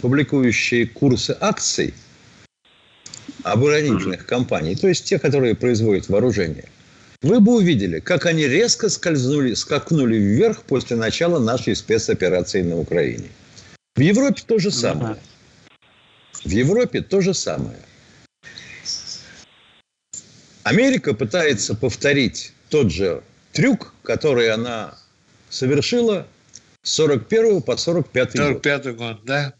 публикующие 0.02 0.88
курсы 0.88 1.36
акций 1.40 1.94
оборонительных 3.44 4.26
компаний, 4.26 4.76
то 4.76 4.88
есть 4.88 5.06
те, 5.06 5.20
которые 5.20 5.56
производят 5.56 6.10
вооружение, 6.10 6.66
вы 7.22 7.40
бы 7.40 7.56
увидели, 7.56 8.00
как 8.00 8.26
они 8.26 8.48
резко 8.48 8.90
скользнули, 8.90 9.54
скакнули 9.54 10.18
вверх 10.18 10.64
после 10.64 10.96
начала 10.96 11.40
нашей 11.40 11.76
спецоперации 11.76 12.62
на 12.62 12.78
Украине. 12.78 13.30
В 13.96 14.00
Европе 14.00 14.42
то 14.46 14.58
же 14.60 14.72
самое. 14.72 15.18
В 16.46 16.50
Европе 16.50 17.02
то 17.02 17.20
же 17.20 17.34
самое. 17.34 17.78
Америка 20.64 21.14
пытается 21.14 21.76
повторить 21.76 22.54
тот 22.70 22.92
же 22.92 23.24
трюк, 23.52 23.94
который 24.04 24.50
она 24.50 24.98
совершила 25.50 26.28
с 26.84 26.92
41 26.92 27.62
по 27.62 27.76
45 27.76 28.36
год. 28.38 28.48
45 28.64 28.96
год, 28.96 29.20
да. 29.26 29.54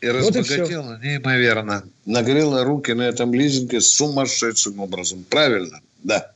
И 0.00 0.06
Вот 0.10 0.36
и 0.36 0.40
разбогатела 0.40 1.00
неимоверно. 1.02 1.84
Нагрела 2.04 2.64
руки 2.64 2.92
на 2.92 3.02
этом 3.02 3.32
лизинге 3.32 3.80
сумасшедшим 3.80 4.80
образом. 4.80 5.24
Правильно? 5.28 5.80
Да. 6.02 6.30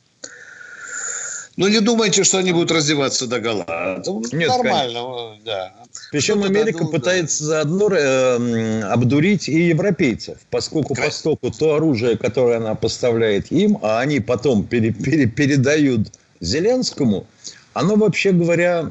Ну, 1.58 1.66
не 1.66 1.80
думайте, 1.80 2.22
что 2.22 2.38
они 2.38 2.52
будут 2.52 2.70
раздеваться 2.70 3.26
до 3.26 3.40
гола. 3.40 3.98
Это 3.98 4.12
Нет, 4.32 4.48
нормально, 4.48 5.38
да. 5.44 5.74
Причем 6.12 6.44
Америка 6.44 6.78
додумал, 6.78 6.92
пытается 6.92 7.44
заодно 7.44 7.88
э, 7.90 8.82
обдурить 8.82 9.48
и 9.48 9.62
европейцев, 9.66 10.38
поскольку 10.50 10.94
постоку 10.94 11.50
то 11.50 11.74
оружие, 11.74 12.16
которое 12.16 12.58
она 12.58 12.76
поставляет 12.76 13.50
им, 13.50 13.76
а 13.82 13.98
они 13.98 14.20
потом 14.20 14.68
пере- 14.68 14.92
пере- 14.92 15.26
передают 15.26 16.12
Зеленскому, 16.40 17.26
оно, 17.74 17.96
вообще 17.96 18.30
говоря, 18.30 18.90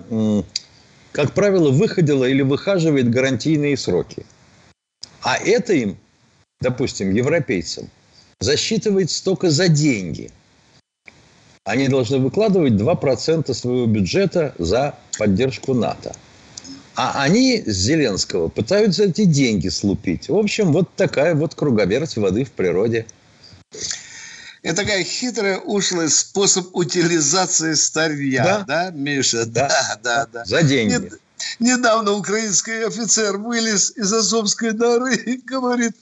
как 1.13 1.31
правило, 1.31 1.71
выходило 1.71 2.25
или 2.25 2.41
выхаживает 2.41 3.09
гарантийные 3.09 3.77
сроки. 3.77 4.25
А 5.21 5.37
это 5.37 5.73
им, 5.73 5.97
допустим, 6.61 7.13
европейцам, 7.13 7.89
засчитывается 8.39 9.23
только 9.23 9.49
за 9.49 9.67
деньги. 9.67 10.31
Они 11.63 11.89
должны 11.89 12.19
выкладывать 12.19 12.73
2% 12.73 13.53
своего 13.53 13.85
бюджета 13.87 14.55
за 14.57 14.95
поддержку 15.17 15.73
НАТО. 15.73 16.15
А 16.95 17.21
они 17.21 17.61
с 17.65 17.75
Зеленского 17.75 18.47
пытаются 18.47 19.03
эти 19.03 19.25
деньги 19.25 19.67
слупить. 19.67 20.29
В 20.29 20.35
общем, 20.35 20.71
вот 20.71 20.89
такая 20.95 21.35
вот 21.35 21.53
круговерть 21.53 22.15
воды 22.15 22.43
в 22.43 22.51
природе. 22.51 23.05
Это 24.63 24.77
такая 24.77 25.03
хитрая, 25.03 25.59
ушлый 25.59 26.09
способ 26.09 26.75
утилизации 26.75 27.73
старья, 27.73 28.63
да, 28.67 28.89
Миша? 28.91 29.45
Да, 29.45 29.99
да, 30.01 30.25
да. 30.25 30.45
За 30.45 30.63
деньги. 30.63 30.93
Нед- 30.93 31.19
Недавно 31.59 32.11
украинский 32.13 32.85
офицер 32.85 33.37
вылез 33.37 33.91
из 33.95 34.11
Азовской 34.13 34.73
норы 34.73 35.15
и 35.15 35.37
говорит, 35.37 35.93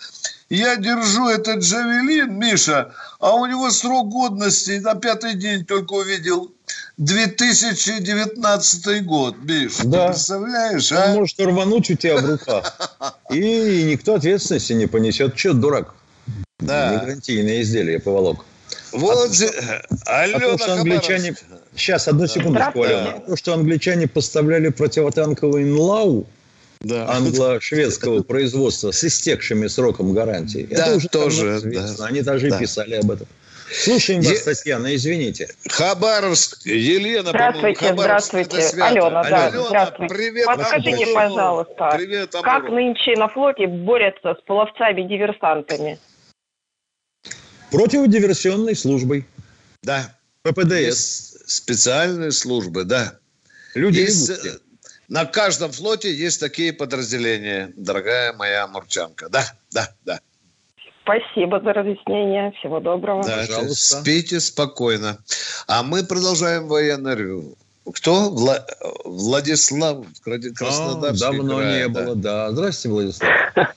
я 0.50 0.76
держу 0.76 1.30
этот 1.30 1.60
джавелин, 1.64 2.38
Миша, 2.38 2.94
а 3.20 3.34
у 3.36 3.46
него 3.46 3.72
срок 3.72 4.10
годности 4.10 4.80
на 4.80 4.96
пятый 4.96 5.36
день 5.36 5.66
только 5.66 5.94
увидел 5.94 6.52
2019 6.98 9.06
год, 9.06 9.36
Миш. 9.44 9.76
Ты 9.78 9.88
Да. 9.88 10.08
представляешь, 10.08 10.92
Он 10.92 10.98
а? 10.98 11.08
может 11.16 11.40
рвануть 11.40 11.90
у 11.90 11.96
тебя 11.96 12.18
в 12.18 12.30
руках. 12.30 12.78
И 13.32 13.84
никто 13.84 14.16
ответственности 14.16 14.74
не 14.74 14.88
понесет. 14.88 15.36
Че, 15.36 15.54
дурак? 15.54 15.94
Да. 16.60 16.92
Не 16.92 16.98
гарантийное 16.98 17.62
изделие 17.62 18.00
поволок. 18.00 18.46
Вот 18.92 19.34
же, 19.34 19.52
А 20.06 20.22
Алена 20.22 20.40
то, 20.40 20.58
что 20.58 20.74
англичане... 20.74 21.36
Сейчас, 21.76 22.08
одну 22.08 22.28
секундочку, 22.28 22.84
Здравствуйте. 22.86 22.96
Алена. 22.96 23.20
То, 23.28 23.36
что 23.36 23.54
англичане 23.54 24.08
поставляли 24.08 24.70
противотанковый 24.70 25.66
НЛАУ, 25.66 26.26
англо-шведского 26.90 28.24
производства 28.24 28.92
с 28.92 29.04
истекшими 29.04 29.68
сроком 29.68 30.14
гарантии, 30.14 30.68
Да, 30.72 30.88
это 30.88 30.96
уже 30.96 31.10
тоже, 31.10 31.62
да. 31.64 31.96
Они 32.06 32.22
даже 32.22 32.50
Да. 32.50 32.58
и 32.58 32.60
писали 32.60 32.96
об 32.96 33.12
этом. 33.12 33.28
Слушаем 33.74 34.22
вас, 34.22 34.32
Е- 34.32 34.38
Татьяна, 34.44 34.96
извините. 34.96 35.50
Хабаровск, 35.68 36.66
Елена, 36.68 37.30
Здравствуйте, 37.30 37.94
здравствуйте. 37.94 38.58
это 38.58 38.70
свято. 38.70 38.88
Алена, 38.88 39.24
да, 39.24 39.46
Алена, 39.48 39.64
здравствуйте. 39.68 40.14
привет, 40.16 40.46
Подскажите, 40.46 41.04
Амуру. 41.04 41.14
пожалуйста, 41.16 41.92
Привет, 41.98 42.32
как 42.44 42.70
нынче 42.70 43.16
на 43.18 43.28
флоте 43.28 43.66
борются 43.68 44.36
с 44.40 44.42
половцами-диверсантами? 44.46 45.98
Противодиверсионной 47.72 48.76
службой. 48.76 49.26
Да. 49.82 50.16
ППДС. 50.44 51.35
Специальные 51.46 52.32
службы, 52.32 52.84
да. 52.84 53.20
Люди 53.74 54.00
Есть, 54.00 54.30
э, 54.30 54.60
на 55.08 55.26
каждом 55.26 55.72
флоте 55.72 56.14
есть 56.14 56.40
такие 56.40 56.74
подразделения, 56.74 57.72
дорогая 57.76 58.34
моя 58.34 58.68
мурчанка. 58.68 59.30
Да, 59.30 59.46
да, 59.72 59.90
да. 60.06 60.20
Спасибо 61.04 61.62
за 61.62 61.74
разъяснение. 61.74 62.52
Всего 62.54 62.80
доброго. 62.80 63.24
Да, 63.24 63.46
спите 63.70 64.40
спокойно. 64.40 65.20
А 65.68 65.84
мы 65.84 66.04
продолжаем 66.04 66.68
военное 66.68 67.16
ревю. 67.16 67.56
Кто? 67.94 68.30
Вла- 68.32 68.66
Владислав 69.06 69.98
Кради- 70.26 70.50
А, 70.52 70.58
Краснодарский 70.58 71.20
давно 71.26 71.58
край, 71.58 71.74
не 71.84 71.90
да. 71.90 72.02
было, 72.04 72.16
да. 72.16 72.52
Здравствуйте, 72.52 72.94
Владислав. 72.94 73.30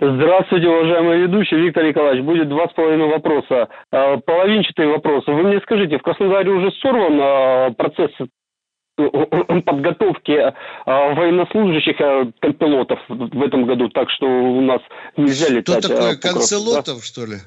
Здравствуйте, 0.00 0.68
уважаемый 0.68 1.18
ведущий 1.22 1.56
Виктор 1.56 1.84
Николаевич. 1.84 2.24
Будет 2.24 2.48
два 2.48 2.68
с 2.68 2.72
половиной 2.72 3.08
вопроса. 3.08 3.68
Э, 3.90 4.16
Половинчатые 4.24 4.88
вопросы. 4.88 5.30
Вы 5.32 5.42
мне 5.42 5.60
скажите, 5.62 5.98
в 5.98 6.02
Краснодаре 6.02 6.50
уже 6.50 6.70
сорван 6.80 7.18
э, 7.20 7.74
процесс 7.74 8.10
э, 8.20 9.60
подготовки 9.66 10.30
э, 10.30 10.52
военнослужащих 10.86 12.00
э, 12.00 12.52
пилотов 12.52 13.00
в 13.08 13.42
этом 13.42 13.66
году, 13.66 13.88
так 13.88 14.08
что 14.10 14.26
у 14.26 14.60
нас 14.60 14.80
нельзя 15.16 15.48
летать. 15.48 15.84
э, 15.84 15.88
такой? 15.88 15.96
по 16.16 16.20
кроссу, 16.20 16.28
Канцелотов, 16.38 17.04
что 17.04 17.26
ли? 17.26 17.38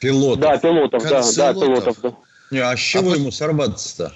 Пилот. 0.00 0.40
Да, 0.40 0.58
пилотов, 0.58 1.02
да, 1.04 1.08
да, 1.10 1.14
Канцелотов. 1.16 1.62
пилотов. 1.64 1.96
Да. 2.02 2.10
Не, 2.50 2.58
а 2.58 2.76
с 2.76 2.80
чего 2.80 3.14
ему 3.14 3.30
сорваться-то? 3.30 4.12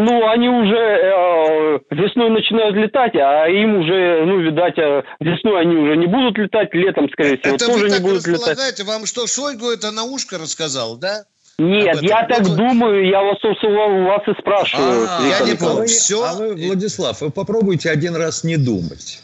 Ну, 0.00 0.30
они 0.30 0.48
уже 0.48 0.76
э, 0.76 1.78
весной 1.90 2.30
начинают 2.30 2.76
летать, 2.76 3.16
а 3.16 3.48
им 3.48 3.80
уже, 3.80 4.22
ну, 4.26 4.38
видать, 4.38 4.78
э, 4.78 5.02
весной 5.18 5.62
они 5.62 5.74
уже 5.74 5.96
не 5.96 6.06
будут 6.06 6.38
летать, 6.38 6.72
летом, 6.72 7.08
скорее 7.10 7.36
всего, 7.38 7.56
Это 7.56 7.66
тоже 7.66 7.80
вы 7.80 7.88
не 7.88 7.94
так 7.96 8.02
будут 8.02 8.26
летать. 8.28 8.80
Вам 8.84 9.06
что, 9.06 9.26
Шойгу 9.26 9.68
это 9.70 9.90
на 9.90 10.04
ушко 10.04 10.38
рассказал, 10.38 10.96
да? 10.98 11.24
Нет, 11.58 12.00
я 12.02 12.28
так 12.28 12.42
вы- 12.42 12.56
думаю, 12.56 13.08
я 13.08 13.22
вас, 13.24 13.38
собственно, 13.42 13.86
у 13.86 14.04
вас 14.04 14.22
и 14.28 14.40
спрашиваю. 14.40 15.08
А, 15.10 15.26
я 15.26 15.40
не 15.44 15.56
понял. 15.56 15.84
Всё? 15.86 16.22
а 16.22 16.34
вы, 16.34 16.54
Владислав, 16.54 17.20
вы 17.20 17.30
попробуйте 17.30 17.90
один 17.90 18.14
раз 18.14 18.44
не 18.44 18.56
думать. 18.56 19.20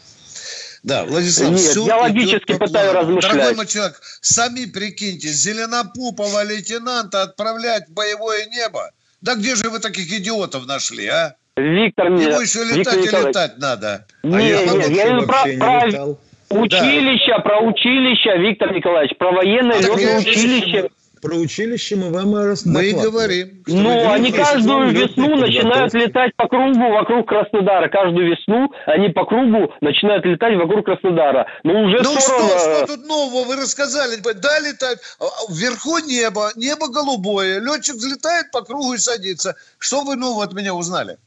Да, 0.83 1.05
Владислав, 1.05 1.51
Нет, 1.51 1.59
всё 1.61 1.87
я 1.87 1.97
логически 1.97 2.51
по 2.51 2.65
пытаюсь 2.65 2.93
размышлять. 2.93 3.33
Дорогой 3.33 3.55
мой 3.55 3.65
человек, 3.65 4.01
сами 4.19 4.65
прикиньте, 4.65 5.29
зеленопупого 5.29 6.43
лейтенанта 6.43 7.21
отправлять 7.21 7.87
в 7.87 7.93
боевое 7.93 8.45
небо. 8.47 8.91
Да 9.25 9.33
где 9.33 9.55
же 9.55 9.71
вы 9.71 9.79
таких 9.79 10.05
идиотов 10.19 10.67
нашли, 10.67 11.07
а? 11.07 11.33
Виктор, 11.57 12.11
мне, 12.11 12.25
Ему 12.25 12.41
еще 12.41 12.59
Виктор 12.59 12.77
летать 12.77 12.97
и 12.97 13.01
Николаевич, 13.07 13.29
летать 13.29 13.57
надо. 13.57 14.05
Не, 14.21 14.35
А 14.35 14.41
я 14.41 14.65
не, 14.65 14.95
я 14.95 15.21
про, 15.21 15.25
про 15.25 15.85
летал. 15.87 16.19
училище, 16.51 17.41
про 17.43 17.59
училище, 17.61 18.37
Виктор 18.37 18.71
Николаевич, 18.71 19.17
про 19.17 19.31
военное 19.31 19.77
А 19.77 19.81
летное 19.81 20.19
училище. 20.19 20.89
Про 21.25 21.37
училище 21.37 21.95
мы 21.95 22.11
вам 22.11 22.35
раз 22.35 22.67
Мы 22.67 22.89
и 22.89 22.93
говорим. 22.93 23.63
Ну, 23.65 24.11
они 24.11 24.31
каждую 24.31 24.91
весну 24.91 25.35
начинают 25.35 25.91
летать 25.95 26.35
по 26.35 26.47
кругу 26.47 26.91
вокруг 26.91 27.27
Краснодара. 27.27 27.89
Каждую 27.89 28.29
весну 28.29 28.71
они 28.85 29.09
по 29.09 29.25
кругу 29.25 29.73
начинают 29.81 30.23
летать 30.23 30.55
вокруг 30.55 30.85
Краснодара. 30.85 31.47
Но 31.63 31.81
уже 31.81 31.97
Ну 32.03 32.11
что, 32.11 32.59
что 32.59 32.85
тут 32.85 33.07
нового 33.07 33.47
вы 33.47 33.55
рассказали? 33.55 34.17
Да, 34.21 34.59
летать. 34.59 34.99
А, 35.19 35.25
а, 35.25 35.51
Вверху 35.51 35.97
небо, 36.05 36.51
небо 36.55 36.89
голубое. 36.89 37.59
Летчик 37.59 37.95
взлетает 37.95 38.51
по 38.51 38.61
кругу 38.61 38.93
и 38.93 38.99
садится. 38.99 39.55
Что 39.79 40.03
вы 40.03 40.17
нового 40.17 40.43
от 40.43 40.53
меня 40.53 40.75
узнали? 40.75 41.17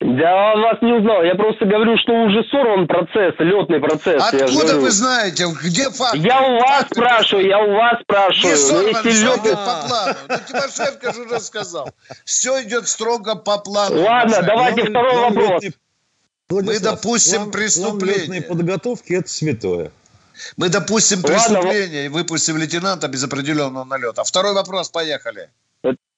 Я 0.00 0.54
вас 0.56 0.82
не 0.82 0.92
узнал. 0.92 1.22
Я 1.22 1.34
просто 1.34 1.64
говорю, 1.64 1.96
что 1.98 2.12
уже 2.12 2.44
сорван 2.50 2.86
процесс, 2.86 3.34
летный 3.38 3.80
процесс. 3.80 4.22
Откуда 4.22 4.76
вы 4.78 4.90
знаете? 4.90 5.46
Где 5.62 5.90
факт? 5.90 6.16
Я 6.16 6.42
у 6.42 6.58
вас 6.58 6.84
спрашиваю, 6.90 7.46
я 7.46 7.58
у 7.58 7.72
вас 7.72 7.98
Не 7.98 8.02
спрашиваю. 8.02 8.56
Но 8.56 8.56
сорван, 8.56 8.86
если 8.86 9.10
все 9.10 9.26
летный- 9.26 9.40
идет 9.42 9.58
по 9.58 9.88
плану. 9.88 10.14
Ну, 10.28 10.36
Тимошенко 10.48 11.12
же 11.12 11.22
уже 11.22 11.40
сказал. 11.40 11.90
Все 12.24 12.62
идет 12.62 12.88
строго 12.88 13.36
по 13.36 13.58
плану. 13.58 14.02
Ладно, 14.02 14.42
давайте 14.42 14.82
второй 14.82 15.16
вопрос. 15.16 15.64
Мы 16.50 16.78
допустим 16.78 17.50
преступление. 17.50 18.18
Летной 18.20 18.42
подготовки– 18.42 19.12
это 19.14 19.28
святое. 19.28 19.90
Мы 20.58 20.68
допустим 20.68 21.20
Ладно, 21.24 21.38
преступление 21.38 22.06
и 22.06 22.08
выпустим 22.08 22.58
лейтенанта 22.58 23.08
без 23.08 23.24
определенного 23.24 23.84
налета. 23.84 24.22
Второй 24.22 24.52
вопрос, 24.52 24.90
поехали. 24.90 25.48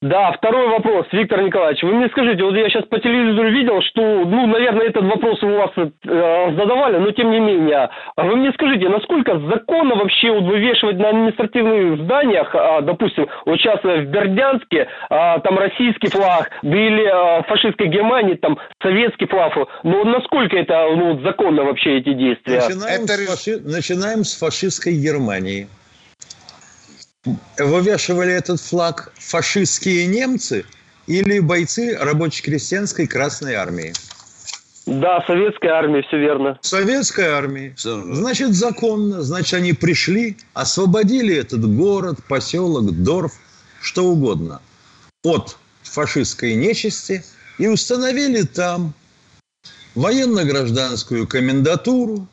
Да, 0.01 0.31
второй 0.31 0.69
вопрос, 0.69 1.07
Виктор 1.11 1.41
Николаевич. 1.41 1.83
Вы 1.83 1.91
мне 1.91 2.07
скажите, 2.07 2.41
вот 2.41 2.55
я 2.55 2.69
сейчас 2.69 2.85
по 2.85 2.99
телевизору 2.99 3.49
видел, 3.51 3.81
что, 3.81 4.01
ну, 4.01 4.47
наверное, 4.47 4.87
этот 4.87 5.03
вопрос 5.03 5.43
у 5.43 5.49
вас 5.49 5.71
э, 5.75 5.89
задавали, 6.05 6.99
но 6.99 7.11
тем 7.11 7.31
не 7.31 7.39
менее. 7.39 7.89
А 8.15 8.23
Вы 8.23 8.37
мне 8.37 8.53
скажите, 8.53 8.87
насколько 8.87 9.37
законно 9.37 9.95
вообще 9.95 10.31
вот 10.31 10.43
вывешивать 10.43 10.97
на 10.99 11.09
административных 11.09 11.99
зданиях, 12.05 12.49
а, 12.55 12.79
допустим, 12.79 13.27
вот 13.45 13.57
сейчас 13.59 13.81
э, 13.83 14.03
в 14.03 14.05
Бердянске 14.05 14.87
а, 15.09 15.39
там 15.39 15.59
российский 15.59 16.07
флаг, 16.07 16.49
да 16.61 16.77
или 16.77 17.03
а, 17.03 17.41
в 17.41 17.47
фашистской 17.47 17.87
Германии 17.87 18.35
там 18.35 18.57
советский 18.81 19.25
флаг. 19.25 19.53
Но 19.83 20.05
насколько 20.05 20.55
это 20.55 20.87
ну, 20.95 21.19
законно 21.23 21.65
вообще 21.65 21.97
эти 21.97 22.13
действия? 22.13 22.61
Начинаем, 22.61 23.03
Это 23.03 23.13
с 23.13 23.47
фаши- 23.47 23.61
Начинаем 23.65 24.23
с 24.23 24.39
фашистской 24.39 24.93
Германии. 24.93 25.67
Вывешивали 27.57 28.31
этот 28.31 28.61
флаг 28.61 29.11
фашистские 29.15 30.07
немцы 30.07 30.65
или 31.05 31.39
бойцы 31.39 31.97
рабоче-крестьянской 31.99 33.07
Красной 33.07 33.55
Армии? 33.55 33.93
Да, 34.85 35.21
советская 35.27 35.73
армия, 35.73 36.01
все 36.01 36.17
верно. 36.17 36.57
Советской 36.61 37.25
армии. 37.25 37.75
Значит, 37.77 38.55
законно. 38.55 39.21
Значит, 39.21 39.55
они 39.55 39.73
пришли, 39.73 40.37
освободили 40.53 41.35
этот 41.35 41.69
город, 41.75 42.19
поселок, 42.27 42.89
Дорф 43.03 43.33
что 43.81 44.05
угодно 44.05 44.61
от 45.23 45.57
фашистской 45.83 46.55
нечисти 46.55 47.23
и 47.57 47.67
установили 47.67 48.43
там 48.43 48.93
военно-гражданскую 49.95 51.27
комендатуру. 51.27 52.27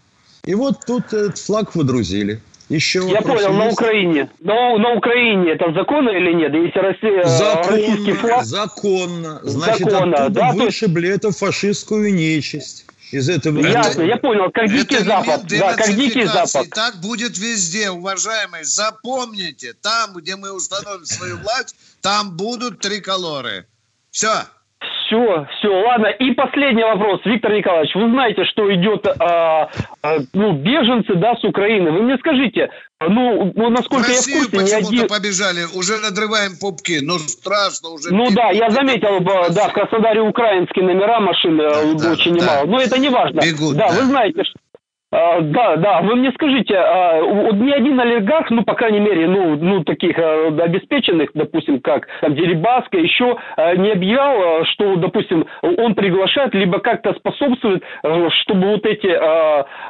И 0.45 0.55
вот 0.55 0.87
тут 0.87 1.12
этот 1.12 1.39
флаг 1.39 1.74
выдрузили. 1.74 2.41
Еще 2.68 3.08
Я 3.08 3.22
понял, 3.22 3.48
есть? 3.52 3.58
на 3.58 3.68
Украине. 3.68 4.30
Но 4.40 4.76
на 4.78 4.94
Украине 4.94 5.52
это 5.52 5.72
законно 5.72 6.10
или 6.10 6.32
нет? 6.32 6.52
Если 6.52 6.78
Россия, 6.78 7.24
законно, 7.24 7.76
российский 7.76 8.12
флаг... 8.12 8.44
Законно. 8.44 9.40
Значит, 9.44 9.88
законно, 9.90 10.16
оттуда 10.24 10.40
да, 10.40 10.52
вышибли 10.52 11.08
эту 11.08 11.30
фашистскую 11.30 12.12
нечисть. 12.12 12.86
Из 13.12 13.28
этого 13.28 13.60
Ясно, 13.60 14.02
я 14.02 14.16
понял, 14.16 14.50
как 14.50 14.68
Дикий 14.68 14.98
Запад. 14.98 15.46
Да, 15.46 15.74
как 15.74 15.94
Дикий 15.94 16.24
Запад. 16.24 16.68
Так 16.70 16.96
будет 17.00 17.38
везде, 17.38 17.90
уважаемые. 17.90 18.64
Запомните, 18.64 19.74
там, 19.80 20.14
где 20.14 20.34
мы 20.34 20.50
установим 20.52 21.04
свою 21.04 21.36
власть, 21.36 21.76
там 22.00 22.36
будут 22.36 22.80
триколоры. 22.80 23.66
Все. 24.10 24.46
Все, 25.07 25.46
все, 25.59 25.68
ладно. 25.68 26.07
И 26.07 26.32
последний 26.32 26.82
вопрос, 26.82 27.20
Виктор 27.24 27.52
Николаевич. 27.52 27.94
Вы 27.94 28.11
знаете, 28.11 28.44
что 28.44 28.72
идет, 28.74 29.07
а, 29.07 29.70
а, 30.02 30.16
ну, 30.32 30.52
беженцы, 30.52 31.14
да, 31.14 31.34
с 31.36 31.44
Украины. 31.44 31.92
Вы 31.92 32.02
мне 32.02 32.18
скажите, 32.18 32.70
ну, 33.00 33.52
ну 33.54 33.70
насколько 33.70 34.04
в 34.04 34.09
Россию 34.09 34.38
я 34.38 34.44
в 34.44 34.50
курсе, 34.50 34.76
почему-то 34.76 34.88
один... 34.88 35.09
побежали, 35.09 35.64
уже 35.74 35.98
надрываем 35.98 36.52
пупки, 36.59 36.98
ну, 37.02 37.18
страшно 37.18 37.90
уже. 37.90 38.12
Ну, 38.12 38.30
да, 38.32 38.50
я 38.50 38.70
заметил, 38.70 39.20
да, 39.20 39.68
в 39.68 39.72
Краснодаре 39.72 40.22
украинские 40.22 40.84
номера 40.84 41.20
машин 41.20 41.61
э, 41.61 41.94
да, 41.94 42.12
очень 42.12 42.34
да, 42.34 42.40
немало. 42.40 42.66
Да. 42.66 42.72
Но 42.72 42.80
это 42.80 42.98
не 42.98 43.09
важно. 43.09 43.40
Бегут, 43.40 43.76
да, 43.76 43.88
да, 43.88 43.94
вы 43.94 44.02
знаете, 44.07 44.42
что 44.44 44.59
а, 45.12 45.40
да, 45.40 45.76
да, 45.76 46.00
вы 46.00 46.16
мне 46.16 46.32
скажите, 46.32 46.74
а, 46.76 47.20
ни 47.52 47.70
один 47.70 48.00
олигарх, 48.00 48.50
ну, 48.50 48.64
по 48.64 48.74
крайней 48.74 48.98
мере, 48.98 49.28
ну, 49.28 49.54
ну 49.54 49.84
таких 49.84 50.18
а, 50.18 50.48
обеспеченных, 50.48 51.30
допустим, 51.32 51.80
как 51.80 52.09
там, 52.20 52.34
Дерибаска, 52.34 52.98
еще 52.98 53.36
не 53.76 53.92
объявлял, 53.92 54.64
что, 54.66 54.96
допустим, 54.96 55.46
он 55.62 55.94
приглашает, 55.94 56.54
либо 56.54 56.80
как-то 56.80 57.14
способствует, 57.14 57.84
чтобы 58.02 58.72
вот 58.72 58.84
эти, 58.84 59.07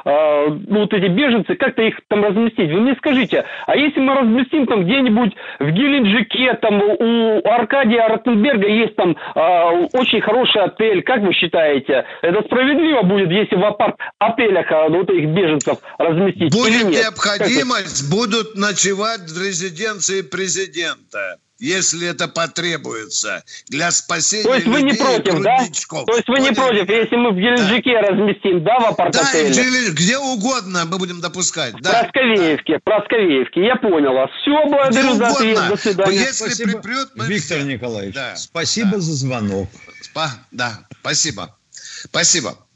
ну, 0.05 0.79
вот 0.81 0.93
эти 0.93 1.07
беженцы, 1.07 1.55
как-то 1.55 1.81
их 1.81 1.99
там 2.07 2.23
разместить. 2.23 2.71
Вы 2.71 2.81
мне 2.81 2.95
скажите, 2.95 3.45
а 3.65 3.75
если 3.75 3.99
мы 3.99 4.13
разместим 4.15 4.67
там 4.67 4.83
где-нибудь 4.83 5.35
в 5.59 5.71
Геленджике, 5.71 6.53
там 6.53 6.81
у 6.81 7.41
Аркадия 7.47 8.07
Ротенберга 8.07 8.67
есть 8.67 8.95
там 8.95 9.15
очень 9.35 10.21
хороший 10.21 10.61
отель, 10.61 11.01
как 11.03 11.21
вы 11.21 11.33
считаете, 11.33 12.05
это 12.21 12.43
справедливо 12.43 13.03
будет, 13.03 13.31
если 13.31 13.55
в 13.55 13.65
апарт-отелях 13.65 14.71
вот 14.89 15.06
этих 15.09 15.29
беженцев 15.29 15.79
разместить 15.97 16.53
Будет 16.53 16.87
необходимость, 16.89 18.09
будут 18.09 18.55
ночевать 18.55 19.29
в 19.29 19.41
резиденции 19.41 20.21
президента 20.21 21.39
если 21.59 22.07
это 22.07 22.27
потребуется 22.27 23.43
для 23.67 23.91
спасения 23.91 24.43
То 24.43 24.55
есть 24.55 24.67
вы 24.67 24.81
не 24.81 24.93
против, 24.93 25.41
да? 25.41 25.57
То 26.05 26.15
есть 26.15 26.27
вы 26.27 26.39
не 26.39 26.51
против, 26.51 26.89
если 26.89 27.15
мы 27.15 27.31
в 27.31 27.35
Геленджике 27.35 27.93
да. 27.93 28.07
разместим, 28.07 28.63
да, 28.63 28.79
в 28.79 28.85
апарт-отеле? 28.87 29.53
Да, 29.53 29.91
где 29.91 30.17
угодно 30.17 30.85
мы 30.85 30.97
будем 30.97 31.21
допускать. 31.21 31.73
Да. 31.81 32.03
Просковеевке, 32.03 32.73
да. 32.73 32.79
Просковеевке, 32.83 33.65
я 33.65 33.75
понял 33.77 34.13
вас. 34.13 34.29
Все, 34.41 34.51
благодарю 34.65 35.13
за 35.15 35.27
ответ, 35.27 35.59
до 35.69 35.77
свидания. 35.77 36.17
Если 36.17 36.45
спасибо, 36.45 36.71
припрет, 36.71 37.09
мы 37.15 37.25
Виктор. 37.27 37.63
Николаевич, 37.63 38.15
да. 38.15 38.35
спасибо 38.35 38.91
да. 38.91 38.99
за 38.99 39.13
звонок. 39.13 39.69
Спа, 40.01 40.29
да, 40.51 40.79
спасибо. 41.01 41.55
Спасибо. 41.71 42.66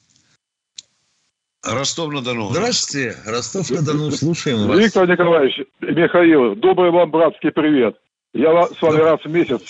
Ростов-на-Дону. 1.63 2.49
Здравствуйте, 2.49 3.15
Ростов-на-Дону, 3.25 4.11
слушаем 4.11 4.67
вас. 4.67 4.79
Виктор 4.79 5.07
Николаевич, 5.07 5.61
Михаил, 5.81 6.55
добрый 6.55 6.89
вам 6.89 7.11
братский 7.11 7.51
привет. 7.51 7.95
Я 8.33 8.63
с 8.63 8.81
вами 8.81 8.99
раз 8.99 9.19
в 9.23 9.29
месяц 9.29 9.61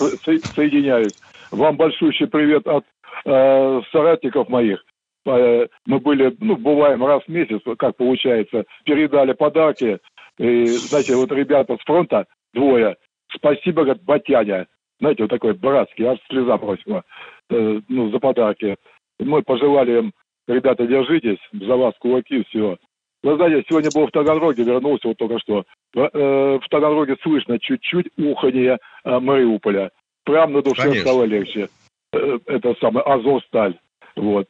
соединяюсь. 0.55 1.13
Вам 1.51 1.75
большущий 1.75 2.27
привет 2.27 2.65
от 2.65 2.85
э, 3.25 3.81
соратников 3.91 4.47
моих. 4.47 4.81
Э, 5.25 5.67
мы 5.85 5.99
были, 5.99 6.33
ну, 6.39 6.55
бываем 6.55 7.03
раз 7.05 7.23
в 7.23 7.27
месяц, 7.27 7.59
как 7.77 7.97
получается, 7.97 8.63
передали 8.85 9.33
подарки. 9.33 9.99
И, 10.37 10.65
знаете, 10.67 11.15
вот 11.15 11.31
ребята 11.33 11.75
с 11.75 11.83
фронта, 11.83 12.25
двое, 12.53 12.95
спасибо, 13.35 13.83
говорят, 13.83 14.03
Батяня. 14.03 14.67
Знаете, 15.01 15.23
вот 15.23 15.29
такой 15.29 15.53
братский, 15.55 16.05
аж 16.05 16.19
слеза 16.29 16.57
просила, 16.57 17.03
э, 17.49 17.81
ну, 17.89 18.11
за 18.11 18.19
подарки. 18.19 18.77
Мы 19.19 19.41
пожелали 19.41 19.99
им 19.99 20.13
ребята, 20.54 20.86
держитесь, 20.86 21.39
за 21.54 21.76
вас 21.76 21.93
кулаки, 21.99 22.43
все. 22.49 22.78
Вы 23.24 23.36
знаете, 23.36 23.66
сегодня 23.70 23.91
был 23.93 24.08
в 24.08 24.12
Таганроге, 24.12 24.64
вернулся 24.64 25.08
вот 25.08 25.18
только 25.18 25.39
что. 25.39 25.64
В 25.93 26.10
э, 26.12 26.60
Таганроге 26.70 27.18
слышно 27.22 27.60
чуть-чуть 27.60 28.08
уханье 28.18 28.80
э, 29.04 29.20
Мариуполя. 29.20 29.91
Прям 30.24 30.54
на 30.54 30.62
душе 30.62 30.84
Конечно. 30.84 31.02
стало 31.02 31.24
легче. 31.26 31.68
Э, 32.14 32.39
это 32.47 32.76
самое 32.80 33.06
Азовсталь. 33.06 33.78
Вот. 34.16 34.47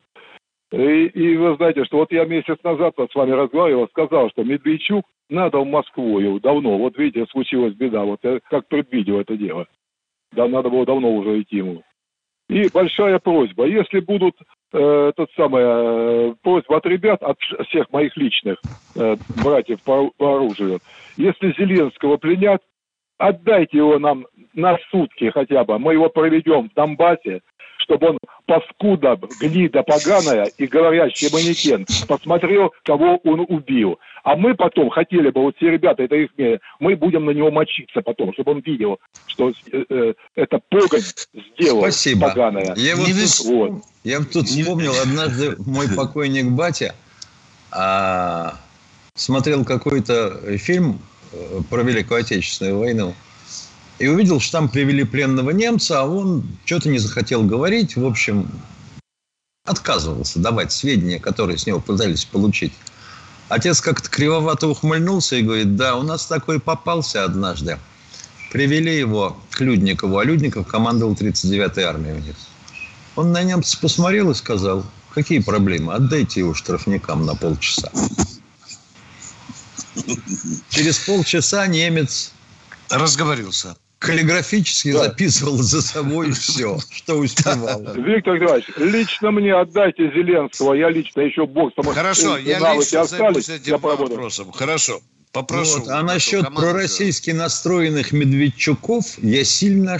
И, 0.72 1.06
и 1.06 1.36
вы 1.36 1.56
знаете, 1.58 1.84
что 1.84 1.98
вот 1.98 2.14
я 2.14 2.24
месяц 2.24 2.58
назад 2.64 2.96
с 2.98 3.14
вами 3.14 3.32
разговаривал, 3.32 3.90
сказал, 3.90 4.30
что 4.30 4.44
Медведчук 4.44 5.06
надо 5.30 5.60
в 5.60 5.66
Москву 5.66 6.20
его 6.20 6.40
давно. 6.40 6.78
Вот 6.78 6.98
видите, 6.98 7.26
случилась 7.30 7.74
беда. 7.74 8.04
Вот 8.04 8.20
я 8.24 8.40
как 8.50 8.68
предвидел 8.68 9.20
это 9.20 9.36
дело. 9.36 9.68
Да, 10.32 10.48
надо 10.48 10.70
было 10.70 10.86
давно 10.86 11.12
уже 11.12 11.42
идти 11.42 11.58
ему. 11.58 11.84
И 12.52 12.68
большая 12.68 13.18
просьба, 13.20 13.66
если 13.66 14.02
будут 14.02 14.36
э, 14.74 15.12
тот 15.16 15.32
самый, 15.38 15.64
э, 15.64 16.34
просьба 16.44 16.78
от 16.78 16.86
ребят, 16.86 17.24
от 17.24 17.38
всех 17.70 17.90
моих 17.94 18.18
личных 18.18 18.58
э, 18.98 19.16
братьев 19.42 19.82
по, 19.84 20.12
по 20.18 20.36
оружию. 20.36 20.80
Если 21.16 21.56
Зеленского 21.58 22.18
пленят, 22.18 22.62
отдайте 23.18 23.78
его 23.78 23.98
нам 24.00 24.26
на 24.54 24.78
сутки 24.90 25.30
хотя 25.30 25.64
бы. 25.64 25.80
Мы 25.80 25.94
его 25.94 26.10
проведем 26.10 26.70
в 26.70 26.74
Донбассе, 26.74 27.40
чтобы 27.84 28.10
он 28.10 28.18
паскуда, 28.46 29.20
гнида 29.40 29.84
поганая 29.84 30.46
и 30.58 30.68
говорящий 30.68 31.30
манекен 31.32 31.86
посмотрел, 32.08 32.72
кого 32.84 33.20
он 33.24 33.46
убил. 33.48 34.00
А 34.24 34.36
мы 34.36 34.56
потом 34.56 34.90
хотели 34.90 35.30
бы, 35.30 35.42
вот 35.42 35.56
все 35.58 35.72
ребята, 35.72 36.04
это 36.04 36.16
их 36.16 36.30
мнение, 36.38 36.60
мы 36.80 36.96
будем 36.96 37.26
на 37.26 37.32
него 37.32 37.52
мочиться 37.52 38.02
потом, 38.02 38.34
чтобы 38.34 38.52
он 38.52 38.60
видел, 38.60 39.00
что 39.26 39.50
э, 39.50 39.84
э, 39.90 40.14
это 40.36 40.60
погонь 40.70 41.02
сделал 41.58 41.82
Спасибо. 41.82 42.30
поганая. 42.30 42.74
Я 42.76 42.96
вот, 42.96 43.08
тут, 43.08 43.46
вот. 43.46 43.72
я 44.04 44.20
тут 44.20 44.48
вспомнил, 44.48 44.94
однажды 45.02 45.56
мой 45.66 45.88
покойник 45.96 46.52
батя 46.52 46.94
а, 47.72 48.56
смотрел 49.16 49.66
какой-то 49.66 50.58
фильм 50.58 51.00
э, 51.32 51.62
про 51.70 51.84
Великую 51.84 52.20
Отечественную 52.20 52.78
войну, 52.78 53.16
и 54.02 54.08
увидел, 54.08 54.40
что 54.40 54.54
там 54.54 54.68
привели 54.68 55.04
пленного 55.04 55.52
немца, 55.52 56.02
а 56.02 56.06
он 56.06 56.44
что-то 56.66 56.90
не 56.90 56.98
захотел 56.98 57.44
говорить. 57.44 57.96
В 57.96 58.04
общем, 58.04 58.50
отказывался 59.64 60.40
давать 60.40 60.72
сведения, 60.72 61.20
которые 61.20 61.60
с 61.60 61.68
него 61.68 61.80
пытались 61.80 62.26
получить. 62.26 62.74
Отец 63.48 63.80
как-то 63.80 64.10
кривовато 64.10 64.68
ухмыльнулся 64.68 65.36
и 65.36 65.44
говорит, 65.44 65.76
да, 65.76 65.98
у 65.98 66.02
нас 66.02 66.26
такой 66.26 66.60
попался 66.60 67.24
однажды. 67.24 67.78
Привели 68.52 68.98
его 68.98 69.38
к 69.52 69.62
Людникову, 69.62 70.18
а 70.18 70.26
Людников 70.26 70.66
командовал 70.66 71.14
39-й 71.14 71.84
армией 71.84 72.16
у 72.16 72.20
них. 72.20 72.36
Он 73.16 73.32
на 73.32 73.44
немца 73.44 73.78
посмотрел 73.80 74.32
и 74.32 74.36
сказал, 74.36 74.84
какие 75.14 75.40
проблемы, 75.40 75.94
отдайте 75.94 76.40
его 76.40 76.56
штрафникам 76.56 77.26
на 77.28 77.36
полчаса. 77.36 77.92
Через 80.70 80.98
полчаса 81.00 81.68
немец 81.68 82.32
разговорился 82.90 83.76
каллиграфически 84.02 84.94
да. 84.94 85.04
записывал 85.04 85.58
за 85.58 85.82
собой 85.82 86.32
все, 86.32 86.80
что 86.90 87.16
успевал. 87.16 87.82
Виктор 87.96 88.36
Николаевич, 88.36 88.68
лично 88.78 89.32
мне 89.32 89.54
отдайте 89.54 90.12
Зеленского, 90.12 90.74
я 90.74 90.90
лично 90.90 91.22
еще 91.22 91.46
бог. 91.46 91.72
Хорошо, 91.94 92.38
я 92.38 92.74
лично 92.74 93.06
займусь 93.06 93.50
этим 93.50 93.78
вопросом. 93.78 94.52
Хорошо. 94.52 95.00
Попрошу. 95.32 95.80
Вот. 95.80 95.88
А 95.88 96.02
насчет 96.02 96.54
пророссийски 96.54 97.32
настроенных 97.32 98.12
Медведчуков 98.12 99.18
я 99.20 99.46
сильно 99.46 99.98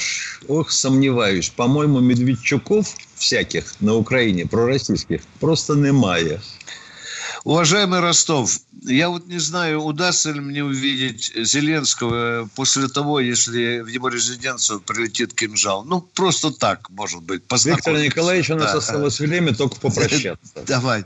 ох, 0.50 0.72
сомневаюсь. 0.72 1.50
По-моему, 1.50 2.02
Медведчуков 2.02 2.94
всяких 3.16 3.80
на 3.80 3.96
Украине 3.96 4.46
пророссийских 4.46 5.22
просто 5.40 5.76
немає. 5.76 6.42
Уважаемый 7.44 8.02
Ростов, 8.02 8.60
я 8.84 9.10
вот 9.10 9.26
не 9.26 9.40
знаю, 9.40 9.82
удастся 9.82 10.32
ли 10.32 10.40
мне 10.40 10.64
увидеть 10.64 11.32
Зеленского 11.36 12.48
после 12.56 12.88
того, 12.88 13.20
если 13.20 13.80
в 13.80 13.88
его 13.88 14.10
резиденцию 14.10 14.80
прилетит 14.80 15.34
кинжал. 15.34 15.84
Ну, 15.84 16.02
просто 16.02 16.52
так, 16.52 16.90
может 16.92 17.24
быть. 17.24 17.42
Виктор 17.66 17.98
Николаевич, 17.98 18.52
у 18.52 18.56
нас 18.56 18.74
да. 18.74 18.78
осталось 18.78 19.20
время 19.20 19.56
только 19.56 19.76
попрощаться. 19.78 20.54
Давай. 20.68 21.04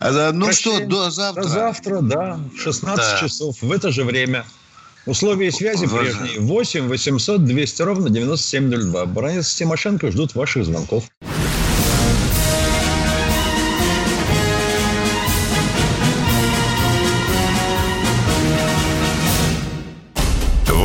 Ну 0.00 0.52
что, 0.52 0.84
до 0.86 1.10
завтра? 1.10 1.42
До 1.42 1.48
завтра, 1.48 2.00
да, 2.00 2.40
16 2.58 2.96
да. 2.96 3.20
часов, 3.20 3.60
в 3.60 3.70
это 3.70 3.90
же 3.92 4.04
время. 4.04 4.44
Условия 5.06 5.50
связи 5.50 5.86
прежние. 5.86 6.40
8 6.40 6.88
800 6.88 7.44
200 7.44 7.82
ровно 7.82 8.10
9702. 8.10 9.06
Баранец 9.06 9.54
Тимошенко 9.54 10.10
ждут 10.10 10.34
ваших 10.34 10.66
звонков. 10.66 11.04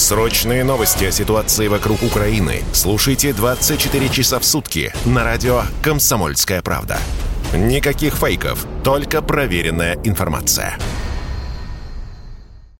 Срочные 0.00 0.64
новости 0.64 1.04
о 1.04 1.10
ситуации 1.10 1.68
вокруг 1.68 2.02
Украины 2.02 2.64
слушайте 2.72 3.34
24 3.34 4.08
часа 4.08 4.38
в 4.38 4.46
сутки 4.46 4.94
на 5.04 5.24
радио 5.24 5.60
«Комсомольская 5.82 6.62
правда». 6.62 6.96
Никаких 7.52 8.14
фейков, 8.16 8.64
только 8.82 9.20
проверенная 9.20 9.98
информация. 10.02 10.78